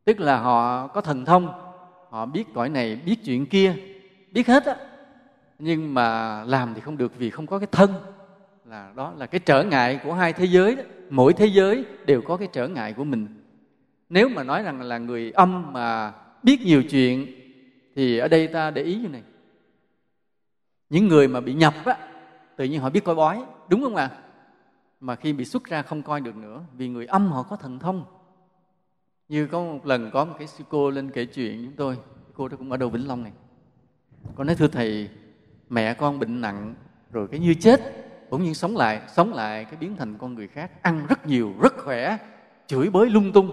Tức 0.06 0.20
là 0.20 0.38
họ 0.38 0.88
có 0.88 1.02
thần 1.02 1.26
thông 1.26 1.73
họ 2.14 2.26
biết 2.26 2.54
cõi 2.54 2.70
này, 2.70 2.96
biết 3.06 3.16
chuyện 3.26 3.46
kia, 3.46 3.76
biết 4.32 4.48
hết 4.48 4.66
á. 4.66 4.76
Nhưng 5.60 5.94
mà 5.94 6.44
làm 6.44 6.74
thì 6.74 6.82
không 6.82 6.98
được 6.98 7.18
vì 7.18 7.30
không 7.30 7.48
có 7.48 7.60
cái 7.60 7.68
thân. 7.72 7.94
Là 8.66 8.94
đó 8.96 9.14
là 9.18 9.26
cái 9.26 9.40
trở 9.40 9.64
ngại 9.64 10.00
của 10.04 10.14
hai 10.14 10.34
thế 10.34 10.46
giới 10.46 10.76
đó. 10.76 10.84
mỗi 11.10 11.34
thế 11.34 11.46
giới 11.46 11.86
đều 12.06 12.22
có 12.22 12.38
cái 12.38 12.48
trở 12.52 12.68
ngại 12.68 12.94
của 12.94 13.04
mình. 13.04 13.28
Nếu 14.10 14.30
mà 14.30 14.44
nói 14.44 14.64
rằng 14.64 14.82
là 14.82 14.98
người 14.98 15.32
âm 15.32 15.74
mà 15.74 16.14
biết 16.44 16.62
nhiều 16.62 16.84
chuyện, 16.84 17.28
thì 17.96 18.18
ở 18.18 18.28
đây 18.28 18.48
ta 18.48 18.72
để 18.72 18.82
ý 18.82 18.96
như 18.96 19.08
này. 19.08 19.24
Những 20.90 21.08
người 21.08 21.28
mà 21.28 21.42
bị 21.42 21.54
nhập 21.54 21.74
á, 21.86 21.98
tự 22.56 22.66
nhiên 22.66 22.82
họ 22.82 22.90
biết 22.90 23.04
coi 23.04 23.16
bói, 23.16 23.44
đúng 23.70 23.82
không 23.82 23.96
ạ? 23.96 24.10
À? 24.12 24.18
mà 25.00 25.16
khi 25.16 25.34
bị 25.34 25.46
xuất 25.46 25.64
ra 25.64 25.82
không 25.82 26.02
coi 26.02 26.22
được 26.22 26.36
nữa, 26.36 26.62
vì 26.78 26.88
người 26.88 27.06
âm 27.06 27.32
họ 27.32 27.44
có 27.44 27.56
thần 27.56 27.80
thông 27.80 28.06
như 29.34 29.48
có 29.48 29.60
một 29.60 29.86
lần 29.86 30.12
có 30.12 30.26
một 30.26 30.34
cái 30.40 30.48
sư 30.48 30.64
cô 30.70 30.90
lên 30.90 31.12
kể 31.12 31.26
chuyện 31.26 31.64
chúng 31.66 31.76
tôi, 31.76 31.98
cô 32.34 32.48
đó 32.48 32.58
cũng 32.58 32.72
ở 32.72 32.78
đâu 32.78 32.90
vĩnh 32.90 33.08
long 33.08 33.24
này. 33.24 33.32
Con 34.36 34.48
nói, 34.48 34.56
thưa 34.56 34.68
thầy, 34.68 35.10
mẹ 35.70 35.94
con 35.94 36.20
bệnh 36.20 36.42
nặng, 36.42 36.76
rồi 37.12 37.28
cái 37.28 37.40
như 37.40 37.54
chết, 37.54 37.82
bỗng 38.30 38.44
nhiên 38.44 38.54
sống 38.54 38.78
lại 38.78 39.02
sống 39.16 39.34
lại 39.34 39.66
cái 39.66 39.76
biến 39.80 39.96
thành 39.96 40.18
con 40.18 40.34
người 40.34 40.48
khác, 40.48 40.84
ăn 40.84 41.06
rất 41.10 41.28
nhiều, 41.28 41.54
rất 41.62 41.74
khỏe, 41.78 42.18
chửi 42.68 42.90
bới 42.90 43.10
lung 43.10 43.32
tung. 43.32 43.52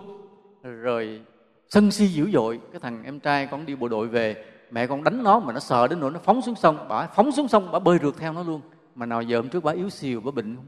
Rồi 0.62 1.20
sân 1.68 1.90
si 1.90 2.06
dữ 2.06 2.30
dội, 2.30 2.60
cái 2.72 2.80
thằng 2.80 3.04
em 3.04 3.20
trai 3.20 3.46
con 3.46 3.66
đi 3.66 3.74
bộ 3.74 3.88
đội 3.88 4.08
về, 4.08 4.44
mẹ 4.70 4.86
con 4.86 5.04
đánh 5.04 5.22
nó 5.22 5.40
mà 5.40 5.52
nó 5.52 5.60
sợ 5.60 5.88
đến 5.88 6.00
nỗi 6.00 6.10
nó 6.10 6.20
phóng 6.24 6.42
xuống 6.42 6.54
sông, 6.54 6.86
bà 6.88 7.06
phóng 7.06 7.32
xuống 7.32 7.48
sông, 7.48 7.72
bà 7.72 7.78
bơi 7.78 7.98
rượt 8.02 8.14
theo 8.18 8.32
nó 8.32 8.42
luôn. 8.42 8.60
Mà 8.94 9.06
nào 9.06 9.22
giờ 9.22 9.36
hôm 9.36 9.48
trước 9.48 9.64
bà 9.64 9.72
yếu 9.72 9.90
xìu, 9.90 10.20
bà 10.20 10.30
bệnh 10.30 10.56
không? 10.56 10.66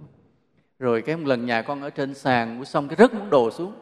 Rồi 0.78 1.02
cái 1.02 1.16
một 1.16 1.26
lần 1.26 1.46
nhà 1.46 1.62
con 1.62 1.82
ở 1.82 1.90
trên 1.90 2.14
sàn 2.14 2.58
của 2.58 2.64
sông 2.64 2.88
cái 2.88 2.96
rớt 2.96 3.14
món 3.14 3.30
đồ 3.30 3.50
xuống 3.50 3.72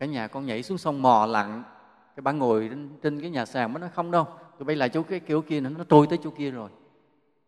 cả 0.00 0.06
nhà 0.06 0.26
con 0.26 0.46
nhảy 0.46 0.62
xuống 0.62 0.78
sông 0.78 1.02
mò 1.02 1.26
lặn. 1.26 1.62
Cái 2.16 2.22
bà 2.22 2.32
ngồi 2.32 2.68
trên, 2.70 2.88
trên 3.02 3.20
cái 3.20 3.30
nhà 3.30 3.44
sàn 3.46 3.72
mới 3.72 3.80
nói 3.80 3.90
không 3.94 4.10
đâu 4.10 4.26
tụi 4.58 4.64
bay 4.64 4.76
lại 4.76 4.88
chỗ 4.88 5.02
cái 5.02 5.20
kiểu 5.20 5.42
kia 5.42 5.60
nó, 5.60 5.70
nó 5.70 5.84
trôi 5.88 6.06
tới 6.06 6.18
chỗ 6.22 6.30
kia 6.30 6.50
rồi. 6.50 6.70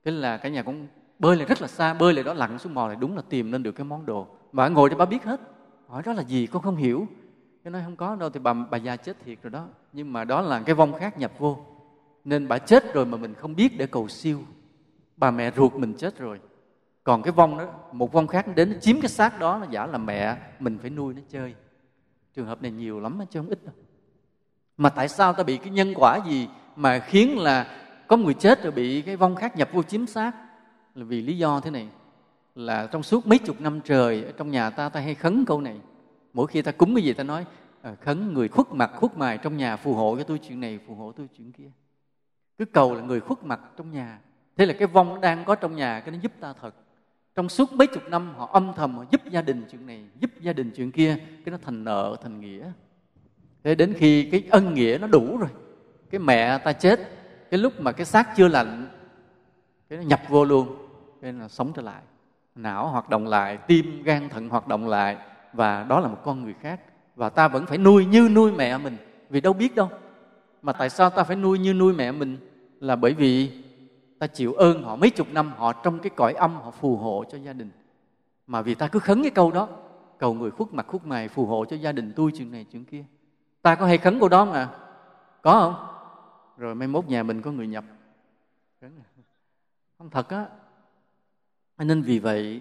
Thế 0.05 0.11
là 0.11 0.37
cả 0.37 0.49
nhà 0.49 0.63
con 0.63 0.87
bơi 1.19 1.37
lại 1.37 1.47
rất 1.47 1.63
là 1.63 1.69
xa 1.69 1.95
bơi 1.95 2.13
lại 2.13 2.25
đó 2.25 2.35
lặn 2.35 2.59
xuống 2.59 2.75
mò 2.75 2.87
lại 2.87 2.97
đúng 3.01 3.17
là 3.17 3.23
tìm 3.29 3.51
nên 3.51 3.63
được 3.63 3.73
cái 3.73 3.85
món 3.85 4.07
đồ. 4.07 4.27
Bà 4.53 4.69
ngồi 4.69 4.91
cho 4.91 4.97
bà 4.97 5.05
biết 5.05 5.25
hết. 5.25 5.41
Hỏi 5.89 6.03
đó 6.05 6.13
là 6.13 6.23
gì? 6.23 6.47
Con 6.47 6.63
không 6.63 6.77
hiểu. 6.77 7.07
Cái 7.65 7.71
nói 7.71 7.83
không 7.85 7.97
có 7.97 8.17
đâu 8.17 8.31
thì 8.31 8.41
bà 8.41 8.53
bà 8.53 8.79
già 8.79 8.97
chết 8.97 9.17
thiệt 9.25 9.39
rồi 9.43 9.51
đó. 9.51 9.67
Nhưng 9.93 10.13
mà 10.13 10.25
đó 10.25 10.41
là 10.41 10.63
cái 10.63 10.75
vong 10.75 10.93
khác 10.93 11.19
nhập 11.19 11.33
vô. 11.39 11.59
Nên 12.25 12.49
bà 12.49 12.59
chết 12.59 12.95
rồi 12.95 13.07
mà 13.07 13.19
mình 13.19 13.35
không 13.35 13.57
biết 13.57 13.79
để 13.79 13.87
cầu 13.87 14.09
siêu. 14.09 14.41
Bà 15.17 15.31
mẹ 15.31 15.51
ruột 15.57 15.75
mình 15.75 15.95
chết 15.95 16.19
rồi. 16.19 16.41
Còn 17.05 17.23
cái 17.23 17.33
vong 17.33 17.59
đó 17.59 17.67
một 17.93 18.13
vong 18.13 18.27
khác 18.27 18.47
đến 18.55 18.79
chiếm 18.81 19.01
cái 19.01 19.09
xác 19.09 19.39
đó 19.39 19.59
nó 19.59 19.67
giả 19.71 19.87
là 19.87 19.99
mẹ 19.99 20.37
mình 20.61 20.79
phải 20.79 20.91
nuôi 20.91 21.15
nó 21.15 21.21
chơi 21.29 21.55
trường 22.35 22.47
hợp 22.47 22.63
này 22.63 22.71
nhiều 22.71 23.01
lắm 23.01 23.19
chứ 23.31 23.41
không 23.41 23.49
ít 23.49 23.65
đâu. 23.65 23.75
Mà 24.77 24.89
tại 24.89 25.09
sao 25.09 25.33
ta 25.33 25.43
bị 25.43 25.57
cái 25.57 25.71
nhân 25.71 25.93
quả 25.97 26.21
gì 26.27 26.49
mà 26.77 26.99
khiến 26.99 27.39
là 27.39 27.79
có 28.09 28.17
người 28.17 28.35
chết 28.35 28.63
rồi 28.63 28.73
bị 28.73 29.03
cái 29.03 29.17
vong 29.17 29.37
khác 29.37 29.57
nhập 29.57 29.69
vô 29.73 29.83
chiếm 29.83 30.07
xác? 30.07 30.33
Là 30.95 31.05
vì 31.05 31.23
lý 31.23 31.39
do 31.39 31.61
thế 31.61 31.71
này, 31.71 31.89
là 32.55 32.87
trong 32.87 33.03
suốt 33.03 33.27
mấy 33.27 33.39
chục 33.39 33.61
năm 33.61 33.81
trời 33.85 34.25
ở 34.25 34.33
trong 34.33 34.51
nhà 34.51 34.71
ta 34.71 34.89
ta 34.89 35.01
hay 35.01 35.15
khấn 35.15 35.45
câu 35.47 35.61
này. 35.61 35.81
Mỗi 36.33 36.47
khi 36.47 36.63
ta 36.63 36.73
cúng 36.73 36.95
cái 36.95 37.05
gì 37.05 37.13
ta 37.13 37.25
nói 37.25 37.47
ờ, 37.83 37.97
khấn 38.01 38.35
người 38.35 38.49
khuất 38.49 38.67
mặt 38.71 38.91
khuất 38.97 39.17
mài 39.17 39.39
trong 39.39 39.57
nhà, 39.57 39.77
phù 39.77 39.95
hộ 39.95 40.17
cho 40.17 40.25
tôi 40.25 40.39
chuyện 40.39 40.61
này, 40.61 40.79
phù 40.87 40.95
hộ 40.95 41.13
tôi 41.13 41.29
chuyện 41.39 41.53
kia. 41.53 41.71
Cứ 42.59 42.65
cầu 42.65 42.95
là 42.95 43.03
người 43.03 43.21
khuất 43.21 43.45
mặt 43.45 43.61
trong 43.77 43.91
nhà. 43.91 44.19
Thế 44.57 44.67
là 44.67 44.75
cái 44.79 44.87
vong 44.89 45.21
đang 45.21 45.45
có 45.45 45.55
trong 45.55 45.77
nhà, 45.77 46.01
cái 46.01 46.11
nó 46.15 46.19
giúp 46.23 46.33
ta 46.41 46.53
thật 46.61 46.75
trong 47.35 47.49
suốt 47.49 47.73
mấy 47.73 47.87
chục 47.87 48.03
năm, 48.09 48.35
họ 48.37 48.51
âm 48.53 48.73
thầm, 48.77 48.97
họ 48.97 49.05
giúp 49.11 49.21
gia 49.31 49.43
đình 49.43 49.65
chuyện 49.71 49.87
này, 49.87 50.05
giúp 50.21 50.31
gia 50.41 50.53
đình 50.53 50.71
chuyện 50.77 50.93
kia. 50.93 51.17
Cái 51.17 51.53
nó 51.53 51.59
thành 51.63 51.85
nợ, 51.85 52.17
thành 52.23 52.41
nghĩa. 52.41 52.73
Thế 53.65 53.75
đến 53.75 53.95
khi 53.95 54.25
cái 54.25 54.43
ân 54.51 54.75
nghĩa 54.75 54.99
nó 55.01 55.07
đủ 55.07 55.37
rồi, 55.37 55.49
cái 56.11 56.19
mẹ 56.19 56.59
ta 56.59 56.73
chết, 56.73 57.01
cái 57.51 57.59
lúc 57.59 57.81
mà 57.81 57.93
cái 57.93 58.07
xác 58.07 58.37
chưa 58.37 58.49
lạnh 58.49 58.89
cái 59.89 59.99
nó 59.99 60.05
nhập 60.05 60.21
vô 60.29 60.45
luôn 60.45 60.77
nên 61.21 61.39
là 61.39 61.49
sống 61.49 61.73
trở 61.77 61.83
lại. 61.83 62.03
Não 62.55 62.89
hoạt 62.89 63.09
động 63.09 63.27
lại, 63.27 63.57
tim, 63.57 64.03
gan 64.03 64.29
thận 64.29 64.49
hoạt 64.49 64.69
động 64.69 64.89
lại, 64.89 65.17
và 65.53 65.85
đó 65.85 66.01
là 66.01 66.09
một 66.09 66.19
con 66.25 66.45
người 66.45 66.55
khác. 66.61 66.81
Và 67.17 67.29
ta 67.29 67.49
vẫn 67.49 67.67
phải 67.67 67.79
nuôi 67.79 68.05
như 68.05 68.29
nuôi 68.29 68.53
mẹ 68.53 68.79
mình, 68.79 68.97
vì 69.31 69.41
đâu 69.41 69.53
biết 69.53 69.75
đâu. 69.75 69.89
Mà 70.63 70.73
tại 70.73 70.91
sao 70.91 71.11
ta 71.11 71.25
phải 71.25 71.37
nuôi 71.37 71.59
như 71.59 71.75
nuôi 71.75 71.95
mẹ 71.95 72.13
mình? 72.13 72.37
Là 72.81 72.97
bởi 72.97 73.15
vì 73.15 73.51
ta 74.23 74.27
chịu 74.27 74.53
ơn 74.53 74.83
họ 74.83 74.97
mấy 74.97 75.11
chục 75.11 75.27
năm, 75.33 75.53
họ 75.57 75.73
trong 75.73 75.99
cái 75.99 76.11
cõi 76.17 76.33
âm, 76.33 76.55
họ 76.55 76.71
phù 76.71 76.97
hộ 76.97 77.25
cho 77.31 77.39
gia 77.39 77.53
đình. 77.53 77.71
Mà 78.47 78.63
vì 78.63 78.75
ta 78.75 78.89
cứ 78.89 78.99
khấn 78.99 79.23
cái 79.23 79.31
câu 79.31 79.51
đó, 79.51 79.69
cầu 80.19 80.35
người 80.35 80.51
khuất 80.51 80.73
mặt 80.73 80.87
khuất 80.89 81.07
mày 81.07 81.29
phù 81.29 81.47
hộ 81.47 81.65
cho 81.65 81.77
gia 81.77 81.93
đình 81.93 82.13
tôi 82.17 82.31
chuyện 82.35 82.53
này 82.53 82.67
chuyện 82.73 82.85
kia. 82.85 83.05
Ta 83.63 83.75
có 83.75 83.87
hay 83.87 83.99
khấn 83.99 84.21
câu 84.21 84.29
đó 84.29 84.45
mà 84.45 84.69
có 85.43 85.53
không? 85.53 85.75
Rồi 86.57 86.75
mai 86.75 86.89
mốt 86.89 87.07
nhà 87.07 87.23
mình 87.23 87.43
có 87.43 87.51
người 87.51 87.67
nhập. 87.67 87.85
À. 88.81 88.89
Không 89.99 90.11
thật 90.11 90.29
á. 90.29 90.47
Nên 91.79 92.03
vì 92.03 92.19
vậy 92.19 92.61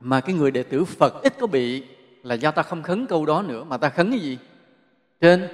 mà 0.00 0.20
cái 0.20 0.34
người 0.34 0.50
đệ 0.50 0.62
tử 0.62 0.84
phật 0.84 1.22
ít 1.22 1.34
có 1.40 1.46
bị 1.46 1.84
là 2.22 2.34
do 2.34 2.50
ta 2.50 2.62
không 2.62 2.82
khấn 2.82 3.06
câu 3.06 3.26
đó 3.26 3.42
nữa, 3.42 3.64
mà 3.64 3.76
ta 3.76 3.88
khấn 3.88 4.10
cái 4.10 4.20
gì? 4.20 4.38
Trên 5.20 5.48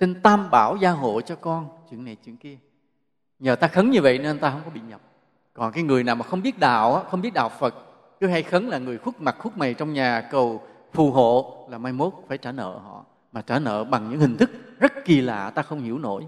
trên 0.00 0.20
tam 0.22 0.50
bảo 0.50 0.76
gia 0.76 0.90
hộ 0.90 1.20
cho 1.20 1.36
con 1.36 1.68
chuyện 1.90 2.04
này 2.04 2.16
chuyện 2.24 2.36
kia 2.36 2.58
nhờ 3.42 3.56
ta 3.56 3.68
khấn 3.68 3.90
như 3.90 4.02
vậy 4.02 4.18
nên 4.18 4.38
ta 4.38 4.50
không 4.50 4.60
có 4.64 4.70
bị 4.70 4.80
nhập. 4.88 5.00
Còn 5.54 5.72
cái 5.72 5.82
người 5.82 6.04
nào 6.04 6.16
mà 6.16 6.24
không 6.24 6.42
biết 6.42 6.58
đạo 6.58 7.04
không 7.10 7.20
biết 7.20 7.34
đạo 7.34 7.48
phật, 7.48 7.74
cứ 8.20 8.26
hay 8.26 8.42
khấn 8.42 8.68
là 8.68 8.78
người 8.78 8.98
khuất 8.98 9.20
mặt 9.20 9.36
khuất 9.38 9.56
mày 9.58 9.74
trong 9.74 9.92
nhà 9.92 10.28
cầu 10.30 10.62
phù 10.92 11.10
hộ 11.10 11.66
là 11.70 11.78
mai 11.78 11.92
mốt 11.92 12.12
phải 12.28 12.38
trả 12.38 12.52
nợ 12.52 12.78
họ. 12.78 13.04
Mà 13.32 13.42
trả 13.42 13.58
nợ 13.58 13.84
bằng 13.84 14.10
những 14.10 14.20
hình 14.20 14.36
thức 14.36 14.50
rất 14.78 14.92
kỳ 15.04 15.20
lạ 15.20 15.50
ta 15.50 15.62
không 15.62 15.80
hiểu 15.80 15.98
nổi. 15.98 16.26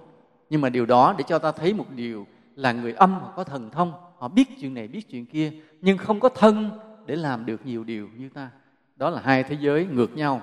Nhưng 0.50 0.60
mà 0.60 0.68
điều 0.68 0.86
đó 0.86 1.14
để 1.18 1.24
cho 1.28 1.38
ta 1.38 1.52
thấy 1.52 1.74
một 1.74 1.84
điều 1.90 2.26
là 2.54 2.72
người 2.72 2.92
âm 2.92 3.14
họ 3.14 3.32
có 3.36 3.44
thần 3.44 3.70
thông, 3.70 3.92
họ 4.18 4.28
biết 4.28 4.60
chuyện 4.60 4.74
này, 4.74 4.88
biết 4.88 5.10
chuyện 5.10 5.26
kia, 5.26 5.52
nhưng 5.80 5.98
không 5.98 6.20
có 6.20 6.28
thân 6.28 6.70
để 7.06 7.16
làm 7.16 7.46
được 7.46 7.66
nhiều 7.66 7.84
điều 7.84 8.08
như 8.16 8.28
ta. 8.28 8.50
Đó 8.96 9.10
là 9.10 9.20
hai 9.24 9.42
thế 9.42 9.56
giới 9.60 9.86
ngược 9.86 10.16
nhau. 10.16 10.42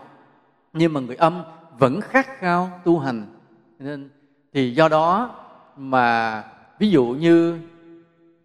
Nhưng 0.73 0.93
mà 0.93 0.99
người 0.99 1.15
âm 1.15 1.43
vẫn 1.79 2.01
khát 2.01 2.27
khao 2.37 2.81
tu 2.83 2.99
hành. 2.99 3.25
Nên 3.79 4.09
thì 4.53 4.73
do 4.73 4.87
đó 4.87 5.35
mà 5.77 6.43
ví 6.81 6.89
dụ 6.89 7.05
như 7.05 7.59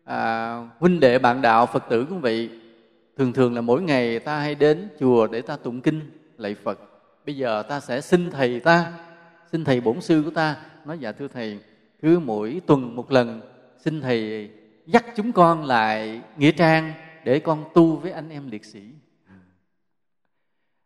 à, 0.04 0.54
huynh 0.78 1.00
đệ 1.00 1.18
bạn 1.18 1.42
đạo 1.42 1.66
phật 1.66 1.84
tử 1.88 2.06
cũng 2.08 2.20
vậy. 2.20 2.50
Thường 3.16 3.32
thường 3.32 3.54
là 3.54 3.60
mỗi 3.60 3.82
ngày 3.82 4.18
ta 4.18 4.38
hay 4.38 4.54
đến 4.54 4.88
chùa 5.00 5.26
để 5.26 5.40
ta 5.42 5.56
tụng 5.56 5.80
kinh 5.80 6.00
lạy 6.38 6.54
phật. 6.54 6.80
Bây 7.26 7.36
giờ 7.36 7.62
ta 7.62 7.80
sẽ 7.80 8.00
xin 8.00 8.30
thầy 8.30 8.60
ta 8.60 8.92
xin 9.52 9.64
thầy 9.64 9.80
bổn 9.80 10.00
sư 10.00 10.22
của 10.24 10.30
ta 10.30 10.56
nói 10.84 10.98
dạ 10.98 11.12
thưa 11.12 11.28
thầy 11.28 11.58
cứ 12.02 12.18
mỗi 12.18 12.60
tuần 12.66 12.96
một 12.96 13.12
lần 13.12 13.40
xin 13.78 14.00
thầy 14.00 14.50
dắt 14.86 15.04
chúng 15.16 15.32
con 15.32 15.64
lại 15.64 16.20
nghĩa 16.36 16.52
trang 16.52 16.92
để 17.24 17.38
con 17.38 17.64
tu 17.74 17.96
với 17.96 18.10
anh 18.10 18.30
em 18.30 18.50
liệt 18.50 18.64
sĩ. 18.64 18.82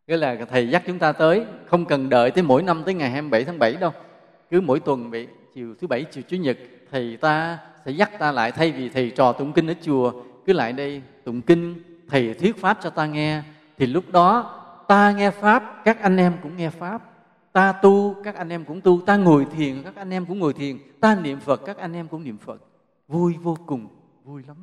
Nghĩa 0.06 0.16
là 0.16 0.46
thầy 0.50 0.68
dắt 0.68 0.82
chúng 0.86 0.98
ta 0.98 1.12
tới 1.12 1.44
không 1.66 1.84
cần 1.84 2.08
đợi 2.08 2.30
tới 2.30 2.44
mỗi 2.44 2.62
năm 2.62 2.82
tới 2.84 2.94
ngày 2.94 3.10
27 3.10 3.44
tháng 3.44 3.58
7 3.58 3.72
đâu. 3.72 3.92
Cứ 4.50 4.60
mỗi 4.60 4.80
tuần 4.80 5.10
vậy 5.10 5.26
chiều 5.54 5.74
thứ 5.80 5.86
bảy 5.86 6.04
chiều 6.04 6.22
chủ 6.28 6.36
nhật 6.36 6.58
thầy 6.90 7.16
ta 7.16 7.58
sẽ 7.84 7.90
dắt 7.90 8.10
ta 8.18 8.32
lại, 8.32 8.52
thay 8.52 8.72
vì 8.72 8.88
thầy 8.88 9.10
trò 9.10 9.32
tụng 9.32 9.52
kinh 9.52 9.66
ở 9.66 9.74
chùa, 9.82 10.12
cứ 10.46 10.52
lại 10.52 10.72
đây 10.72 11.02
tụng 11.24 11.42
kinh, 11.42 11.82
thầy 12.08 12.34
thuyết 12.34 12.60
pháp 12.60 12.78
cho 12.82 12.90
ta 12.90 13.06
nghe. 13.06 13.42
Thì 13.78 13.86
lúc 13.86 14.04
đó, 14.12 14.56
ta 14.88 15.12
nghe 15.12 15.30
pháp, 15.30 15.82
các 15.84 16.00
anh 16.00 16.16
em 16.16 16.32
cũng 16.42 16.56
nghe 16.56 16.70
pháp. 16.70 17.02
Ta 17.52 17.72
tu, 17.72 18.14
các 18.24 18.34
anh 18.34 18.48
em 18.48 18.64
cũng 18.64 18.80
tu. 18.80 19.00
Ta 19.00 19.16
ngồi 19.16 19.46
thiền, 19.56 19.82
các 19.82 19.96
anh 19.96 20.10
em 20.10 20.26
cũng 20.26 20.38
ngồi 20.38 20.52
thiền. 20.52 20.78
Ta 21.00 21.14
niệm 21.14 21.40
phật, 21.40 21.60
các 21.66 21.76
anh 21.76 21.92
em 21.92 22.08
cũng 22.08 22.24
niệm 22.24 22.38
phật. 22.38 22.62
Vui 23.08 23.34
vô 23.42 23.56
cùng, 23.66 23.88
vui 24.24 24.42
lắm. 24.48 24.56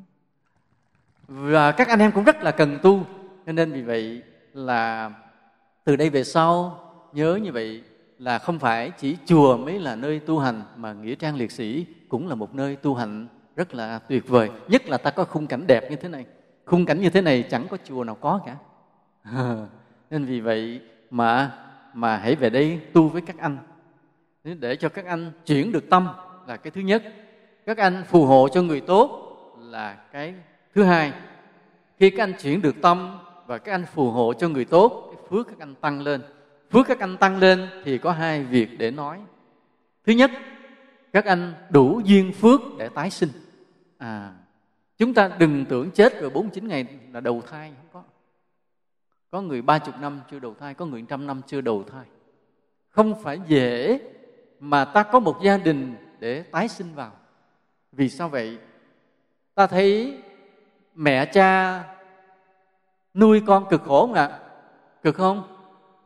Và 1.28 1.72
các 1.72 1.88
anh 1.88 2.00
em 2.00 2.12
cũng 2.12 2.24
rất 2.24 2.44
là 2.44 2.52
cần 2.52 2.80
tu. 2.84 3.06
Cho 3.46 3.52
nên 3.52 3.72
vì 3.72 3.82
vậy 3.82 4.24
là 4.54 5.12
từ 5.84 5.96
đây 5.96 6.10
về 6.10 6.24
sau, 6.24 6.80
nhớ 7.14 7.36
như 7.36 7.52
vậy 7.52 7.84
là 8.20 8.40
không 8.40 8.60
phải 8.60 8.92
chỉ 8.98 9.18
chùa 9.26 9.58
mới 9.58 9.80
là 9.80 9.96
nơi 9.96 10.20
tu 10.20 10.40
hành, 10.40 10.62
mà 10.76 10.94
nghĩa 10.94 11.16
trang 11.16 11.36
liệt 11.36 11.52
sĩ 11.52 11.86
cũng 12.10 12.28
là 12.28 12.36
một 12.36 12.56
nơi 12.56 12.76
tu 12.76 12.96
hành 12.96 13.28
rất 13.56 13.74
là 13.74 14.00
tuyệt 14.00 14.28
vời. 14.28 14.50
Nhất 14.68 14.90
là 14.90 14.98
ta 14.98 15.12
có 15.12 15.24
khung 15.24 15.48
cảnh 15.48 15.68
đẹp 15.68 15.90
như 15.90 15.96
thế 15.96 16.10
này. 16.10 16.26
Khung 16.66 16.86
cảnh 16.86 17.02
như 17.02 17.10
thế 17.10 17.22
này 17.22 17.44
chẳng 17.50 17.68
có 17.70 17.78
chùa 17.84 18.04
nào 18.04 18.16
có 18.16 18.40
cả. 18.46 18.56
Nên 20.10 20.26
vì 20.26 20.40
vậy 20.40 20.82
mà 21.10 21.52
mà 21.94 22.18
hãy 22.18 22.36
về 22.36 22.50
đây 22.50 22.80
tu 22.94 23.10
với 23.10 23.22
các 23.22 23.38
anh. 23.38 23.58
Để 24.44 24.76
cho 24.76 24.90
các 24.90 25.06
anh 25.06 25.32
chuyển 25.46 25.72
được 25.72 25.90
tâm 25.90 26.08
là 26.48 26.58
cái 26.58 26.72
thứ 26.72 26.82
nhất. 26.82 27.04
Các 27.66 27.78
anh 27.78 28.04
phù 28.08 28.26
hộ 28.26 28.48
cho 28.48 28.62
người 28.62 28.82
tốt 28.82 29.24
là 29.60 29.94
cái 30.12 30.34
thứ 30.76 30.84
hai. 30.84 31.14
Khi 32.00 32.10
các 32.10 32.24
anh 32.24 32.34
chuyển 32.42 32.62
được 32.62 32.76
tâm 32.82 33.20
và 33.48 33.58
các 33.58 33.72
anh 33.72 33.86
phù 33.94 34.12
hộ 34.12 34.34
cho 34.34 34.50
người 34.50 34.66
tốt, 34.66 35.12
cái 35.14 35.24
phước 35.30 35.48
các 35.48 35.60
anh 35.60 35.76
tăng 35.76 36.02
lên 36.02 36.22
phước 36.70 36.88
các 36.88 37.00
anh 37.00 37.18
tăng 37.18 37.40
lên 37.40 37.70
thì 37.84 37.98
có 37.98 38.12
hai 38.12 38.44
việc 38.44 38.70
để 38.80 38.92
nói. 38.92 39.22
Thứ 40.06 40.14
nhất, 40.14 40.32
các 41.14 41.26
anh 41.26 41.54
đủ 41.70 42.02
duyên 42.06 42.34
phước 42.34 42.62
để 42.78 42.90
tái 42.90 43.10
sinh. 43.10 43.30
À 43.98 44.34
chúng 44.98 45.14
ta 45.14 45.32
đừng 45.40 45.66
tưởng 45.66 45.92
chết 45.92 46.22
rồi 46.22 46.30
49 46.30 46.68
ngày 46.68 46.86
là 47.12 47.20
đầu 47.20 47.42
thai, 47.50 47.74
không 47.78 47.90
có. 47.94 48.04
Có 49.32 49.42
người 49.42 49.62
ba 49.62 49.80
chục 49.80 49.96
năm 50.00 50.22
chưa 50.32 50.40
đầu 50.40 50.56
thai, 50.60 50.74
có 50.74 50.86
người 50.86 51.06
trăm 51.10 51.28
năm 51.28 51.42
chưa 51.48 51.62
đầu 51.62 51.84
thai. 51.92 52.06
Không 52.90 53.24
phải 53.24 53.40
dễ 53.48 54.00
mà 54.60 54.86
ta 54.86 55.04
có 55.04 55.20
một 55.20 55.40
gia 55.44 55.58
đình 55.58 55.96
để 56.20 56.42
tái 56.42 56.68
sinh 56.68 56.94
vào. 56.96 57.12
Vì 57.92 58.10
sao 58.10 58.30
vậy? 58.30 58.58
Ta 59.56 59.68
thấy 59.68 60.18
mẹ 60.96 61.26
cha 61.26 61.84
nuôi 63.14 63.42
con 63.48 63.66
cực 63.70 63.82
khổ 63.84 64.02
không 64.02 64.14
ạ? 64.14 64.40
Cực 65.04 65.16
không? 65.16 65.57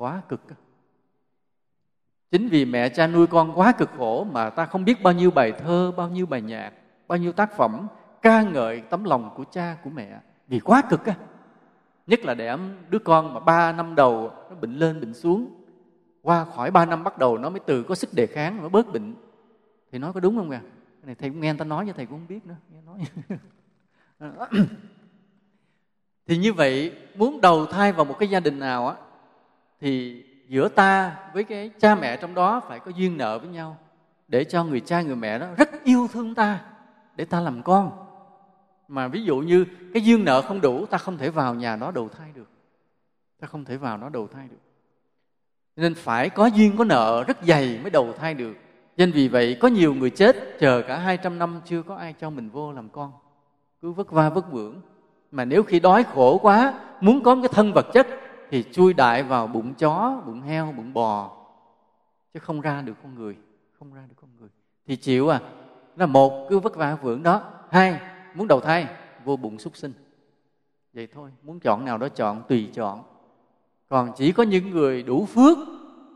Quá 0.02 0.22
cực 0.30 0.42
chính 2.32 2.48
vì 2.48 2.66
mẹ 2.66 2.90
cha 2.90 3.08
nuôi 3.08 3.28
con 3.28 3.60
quá 3.60 3.72
cực 3.72 3.90
khổ 3.98 4.24
mà 4.24 4.50
ta 4.50 4.66
không 4.66 4.86
biết 4.86 5.04
bao 5.04 5.14
nhiêu 5.14 5.32
bài 5.32 5.52
thơ, 5.52 5.92
bao 5.98 6.10
nhiêu 6.10 6.26
bài 6.26 6.42
nhạc, 6.42 6.72
bao 7.08 7.18
nhiêu 7.18 7.32
tác 7.32 7.58
phẩm 7.58 7.88
ca 8.22 8.42
ngợi 8.42 8.82
tấm 8.82 9.04
lòng 9.04 9.34
của 9.36 9.44
cha, 9.52 9.78
của 9.84 9.90
mẹ. 9.90 10.20
Vì 10.48 10.60
quá 10.60 10.82
cực 10.90 11.06
á. 11.06 11.16
Nhất 12.08 12.26
là 12.26 12.34
đẻ 12.34 12.58
đứa 12.90 13.00
con 13.00 13.34
mà 13.34 13.40
ba 13.40 13.72
năm 13.72 13.96
đầu 13.96 14.32
nó 14.50 14.56
bệnh 14.56 14.76
lên, 14.76 15.02
bệnh 15.02 15.14
xuống. 15.14 15.64
Qua 16.22 16.46
khỏi 16.46 16.72
ba 16.72 16.86
năm 16.86 17.04
bắt 17.04 17.18
đầu 17.18 17.38
nó 17.38 17.50
mới 17.50 17.60
từ 17.60 17.84
có 17.84 17.96
sức 17.96 18.14
đề 18.14 18.28
kháng, 18.28 18.62
nó 18.62 18.70
bớt 18.70 18.94
bệnh. 18.94 19.16
Thì 19.92 20.00
nói 20.00 20.14
có 20.14 20.20
đúng 20.20 20.38
không 20.38 20.50
kìa 20.50 20.62
cái 20.62 21.06
này 21.06 21.16
thầy 21.16 21.30
cũng 21.30 21.40
nghe 21.40 21.52
người 21.52 21.60
ta 21.60 21.66
nói 21.66 21.84
nhưng 21.86 21.96
thầy 21.96 22.06
cũng 22.06 22.20
không 22.20 22.28
biết 22.28 22.46
nữa. 22.46 22.56
Nghe 22.70 22.82
nói. 22.82 23.00
Thì 26.28 26.38
như 26.38 26.54
vậy, 26.54 26.96
muốn 27.16 27.42
đầu 27.42 27.66
thai 27.66 27.92
vào 27.92 28.06
một 28.06 28.16
cái 28.20 28.30
gia 28.30 28.40
đình 28.40 28.60
nào 28.60 28.88
á 28.88 28.96
thì 29.82 30.24
giữa 30.48 30.68
ta 30.68 31.18
với 31.34 31.44
cái 31.44 31.72
cha 31.80 31.96
mẹ 31.96 32.18
trong 32.18 32.34
đó 32.34 32.62
phải 32.68 32.80
có 32.80 32.92
duyên 32.96 33.18
nợ 33.18 33.40
với 33.40 33.50
nhau 33.50 33.78
để 34.28 34.44
cho 34.44 34.64
người 34.64 34.80
cha 34.80 35.02
người 35.02 35.16
mẹ 35.16 35.40
đó 35.40 35.48
rất 35.58 35.84
yêu 35.84 36.08
thương 36.14 36.36
ta 36.36 36.62
để 37.16 37.26
ta 37.26 37.40
làm 37.40 37.64
con. 37.64 37.92
Mà 38.88 39.08
ví 39.08 39.24
dụ 39.24 39.38
như 39.38 39.66
cái 39.94 40.04
duyên 40.04 40.26
nợ 40.26 40.42
không 40.42 40.62
đủ, 40.62 40.86
ta 40.86 40.98
không 40.98 41.18
thể 41.18 41.30
vào 41.30 41.56
nhà 41.56 41.76
đó 41.76 41.92
đầu 41.92 42.10
thai 42.10 42.30
được. 42.36 42.50
Ta 43.40 43.48
không 43.48 43.66
thể 43.66 43.78
vào 43.78 43.98
đó 43.98 44.10
đầu 44.10 44.28
thai 44.28 44.48
được. 44.48 44.58
Nên 45.76 45.96
phải 45.96 46.30
có 46.30 46.46
duyên 46.46 46.78
có 46.78 46.84
nợ 46.84 47.24
rất 47.28 47.38
dày 47.44 47.80
mới 47.82 47.92
đầu 47.92 48.14
thai 48.14 48.34
được. 48.34 48.54
Nên 48.98 49.12
vì 49.12 49.28
vậy 49.28 49.58
có 49.60 49.68
nhiều 49.68 49.94
người 49.94 50.10
chết 50.10 50.60
chờ 50.60 50.82
cả 50.88 50.98
200 50.98 51.40
năm 51.40 51.62
chưa 51.66 51.82
có 51.82 51.96
ai 51.96 52.14
cho 52.20 52.30
mình 52.30 52.50
vô 52.50 52.72
làm 52.72 52.90
con. 52.90 53.12
Cứ 53.82 53.92
vất 53.92 54.12
va 54.12 54.30
vất 54.30 54.52
vưởng. 54.52 54.82
Mà 55.32 55.46
nếu 55.46 55.64
khi 55.64 55.80
đói 55.80 56.04
khổ 56.04 56.38
quá, 56.38 56.74
muốn 57.02 57.24
có 57.24 57.36
cái 57.36 57.50
thân 57.54 57.74
vật 57.74 57.88
chất 57.94 58.08
thì 58.52 58.64
chui 58.72 58.94
đại 58.94 59.24
vào 59.24 59.48
bụng 59.48 59.74
chó, 59.74 60.22
bụng 60.26 60.42
heo, 60.42 60.74
bụng 60.78 60.94
bò. 60.94 61.38
Chứ 62.34 62.40
không 62.40 62.62
ra 62.62 62.82
được 62.82 62.94
con 63.04 63.16
người, 63.16 63.36
không 63.80 63.94
ra 63.94 64.02
được 64.10 64.16
con 64.22 64.30
người. 64.40 64.50
Thì 64.88 64.96
chịu 64.96 65.30
à 65.30 65.40
là 65.96 66.06
một 66.06 66.48
cứ 66.50 66.60
vất 66.60 66.76
vả 66.76 66.98
vưởng 67.02 67.24
đó. 67.24 67.42
Hai, 67.70 68.00
muốn 68.36 68.48
đầu 68.48 68.60
thai, 68.60 68.88
vô 69.26 69.38
bụng 69.38 69.60
súc 69.60 69.78
sinh. 69.78 69.94
Vậy 70.94 71.08
thôi, 71.14 71.30
muốn 71.44 71.60
chọn 71.60 71.86
nào 71.86 71.98
đó 71.98 72.10
chọn, 72.10 72.44
tùy 72.50 72.70
chọn. 72.74 73.04
Còn 73.90 74.12
chỉ 74.16 74.32
có 74.32 74.44
những 74.44 74.70
người 74.70 75.04
đủ 75.04 75.26
phước 75.26 75.58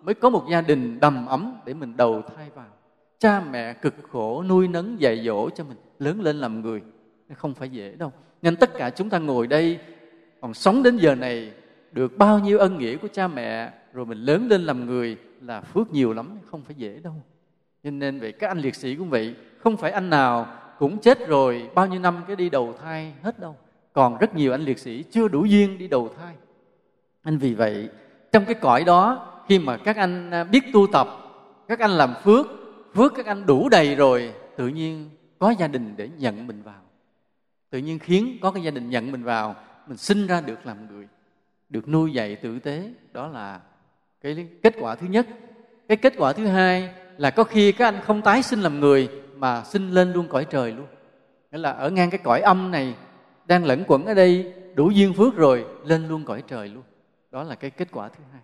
mới 0.02 0.16
có 0.16 0.30
một 0.30 0.46
gia 0.50 0.62
đình 0.62 1.00
đầm 1.00 1.26
ấm 1.26 1.54
để 1.66 1.74
mình 1.74 1.98
đầu 1.98 2.22
thai 2.36 2.50
vào. 2.50 2.68
Cha 3.20 3.42
mẹ 3.52 3.74
cực 3.74 3.94
khổ 4.12 4.44
nuôi 4.44 4.68
nấng 4.68 5.02
dạy 5.02 5.26
dỗ 5.26 5.50
cho 5.50 5.64
mình, 5.64 5.78
lớn 6.00 6.22
lên 6.22 6.38
làm 6.38 6.62
người. 6.62 6.82
Không 7.34 7.54
phải 7.54 7.70
dễ 7.70 7.96
đâu. 7.96 8.12
Nên 8.42 8.56
tất 8.56 8.70
cả 8.78 8.90
chúng 8.90 9.10
ta 9.10 9.20
ngồi 9.20 9.48
đây, 9.48 9.80
còn 10.42 10.54
sống 10.54 10.84
đến 10.84 10.98
giờ 10.98 11.16
này 11.16 11.54
được 11.96 12.18
bao 12.18 12.40
nhiêu 12.40 12.60
ân 12.60 12.78
nghĩa 12.78 12.96
của 12.96 13.08
cha 13.08 13.28
mẹ, 13.28 13.72
rồi 13.94 14.06
mình 14.06 14.18
lớn 14.18 14.48
lên 14.48 14.64
làm 14.64 14.86
người 14.86 15.18
là 15.42 15.62
phước 15.62 15.92
nhiều 15.92 16.14
lắm, 16.14 16.38
không 16.46 16.62
phải 16.62 16.76
dễ 16.76 17.00
đâu. 17.04 17.14
Cho 17.84 17.92
nên 17.92 18.20
vậy 18.20 18.32
các 18.32 18.48
anh 18.48 18.58
liệt 18.58 18.76
sĩ 18.76 18.96
cũng 18.96 19.10
vậy, 19.10 19.36
không 19.60 19.78
phải 19.78 19.92
anh 19.92 20.10
nào 20.10 20.48
cũng 20.80 20.98
chết 20.98 21.28
rồi 21.28 21.70
bao 21.76 21.88
nhiêu 21.88 22.00
năm 22.00 22.24
cái 22.28 22.36
đi 22.36 22.50
đầu 22.50 22.74
thai 22.82 23.14
hết 23.22 23.40
đâu. 23.40 23.56
Còn 23.94 24.18
rất 24.18 24.36
nhiều 24.36 24.52
anh 24.52 24.62
liệt 24.62 24.80
sĩ 24.80 25.04
chưa 25.04 25.28
đủ 25.28 25.46
duyên 25.46 25.78
đi 25.78 25.88
đầu 25.88 26.10
thai. 26.18 26.36
Anh 27.24 27.38
vì 27.38 27.54
vậy, 27.54 27.90
trong 28.32 28.46
cái 28.46 28.56
cõi 28.56 28.84
đó, 28.84 29.28
khi 29.48 29.60
mà 29.60 29.78
các 29.78 29.98
anh 29.98 30.32
à, 30.32 30.44
biết 30.44 30.64
tu 30.74 30.88
tập, 30.92 31.08
các 31.68 31.80
anh 31.80 31.92
làm 31.92 32.14
phước 32.24 32.48
phước 32.94 33.14
các 33.16 33.26
anh 33.26 33.46
đủ 33.46 33.70
đầy 33.70 33.96
rồi, 33.96 34.34
tự 34.58 34.68
nhiên 34.68 35.10
có 35.40 35.54
gia 35.60 35.68
đình 35.68 35.94
để 35.98 36.10
nhận 36.18 36.48
mình 36.48 36.62
vào. 36.62 36.82
Tự 37.70 37.78
nhiên 37.78 38.00
khiến 38.00 38.38
có 38.42 38.52
cái 38.52 38.64
gia 38.64 38.72
đình 38.72 38.90
nhận 38.90 39.12
mình 39.12 39.24
vào, 39.24 39.56
mình 39.88 39.98
sinh 39.98 40.28
ra 40.28 40.42
được 40.42 40.66
làm 40.66 40.78
người 40.88 41.08
được 41.70 41.88
nuôi 41.88 42.14
dạy 42.14 42.36
tử 42.36 42.60
tế. 42.60 42.94
Đó 43.14 43.28
là 43.28 43.62
cái 44.22 44.48
kết 44.64 44.76
quả 44.80 44.96
thứ 44.96 45.08
nhất. 45.08 45.28
Cái 45.88 45.98
kết 45.98 46.14
quả 46.18 46.34
thứ 46.34 46.46
hai 46.46 46.94
là 47.18 47.30
có 47.30 47.44
khi 47.44 47.72
các 47.72 47.88
anh 47.88 48.02
không 48.04 48.22
tái 48.22 48.44
sinh 48.44 48.62
làm 48.62 48.80
người 48.80 49.10
mà 49.36 49.64
sinh 49.64 49.92
lên 49.92 50.14
luôn 50.14 50.28
cõi 50.28 50.46
trời 50.50 50.72
luôn. 50.72 50.86
Nghĩa 51.52 51.58
là 51.58 51.72
ở 51.72 51.90
ngang 51.90 52.10
cái 52.10 52.20
cõi 52.24 52.42
âm 52.42 52.72
này 52.72 52.96
đang 53.46 53.66
lẫn 53.66 53.84
quẩn 53.88 54.06
ở 54.06 54.14
đây 54.14 54.54
đủ 54.76 54.90
duyên 54.90 55.14
phước 55.14 55.36
rồi, 55.36 55.66
lên 55.86 56.08
luôn 56.08 56.26
cõi 56.26 56.44
trời 56.48 56.70
luôn. 56.70 56.84
Đó 57.32 57.44
là 57.44 57.56
cái 57.56 57.70
kết 57.72 57.88
quả 57.92 58.10
thứ 58.10 58.24
hai. 58.32 58.42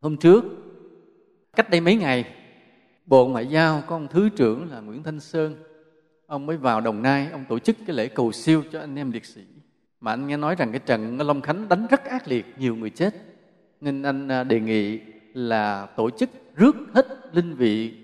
Hôm 0.00 0.16
trước, 0.16 0.44
cách 1.56 1.70
đây 1.70 1.80
mấy 1.80 1.96
ngày, 1.96 2.34
bộ 3.06 3.28
ngoại 3.28 3.46
giao 3.46 3.82
có 3.86 3.96
ông 3.96 4.08
thứ 4.08 4.28
trưởng 4.28 4.70
là 4.70 4.80
nguyễn 4.80 5.02
thanh 5.02 5.20
sơn, 5.20 5.62
ông 6.26 6.46
mới 6.46 6.56
vào 6.56 6.80
đồng 6.80 7.02
nai, 7.02 7.28
ông 7.32 7.44
tổ 7.48 7.58
chức 7.58 7.76
cái 7.86 7.96
lễ 7.96 8.08
cầu 8.08 8.32
siêu 8.32 8.62
cho 8.72 8.80
anh 8.80 8.98
em 8.98 9.10
liệt 9.12 9.24
sĩ 9.24 9.42
mà 10.00 10.12
anh 10.12 10.26
nghe 10.26 10.36
nói 10.36 10.54
rằng 10.54 10.72
cái 10.72 10.80
trận 10.86 11.18
long 11.18 11.40
khánh 11.40 11.68
đánh 11.68 11.86
rất 11.90 12.04
ác 12.04 12.28
liệt, 12.28 12.46
nhiều 12.58 12.76
người 12.76 12.90
chết. 12.90 13.14
Nên 13.80 14.02
anh 14.02 14.28
à, 14.28 14.44
đề 14.44 14.60
nghị 14.60 15.00
là 15.34 15.86
tổ 15.86 16.10
chức 16.10 16.30
rước 16.56 16.76
hết 16.94 17.06
linh 17.32 17.54
vị 17.54 17.94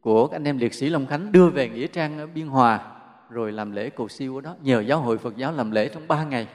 của 0.00 0.28
anh 0.32 0.44
em 0.44 0.58
liệt 0.58 0.74
sĩ 0.74 0.88
long 0.88 1.06
khánh 1.06 1.32
đưa 1.32 1.50
về 1.50 1.68
nghĩa 1.68 1.86
trang 1.86 2.18
ở 2.18 2.26
biên 2.26 2.46
hòa, 2.46 2.92
rồi 3.30 3.52
làm 3.52 3.72
lễ 3.72 3.90
cầu 3.90 4.08
siêu 4.08 4.36
ở 4.36 4.40
đó, 4.40 4.56
nhờ 4.62 4.80
giáo 4.80 5.00
hội 5.00 5.18
phật 5.18 5.36
giáo 5.36 5.52
làm 5.52 5.70
lễ 5.70 5.88
trong 5.88 6.08
ba 6.08 6.24
ngày. 6.24 6.48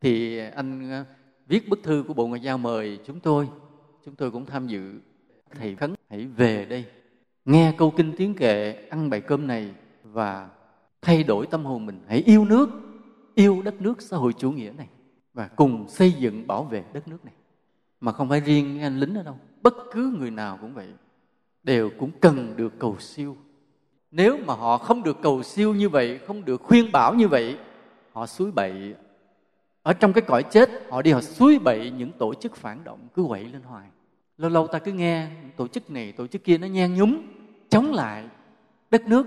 Thì 0.00 0.38
anh 0.38 0.90
à, 0.90 1.04
viết 1.46 1.68
bức 1.68 1.82
thư 1.82 2.04
của 2.08 2.14
bộ 2.14 2.26
ngoại 2.26 2.40
giao 2.40 2.58
mời 2.58 2.98
chúng 3.06 3.20
tôi. 3.20 3.48
Chúng 4.04 4.14
tôi 4.14 4.30
cũng 4.30 4.46
tham 4.46 4.66
dự. 4.66 4.94
Thầy 5.58 5.76
khấn, 5.76 5.94
hãy 6.10 6.26
về 6.36 6.64
đây. 6.64 6.84
Nghe 7.44 7.74
câu 7.78 7.90
kinh 7.90 8.12
tiếng 8.16 8.34
kệ 8.34 8.72
ăn 8.90 9.10
bài 9.10 9.20
cơm 9.20 9.46
này 9.46 9.70
và 10.02 10.48
thay 11.02 11.22
đổi 11.22 11.46
tâm 11.46 11.64
hồn 11.64 11.86
mình. 11.86 12.00
Hãy 12.08 12.22
yêu 12.26 12.44
nước 12.44 12.68
yêu 13.34 13.62
đất 13.62 13.82
nước 13.82 14.02
xã 14.02 14.16
hội 14.16 14.32
chủ 14.32 14.50
nghĩa 14.50 14.72
này 14.76 14.88
và 15.34 15.48
cùng 15.48 15.88
xây 15.88 16.12
dựng 16.12 16.46
bảo 16.46 16.64
vệ 16.64 16.84
đất 16.92 17.08
nước 17.08 17.24
này. 17.24 17.34
Mà 18.00 18.12
không 18.12 18.28
phải 18.28 18.40
riêng 18.40 18.80
anh 18.82 19.00
lính 19.00 19.14
ở 19.14 19.22
đâu, 19.22 19.38
bất 19.62 19.74
cứ 19.92 20.14
người 20.18 20.30
nào 20.30 20.58
cũng 20.60 20.74
vậy, 20.74 20.88
đều 21.62 21.90
cũng 21.98 22.10
cần 22.20 22.56
được 22.56 22.78
cầu 22.78 22.96
siêu. 22.98 23.36
Nếu 24.10 24.38
mà 24.46 24.54
họ 24.54 24.78
không 24.78 25.02
được 25.02 25.16
cầu 25.22 25.42
siêu 25.42 25.74
như 25.74 25.88
vậy, 25.88 26.20
không 26.26 26.44
được 26.44 26.62
khuyên 26.62 26.92
bảo 26.92 27.14
như 27.14 27.28
vậy, 27.28 27.58
họ 28.12 28.26
suối 28.26 28.50
bậy. 28.50 28.94
Ở 29.82 29.92
trong 29.92 30.12
cái 30.12 30.22
cõi 30.22 30.42
chết, 30.42 30.70
họ 30.90 31.02
đi, 31.02 31.10
họ 31.10 31.20
suối 31.20 31.58
bậy 31.58 31.90
những 31.90 32.12
tổ 32.18 32.34
chức 32.34 32.56
phản 32.56 32.84
động, 32.84 33.08
cứ 33.14 33.24
quậy 33.28 33.44
lên 33.44 33.62
hoài. 33.62 33.88
Lâu 34.38 34.50
lâu 34.50 34.66
ta 34.66 34.78
cứ 34.78 34.92
nghe 34.92 35.28
tổ 35.56 35.68
chức 35.68 35.90
này, 35.90 36.12
tổ 36.12 36.26
chức 36.26 36.44
kia 36.44 36.58
nó 36.58 36.66
nhan 36.66 36.94
nhúm, 36.94 37.16
chống 37.68 37.92
lại 37.92 38.24
đất 38.90 39.08
nước. 39.08 39.26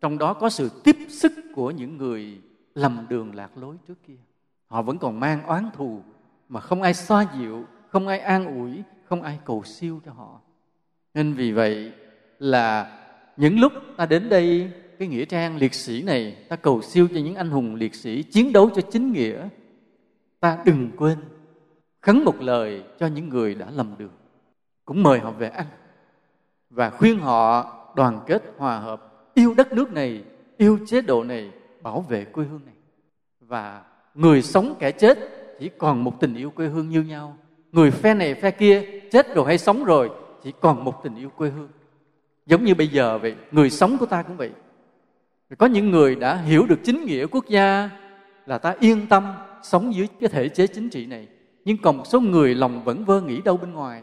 Trong 0.00 0.18
đó 0.18 0.34
có 0.34 0.50
sự 0.50 0.70
tiếp 0.84 0.96
sức 1.08 1.32
của 1.54 1.70
những 1.70 1.96
người 1.96 2.40
lầm 2.76 3.06
đường 3.08 3.34
lạc 3.34 3.50
lối 3.56 3.76
trước 3.88 3.94
kia. 4.06 4.18
Họ 4.66 4.82
vẫn 4.82 4.98
còn 4.98 5.20
mang 5.20 5.46
oán 5.46 5.70
thù 5.74 6.02
mà 6.48 6.60
không 6.60 6.82
ai 6.82 6.94
xoa 6.94 7.26
dịu, 7.38 7.64
không 7.88 8.08
ai 8.08 8.18
an 8.18 8.46
ủi, 8.46 8.82
không 9.04 9.22
ai 9.22 9.38
cầu 9.44 9.62
siêu 9.64 10.00
cho 10.04 10.12
họ. 10.12 10.40
Nên 11.14 11.34
vì 11.34 11.52
vậy 11.52 11.92
là 12.38 12.98
những 13.36 13.60
lúc 13.60 13.72
ta 13.96 14.06
đến 14.06 14.28
đây, 14.28 14.72
cái 14.98 15.08
nghĩa 15.08 15.24
trang 15.24 15.56
liệt 15.56 15.74
sĩ 15.74 16.02
này, 16.02 16.46
ta 16.48 16.56
cầu 16.56 16.82
siêu 16.82 17.08
cho 17.14 17.20
những 17.20 17.34
anh 17.34 17.50
hùng 17.50 17.74
liệt 17.74 17.94
sĩ 17.94 18.22
chiến 18.22 18.52
đấu 18.52 18.70
cho 18.74 18.82
chính 18.90 19.12
nghĩa, 19.12 19.48
ta 20.40 20.58
đừng 20.64 20.90
quên 20.96 21.18
khấn 22.00 22.24
một 22.24 22.40
lời 22.40 22.84
cho 22.98 23.06
những 23.06 23.28
người 23.28 23.54
đã 23.54 23.66
lầm 23.70 23.94
đường. 23.98 24.12
Cũng 24.84 25.02
mời 25.02 25.18
họ 25.20 25.30
về 25.30 25.48
ăn 25.48 25.66
và 26.70 26.90
khuyên 26.90 27.18
họ 27.18 27.72
đoàn 27.96 28.20
kết 28.26 28.42
hòa 28.58 28.78
hợp, 28.78 29.30
yêu 29.34 29.54
đất 29.54 29.72
nước 29.72 29.92
này, 29.92 30.24
yêu 30.56 30.78
chế 30.86 31.00
độ 31.00 31.24
này 31.24 31.52
bảo 31.86 32.00
vệ 32.00 32.24
quê 32.24 32.44
hương 32.44 32.60
này. 32.66 32.74
Và 33.40 33.82
người 34.14 34.42
sống 34.42 34.74
kẻ 34.78 34.92
chết 34.92 35.18
chỉ 35.60 35.70
còn 35.78 36.04
một 36.04 36.20
tình 36.20 36.34
yêu 36.34 36.50
quê 36.50 36.66
hương 36.66 36.88
như 36.88 37.02
nhau. 37.02 37.36
Người 37.72 37.90
phe 37.90 38.14
này 38.14 38.34
phe 38.34 38.50
kia 38.50 39.00
chết 39.12 39.34
rồi 39.34 39.46
hay 39.46 39.58
sống 39.58 39.84
rồi 39.84 40.10
chỉ 40.42 40.52
còn 40.60 40.84
một 40.84 41.02
tình 41.02 41.16
yêu 41.16 41.30
quê 41.36 41.50
hương. 41.50 41.68
Giống 42.46 42.64
như 42.64 42.74
bây 42.74 42.88
giờ 42.88 43.18
vậy, 43.18 43.34
người 43.50 43.70
sống 43.70 43.98
của 43.98 44.06
ta 44.06 44.22
cũng 44.22 44.36
vậy. 44.36 44.50
Có 45.58 45.66
những 45.66 45.90
người 45.90 46.14
đã 46.14 46.36
hiểu 46.36 46.66
được 46.66 46.78
chính 46.84 47.04
nghĩa 47.04 47.26
quốc 47.26 47.46
gia 47.48 47.90
là 48.46 48.58
ta 48.58 48.74
yên 48.80 49.06
tâm 49.06 49.34
sống 49.62 49.94
dưới 49.94 50.08
cái 50.20 50.28
thể 50.28 50.48
chế 50.48 50.66
chính 50.66 50.90
trị 50.90 51.06
này. 51.06 51.28
Nhưng 51.64 51.76
còn 51.82 51.96
một 51.96 52.04
số 52.06 52.20
người 52.20 52.54
lòng 52.54 52.84
vẫn 52.84 53.04
vơ 53.04 53.20
nghĩ 53.20 53.40
đâu 53.40 53.56
bên 53.56 53.72
ngoài. 53.72 54.02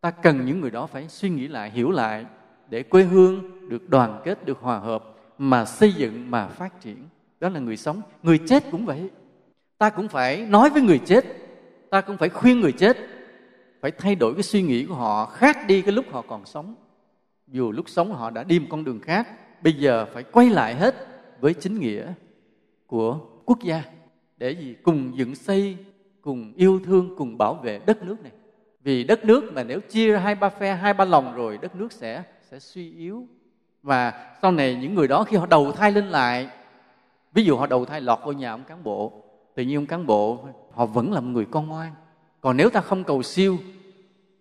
Ta 0.00 0.10
cần 0.10 0.46
những 0.46 0.60
người 0.60 0.70
đó 0.70 0.86
phải 0.86 1.08
suy 1.08 1.28
nghĩ 1.28 1.48
lại, 1.48 1.70
hiểu 1.70 1.90
lại 1.90 2.26
để 2.68 2.82
quê 2.82 3.02
hương 3.02 3.68
được 3.68 3.88
đoàn 3.88 4.20
kết, 4.24 4.46
được 4.46 4.58
hòa 4.60 4.78
hợp, 4.78 5.04
mà 5.38 5.64
xây 5.64 5.92
dựng, 5.92 6.30
mà 6.30 6.46
phát 6.46 6.80
triển 6.80 6.96
đó 7.44 7.50
là 7.50 7.60
người 7.60 7.76
sống. 7.76 8.02
Người 8.22 8.38
chết 8.46 8.64
cũng 8.70 8.86
vậy. 8.86 9.10
Ta 9.78 9.90
cũng 9.90 10.08
phải 10.08 10.46
nói 10.46 10.70
với 10.70 10.82
người 10.82 10.98
chết. 10.98 11.24
Ta 11.90 12.00
cũng 12.00 12.16
phải 12.16 12.28
khuyên 12.28 12.60
người 12.60 12.72
chết. 12.72 12.96
Phải 13.80 13.90
thay 13.90 14.14
đổi 14.14 14.34
cái 14.34 14.42
suy 14.42 14.62
nghĩ 14.62 14.86
của 14.86 14.94
họ, 14.94 15.26
khác 15.26 15.58
đi 15.66 15.82
cái 15.82 15.92
lúc 15.92 16.04
họ 16.10 16.22
còn 16.22 16.46
sống. 16.46 16.74
Dù 17.46 17.72
lúc 17.72 17.88
sống 17.88 18.12
họ 18.12 18.30
đã 18.30 18.44
đi 18.44 18.58
một 18.58 18.66
con 18.70 18.84
đường 18.84 19.00
khác, 19.00 19.28
bây 19.62 19.72
giờ 19.72 20.06
phải 20.12 20.22
quay 20.22 20.50
lại 20.50 20.74
hết 20.74 20.94
với 21.40 21.54
chính 21.54 21.80
nghĩa 21.80 22.12
của 22.86 23.20
quốc 23.44 23.58
gia 23.62 23.82
để 24.36 24.50
gì? 24.50 24.76
Cùng 24.82 25.18
dựng 25.18 25.34
xây, 25.34 25.76
cùng 26.22 26.52
yêu 26.56 26.80
thương, 26.84 27.14
cùng 27.16 27.38
bảo 27.38 27.54
vệ 27.54 27.80
đất 27.86 28.02
nước 28.02 28.22
này. 28.22 28.32
Vì 28.80 29.04
đất 29.04 29.24
nước 29.24 29.52
mà 29.52 29.62
nếu 29.64 29.80
chia 29.80 30.12
ra 30.12 30.18
hai 30.18 30.34
ba 30.34 30.48
phe, 30.48 30.74
hai 30.74 30.94
ba 30.94 31.04
lòng 31.04 31.34
rồi, 31.34 31.58
đất 31.62 31.76
nước 31.76 31.92
sẽ 31.92 32.22
sẽ 32.50 32.58
suy 32.58 32.92
yếu. 32.92 33.26
Và 33.82 34.34
sau 34.42 34.52
này 34.52 34.78
những 34.80 34.94
người 34.94 35.08
đó 35.08 35.24
khi 35.24 35.36
họ 35.36 35.46
đầu 35.46 35.72
thai 35.72 35.92
lên 35.92 36.06
lại 36.06 36.48
ví 37.34 37.44
dụ 37.44 37.56
họ 37.56 37.66
đầu 37.66 37.84
thai 37.84 38.00
lọt 38.00 38.18
vô 38.24 38.32
nhà 38.32 38.50
ông 38.50 38.64
cán 38.64 38.84
bộ, 38.84 39.12
tự 39.54 39.62
nhiên 39.62 39.78
ông 39.78 39.86
cán 39.86 40.06
bộ 40.06 40.48
họ 40.72 40.86
vẫn 40.86 41.12
là 41.12 41.20
một 41.20 41.30
người 41.30 41.46
con 41.50 41.68
ngoan. 41.68 41.92
Còn 42.40 42.56
nếu 42.56 42.70
ta 42.70 42.80
không 42.80 43.04
cầu 43.04 43.22
siêu, 43.22 43.58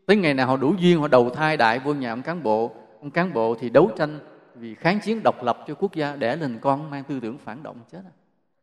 tới 0.06 0.18
ngày 0.18 0.34
nào 0.34 0.48
họ 0.48 0.58
đủ 0.58 0.74
duyên, 0.80 1.00
họ 1.00 1.08
đầu 1.08 1.30
thai 1.30 1.58
đại 1.58 1.80
vô 1.80 1.94
nhà 1.94 2.14
ông 2.14 2.22
cán 2.22 2.44
bộ, 2.44 2.72
ông 3.00 3.12
cán 3.12 3.34
bộ 3.34 3.56
thì 3.60 3.70
đấu 3.70 3.92
tranh 3.98 4.20
vì 4.56 4.76
kháng 4.76 5.00
chiến 5.00 5.24
độc 5.24 5.44
lập 5.44 5.64
cho 5.68 5.76
quốc 5.76 5.96
gia 5.96 6.16
để 6.16 6.36
lên 6.36 6.58
con, 6.62 6.90
mang 6.90 7.04
tư 7.04 7.20
tưởng 7.20 7.38
phản 7.38 7.64
động, 7.64 7.78
chết. 7.92 8.02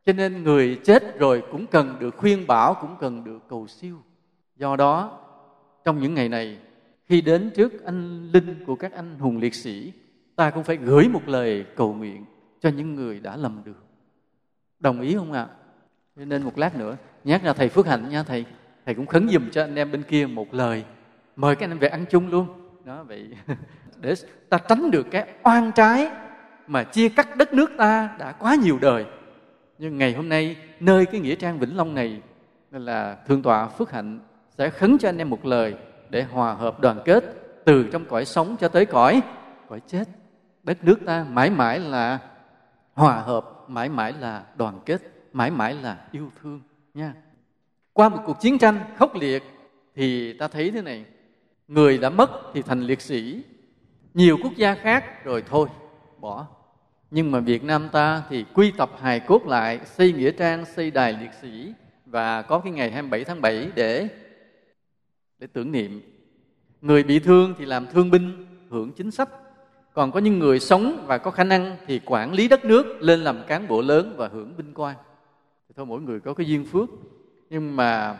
Cho 0.05 0.13
nên 0.13 0.43
người 0.43 0.79
chết 0.83 1.19
rồi 1.19 1.43
cũng 1.51 1.67
cần 1.67 1.95
được 1.99 2.17
khuyên 2.17 2.47
bảo, 2.47 2.73
cũng 2.81 2.95
cần 2.99 3.23
được 3.23 3.39
cầu 3.49 3.67
siêu. 3.67 3.97
Do 4.55 4.75
đó, 4.75 5.19
trong 5.83 5.99
những 5.99 6.13
ngày 6.13 6.29
này, 6.29 6.57
khi 7.05 7.21
đến 7.21 7.51
trước 7.55 7.85
anh 7.85 8.31
linh 8.31 8.63
của 8.65 8.75
các 8.75 8.93
anh 8.93 9.19
hùng 9.19 9.37
liệt 9.37 9.55
sĩ, 9.55 9.93
ta 10.35 10.49
cũng 10.49 10.63
phải 10.63 10.77
gửi 10.77 11.07
một 11.07 11.21
lời 11.27 11.65
cầu 11.75 11.93
nguyện 11.93 12.25
cho 12.61 12.69
những 12.69 12.95
người 12.95 13.19
đã 13.19 13.37
lầm 13.37 13.61
đường 13.65 13.90
đồng 14.81 15.01
ý 15.01 15.15
không 15.15 15.33
ạ? 15.33 15.47
À? 15.49 16.25
nên 16.25 16.43
một 16.43 16.57
lát 16.57 16.75
nữa, 16.75 16.97
nhắc 17.23 17.43
ra 17.43 17.53
thầy 17.53 17.69
phước 17.69 17.87
hạnh 17.87 18.09
nha, 18.09 18.23
thầy. 18.23 18.45
Thầy 18.85 18.95
cũng 18.95 19.05
khấn 19.05 19.29
dùm 19.29 19.49
cho 19.49 19.63
anh 19.63 19.75
em 19.75 19.91
bên 19.91 20.03
kia 20.03 20.25
một 20.25 20.53
lời. 20.53 20.83
Mời 21.35 21.55
các 21.55 21.65
anh 21.65 21.71
em 21.71 21.79
về 21.79 21.87
ăn 21.87 22.05
chung 22.09 22.27
luôn. 22.27 22.47
Đó, 22.85 23.03
vậy. 23.03 23.29
Để 24.01 24.13
ta 24.49 24.57
tránh 24.57 24.91
được 24.91 25.07
cái 25.11 25.27
oan 25.43 25.71
trái 25.71 26.09
mà 26.67 26.83
chia 26.83 27.09
cắt 27.09 27.35
đất 27.37 27.53
nước 27.53 27.71
ta 27.77 28.15
đã 28.19 28.31
quá 28.31 28.55
nhiều 28.55 28.79
đời. 28.81 29.05
Nhưng 29.77 29.97
ngày 29.97 30.13
hôm 30.13 30.29
nay, 30.29 30.55
nơi 30.79 31.05
cái 31.05 31.21
nghĩa 31.21 31.35
trang 31.35 31.59
vĩnh 31.59 31.77
long 31.77 31.95
này 31.95 32.21
là 32.71 33.17
thượng 33.27 33.41
tọa 33.41 33.67
phước 33.67 33.91
hạnh 33.91 34.19
sẽ 34.57 34.69
khấn 34.69 34.97
cho 34.97 35.09
anh 35.09 35.17
em 35.17 35.29
một 35.29 35.45
lời 35.45 35.75
để 36.09 36.23
hòa 36.23 36.53
hợp 36.53 36.79
đoàn 36.79 37.01
kết 37.05 37.23
từ 37.65 37.83
trong 37.91 38.05
cõi 38.05 38.25
sống 38.25 38.55
cho 38.59 38.67
tới 38.67 38.85
cõi 38.85 39.21
cõi 39.67 39.79
chết. 39.87 40.03
Đất 40.63 40.83
nước 40.83 40.99
ta 41.05 41.25
mãi 41.29 41.49
mãi 41.49 41.79
là 41.79 42.19
hòa 42.93 43.21
hợp 43.21 43.65
mãi 43.67 43.89
mãi 43.89 44.13
là 44.19 44.45
đoàn 44.55 44.79
kết, 44.85 45.01
mãi 45.33 45.51
mãi 45.51 45.75
là 45.75 46.07
yêu 46.11 46.31
thương 46.41 46.61
nha. 46.93 47.13
Qua 47.93 48.09
một 48.09 48.19
cuộc 48.25 48.39
chiến 48.41 48.57
tranh 48.57 48.79
khốc 48.97 49.15
liệt 49.15 49.43
thì 49.95 50.33
ta 50.33 50.47
thấy 50.47 50.71
thế 50.71 50.81
này. 50.81 51.05
Người 51.67 51.97
đã 51.97 52.09
mất 52.09 52.29
thì 52.53 52.61
thành 52.61 52.81
liệt 52.81 53.01
sĩ. 53.01 53.43
Nhiều 54.13 54.37
quốc 54.43 54.53
gia 54.55 54.75
khác 54.75 55.25
rồi 55.25 55.43
thôi, 55.49 55.67
bỏ. 56.19 56.47
Nhưng 57.11 57.31
mà 57.31 57.39
Việt 57.39 57.63
Nam 57.63 57.89
ta 57.91 58.23
thì 58.29 58.45
quy 58.53 58.71
tập 58.71 58.91
hài 58.99 59.19
cốt 59.19 59.47
lại, 59.47 59.79
xây 59.85 60.13
nghĩa 60.13 60.31
trang, 60.31 60.65
xây 60.65 60.91
đài 60.91 61.13
liệt 61.13 61.31
sĩ 61.41 61.73
và 62.05 62.41
có 62.41 62.59
cái 62.59 62.71
ngày 62.71 62.91
27 62.91 63.23
tháng 63.23 63.41
7 63.41 63.71
để 63.75 64.07
để 65.39 65.47
tưởng 65.53 65.71
niệm. 65.71 66.01
Người 66.81 67.03
bị 67.03 67.19
thương 67.19 67.53
thì 67.57 67.65
làm 67.65 67.87
thương 67.87 68.11
binh, 68.11 68.45
hưởng 68.69 68.91
chính 68.91 69.11
sách 69.11 69.29
còn 69.93 70.11
có 70.11 70.19
những 70.19 70.39
người 70.39 70.59
sống 70.59 71.03
và 71.07 71.17
có 71.17 71.31
khả 71.31 71.43
năng 71.43 71.77
thì 71.87 72.01
quản 72.05 72.33
lý 72.33 72.47
đất 72.47 72.65
nước 72.65 72.97
lên 72.99 73.19
làm 73.19 73.43
cán 73.47 73.67
bộ 73.67 73.81
lớn 73.81 74.13
và 74.17 74.27
hưởng 74.27 74.55
vinh 74.55 74.73
quang. 74.73 74.95
Thì 75.67 75.73
thôi, 75.77 75.85
mỗi 75.85 76.01
người 76.01 76.19
có 76.19 76.33
cái 76.33 76.47
duyên 76.47 76.65
phước. 76.65 76.89
Nhưng 77.49 77.75
mà 77.75 78.19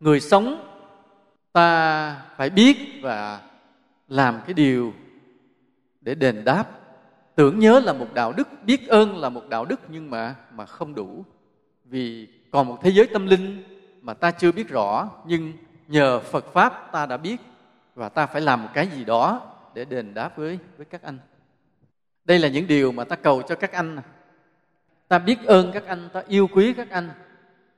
người 0.00 0.20
sống, 0.20 0.64
ta 1.52 2.22
phải 2.36 2.50
biết 2.50 2.76
và 3.02 3.40
làm 4.08 4.40
cái 4.46 4.54
điều 4.54 4.92
để 6.00 6.14
đền 6.14 6.44
đáp. 6.44 6.64
Tưởng 7.34 7.58
nhớ 7.58 7.80
là 7.80 7.92
một 7.92 8.06
đạo 8.14 8.32
đức, 8.32 8.48
biết 8.64 8.88
ơn 8.88 9.16
là 9.16 9.28
một 9.28 9.48
đạo 9.48 9.64
đức 9.64 9.80
nhưng 9.88 10.10
mà 10.10 10.34
mà 10.54 10.66
không 10.66 10.94
đủ. 10.94 11.24
Vì 11.84 12.28
còn 12.50 12.66
một 12.66 12.78
thế 12.82 12.90
giới 12.90 13.06
tâm 13.06 13.26
linh 13.26 13.62
mà 14.02 14.14
ta 14.14 14.30
chưa 14.30 14.52
biết 14.52 14.68
rõ, 14.68 15.10
nhưng 15.26 15.52
nhờ 15.88 16.20
Phật 16.20 16.52
pháp 16.52 16.92
ta 16.92 17.06
đã 17.06 17.16
biết 17.16 17.36
và 17.94 18.08
ta 18.08 18.26
phải 18.26 18.40
làm 18.40 18.62
một 18.62 18.68
cái 18.74 18.86
gì 18.86 19.04
đó 19.04 19.40
để 19.74 19.84
đền 19.84 20.14
đáp 20.14 20.36
với 20.36 20.58
với 20.76 20.86
các 20.86 21.02
anh. 21.02 21.18
Đây 22.24 22.38
là 22.38 22.48
những 22.48 22.66
điều 22.66 22.92
mà 22.92 23.04
ta 23.04 23.16
cầu 23.16 23.42
cho 23.42 23.54
các 23.54 23.72
anh. 23.72 23.98
Ta 25.08 25.18
biết 25.18 25.38
ơn 25.46 25.70
các 25.72 25.86
anh, 25.86 26.08
ta 26.12 26.22
yêu 26.28 26.48
quý 26.54 26.72
các 26.72 26.90
anh. 26.90 27.08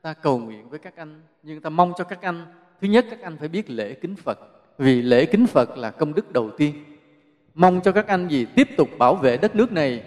Ta 0.03 0.13
cầu 0.13 0.39
nguyện 0.39 0.69
với 0.69 0.79
các 0.79 0.97
anh, 0.97 1.23
nhưng 1.43 1.61
ta 1.61 1.71
mong 1.71 1.93
cho 1.97 2.05
các 2.05 2.23
anh, 2.23 2.47
thứ 2.81 2.89
nhất, 2.89 3.07
các 3.11 3.21
anh 3.21 3.37
phải 3.37 3.49
biết 3.49 3.71
lễ 3.71 3.95
kính 3.95 4.17
phật, 4.17 4.39
vì 4.79 5.03
lễ 5.03 5.27
kính 5.27 5.47
phật 5.47 5.77
là 5.77 5.91
công 5.91 6.15
đức 6.15 6.33
đầu 6.33 6.51
tiên. 6.51 6.85
Mong 7.55 7.81
cho 7.81 7.93
các 7.93 8.07
anh 8.07 8.29
gì 8.29 8.47
tiếp 8.55 8.69
tục 8.77 8.89
bảo 8.99 9.15
vệ 9.15 9.37
đất 9.37 9.57
nước 9.57 9.73
này. 9.73 10.03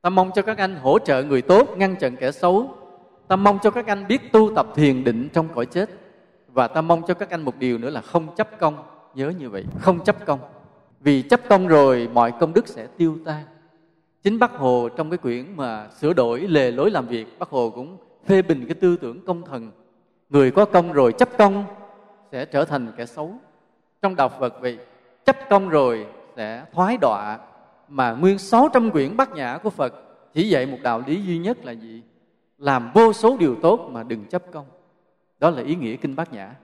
Ta 0.00 0.10
mong 0.10 0.30
cho 0.34 0.42
các 0.42 0.58
anh 0.58 0.76
hỗ 0.76 0.98
trợ 0.98 1.22
người 1.22 1.42
tốt, 1.42 1.68
ngăn 1.76 1.96
chặn 1.96 2.16
kẻ 2.16 2.32
xấu. 2.32 2.76
Ta 3.28 3.36
mong 3.36 3.58
cho 3.62 3.70
các 3.70 3.86
anh 3.86 4.06
biết 4.08 4.32
tu 4.32 4.52
tập 4.56 4.66
thiền 4.74 5.04
định 5.04 5.28
trong 5.32 5.48
cõi 5.54 5.66
chết. 5.66 5.90
Và 6.46 6.68
ta 6.68 6.80
mong 6.80 7.02
cho 7.06 7.14
các 7.14 7.30
anh 7.30 7.42
một 7.42 7.56
điều 7.58 7.78
nữa 7.78 7.90
là 7.90 8.00
không 8.00 8.34
chấp 8.36 8.58
công. 8.58 8.76
Nhớ 9.14 9.32
như 9.38 9.50
vậy, 9.50 9.64
không 9.80 10.04
chấp 10.04 10.26
công 10.26 10.40
vì 11.00 11.22
chấp 11.22 11.40
công 11.48 11.68
rồi 11.68 12.08
mọi 12.12 12.32
công 12.40 12.54
đức 12.54 12.68
sẽ 12.68 12.86
tiêu 12.86 13.18
tan 13.24 13.44
chính 14.22 14.38
bác 14.38 14.52
hồ 14.52 14.88
trong 14.96 15.10
cái 15.10 15.18
quyển 15.18 15.56
mà 15.56 15.88
sửa 15.88 16.12
đổi 16.12 16.40
lề 16.40 16.70
lối 16.70 16.90
làm 16.90 17.06
việc, 17.06 17.38
bác 17.38 17.48
hồ 17.48 17.70
cũng 17.74 17.96
phê 18.26 18.42
bình 18.42 18.64
cái 18.66 18.74
tư 18.74 18.96
tưởng 18.96 19.26
công 19.26 19.42
thần 19.44 19.70
người 20.30 20.50
có 20.50 20.64
công 20.64 20.92
rồi 20.92 21.12
chấp 21.12 21.28
công 21.38 21.64
sẽ 22.32 22.44
trở 22.44 22.64
thành 22.64 22.92
kẻ 22.96 23.06
xấu 23.06 23.34
trong 24.02 24.16
đạo 24.16 24.28
phật 24.28 24.60
vậy, 24.60 24.78
chấp 25.24 25.36
công 25.50 25.68
rồi 25.68 26.06
sẽ 26.36 26.64
thoái 26.72 26.96
đọa 27.00 27.38
mà 27.88 28.12
nguyên 28.12 28.38
600 28.38 28.90
quyển 28.90 29.16
bát 29.16 29.32
nhã 29.32 29.58
của 29.62 29.70
Phật 29.70 29.94
chỉ 30.34 30.48
dạy 30.48 30.66
một 30.66 30.78
đạo 30.82 31.02
lý 31.06 31.22
duy 31.22 31.38
nhất 31.38 31.64
là 31.64 31.72
gì? 31.72 32.02
Làm 32.58 32.90
vô 32.94 33.12
số 33.12 33.36
điều 33.36 33.56
tốt 33.62 33.88
mà 33.92 34.02
đừng 34.02 34.24
chấp 34.24 34.42
công. 34.52 34.66
Đó 35.38 35.50
là 35.50 35.62
ý 35.62 35.74
nghĩa 35.74 35.96
kinh 35.96 36.16
bát 36.16 36.32
nhã. 36.32 36.54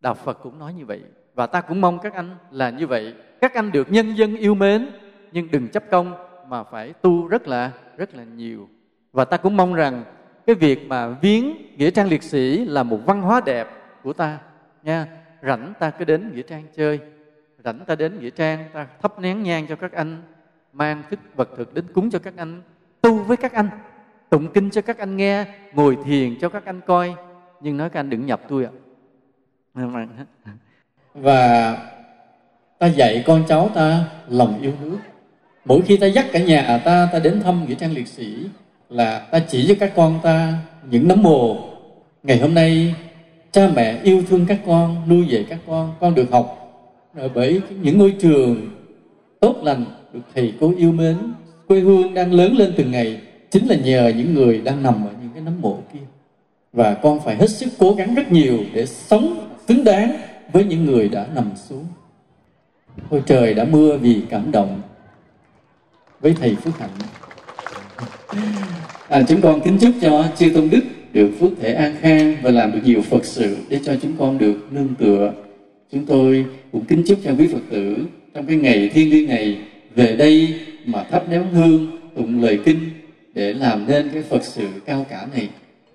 Đạo 0.00 0.14
Phật 0.14 0.38
cũng 0.42 0.58
nói 0.58 0.74
như 0.74 0.86
vậy. 0.86 1.02
Và 1.34 1.46
ta 1.46 1.60
cũng 1.60 1.80
mong 1.80 1.98
các 1.98 2.14
anh 2.14 2.36
là 2.50 2.70
như 2.70 2.86
vậy. 2.86 3.14
Các 3.40 3.54
anh 3.54 3.72
được 3.72 3.92
nhân 3.92 4.14
dân 4.14 4.36
yêu 4.36 4.54
mến, 4.54 4.88
nhưng 5.32 5.50
đừng 5.50 5.68
chấp 5.68 5.84
công 5.90 6.14
mà 6.48 6.64
phải 6.64 6.92
tu 6.92 7.28
rất 7.28 7.48
là 7.48 7.72
rất 7.96 8.14
là 8.14 8.24
nhiều. 8.24 8.68
Và 9.12 9.24
ta 9.24 9.36
cũng 9.36 9.56
mong 9.56 9.74
rằng 9.74 10.04
cái 10.46 10.56
việc 10.56 10.86
mà 10.86 11.08
viếng 11.08 11.56
nghĩa 11.76 11.90
trang 11.90 12.08
liệt 12.08 12.22
sĩ 12.22 12.64
là 12.64 12.82
một 12.82 12.98
văn 13.06 13.22
hóa 13.22 13.40
đẹp 13.46 13.68
của 14.02 14.12
ta, 14.12 14.38
nha. 14.82 15.06
Rảnh 15.42 15.72
ta 15.78 15.90
cứ 15.90 16.04
đến 16.04 16.32
nghĩa 16.34 16.42
trang 16.42 16.62
chơi 16.76 17.00
rảnh 17.64 17.84
ta 17.86 17.94
đến 17.94 18.20
nghĩa 18.20 18.30
trang, 18.30 18.64
ta 18.72 18.86
thắp 19.02 19.18
nén 19.18 19.42
nhang 19.42 19.66
cho 19.68 19.76
các 19.76 19.92
anh, 19.92 20.22
mang 20.72 21.02
thức 21.10 21.20
vật 21.34 21.48
thực 21.56 21.74
đến 21.74 21.84
cúng 21.94 22.10
cho 22.10 22.18
các 22.18 22.34
anh, 22.36 22.62
tu 23.00 23.14
với 23.14 23.36
các 23.36 23.52
anh, 23.52 23.68
tụng 24.30 24.52
kinh 24.52 24.70
cho 24.70 24.82
các 24.82 24.98
anh 24.98 25.16
nghe, 25.16 25.46
ngồi 25.72 25.98
thiền 26.04 26.38
cho 26.40 26.48
các 26.48 26.64
anh 26.64 26.80
coi 26.86 27.14
nhưng 27.60 27.76
nói 27.76 27.90
các 27.90 28.00
anh 28.00 28.10
đừng 28.10 28.26
nhập 28.26 28.40
tôi 28.48 28.64
ạ 28.64 28.70
và 31.14 31.76
ta 32.80 32.86
dạy 32.86 33.22
con 33.26 33.44
cháu 33.48 33.70
ta 33.74 34.04
lòng 34.28 34.58
yêu 34.62 34.72
nước. 34.82 34.98
Mỗi 35.64 35.80
khi 35.82 35.96
ta 35.96 36.06
dắt 36.06 36.26
cả 36.32 36.38
nhà 36.38 36.78
ta 36.84 37.08
ta 37.12 37.18
đến 37.18 37.40
thăm 37.40 37.66
nghĩa 37.68 37.74
trang 37.74 37.92
liệt 37.92 38.08
sĩ, 38.08 38.36
là 38.88 39.18
ta 39.18 39.38
chỉ 39.38 39.66
cho 39.68 39.74
các 39.80 39.92
con 39.96 40.20
ta 40.22 40.54
những 40.90 41.08
nấm 41.08 41.22
mồ. 41.22 41.56
Ngày 42.22 42.38
hôm 42.38 42.54
nay, 42.54 42.94
cha 43.52 43.68
mẹ 43.74 43.98
yêu 44.02 44.22
thương 44.28 44.46
các 44.46 44.60
con, 44.66 45.08
nuôi 45.08 45.26
dạy 45.28 45.46
các 45.48 45.58
con 45.66 45.94
con 46.00 46.14
được 46.14 46.30
học. 46.30 46.56
Rồi 47.14 47.30
bởi 47.34 47.60
những 47.82 47.98
ngôi 47.98 48.14
trường 48.20 48.70
tốt 49.40 49.56
lành 49.62 49.84
được 50.12 50.20
thầy 50.34 50.54
cô 50.60 50.72
yêu 50.78 50.92
mến, 50.92 51.16
quê 51.68 51.80
hương 51.80 52.14
đang 52.14 52.32
lớn 52.32 52.56
lên 52.56 52.74
từng 52.76 52.90
ngày, 52.90 53.20
chính 53.50 53.66
là 53.66 53.76
nhờ 53.76 54.12
những 54.16 54.34
người 54.34 54.60
đang 54.60 54.82
nằm 54.82 54.94
ở 54.94 55.10
những 55.22 55.30
cái 55.34 55.42
nấm 55.42 55.60
mộ 55.60 55.78
kia. 55.92 56.06
Và 56.72 56.94
con 56.94 57.20
phải 57.20 57.36
hết 57.36 57.50
sức 57.50 57.68
cố 57.78 57.94
gắng 57.94 58.14
rất 58.14 58.32
nhiều 58.32 58.58
để 58.74 58.86
sống 58.86 59.48
xứng 59.68 59.84
đáng 59.84 60.16
với 60.52 60.64
những 60.64 60.84
người 60.84 61.08
đã 61.08 61.26
nằm 61.34 61.50
xuống 61.68 61.84
ôi 63.08 63.22
trời 63.26 63.54
đã 63.54 63.64
mưa 63.64 63.96
vì 63.96 64.22
cảm 64.30 64.52
động. 64.52 64.80
Với 66.20 66.34
thầy 66.40 66.56
phước 66.64 66.78
hạnh. 66.78 66.90
À, 69.08 69.22
chúng 69.28 69.40
con 69.40 69.60
kính 69.60 69.78
chúc 69.78 69.94
cho 70.00 70.24
chư 70.36 70.50
tôn 70.54 70.70
đức 70.70 70.80
được 71.12 71.30
phước 71.40 71.50
thể 71.60 71.72
an 71.72 71.96
khang 72.00 72.36
và 72.42 72.50
làm 72.50 72.72
được 72.72 72.80
nhiều 72.84 73.02
phật 73.02 73.24
sự 73.24 73.56
để 73.68 73.80
cho 73.84 73.96
chúng 74.02 74.12
con 74.18 74.38
được 74.38 74.56
nương 74.70 74.94
tựa. 74.98 75.32
Chúng 75.92 76.06
tôi 76.06 76.46
cũng 76.72 76.84
kính 76.84 77.02
chúc 77.06 77.18
cho 77.24 77.32
quý 77.38 77.46
phật 77.52 77.60
tử 77.70 77.96
trong 78.34 78.46
cái 78.46 78.56
ngày 78.56 78.88
thiên 78.88 79.10
liêng 79.10 79.28
này 79.28 79.58
về 79.94 80.16
đây 80.16 80.60
mà 80.84 81.02
thắp 81.02 81.28
nén 81.28 81.44
hương 81.52 81.98
tụng 82.16 82.42
lời 82.42 82.58
kinh 82.64 82.78
để 83.34 83.52
làm 83.52 83.86
nên 83.86 84.08
cái 84.14 84.22
phật 84.22 84.44
sự 84.44 84.68
cao 84.86 85.06
cả 85.10 85.26
này. 85.34 85.48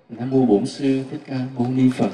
Nam 0.08 0.30
mô 0.30 0.46
bổn 0.46 0.66
sư 0.66 1.02
thích 1.10 1.20
ca 1.28 1.36
mâu 1.58 1.66
ni 1.76 1.90
phật. 1.96 2.10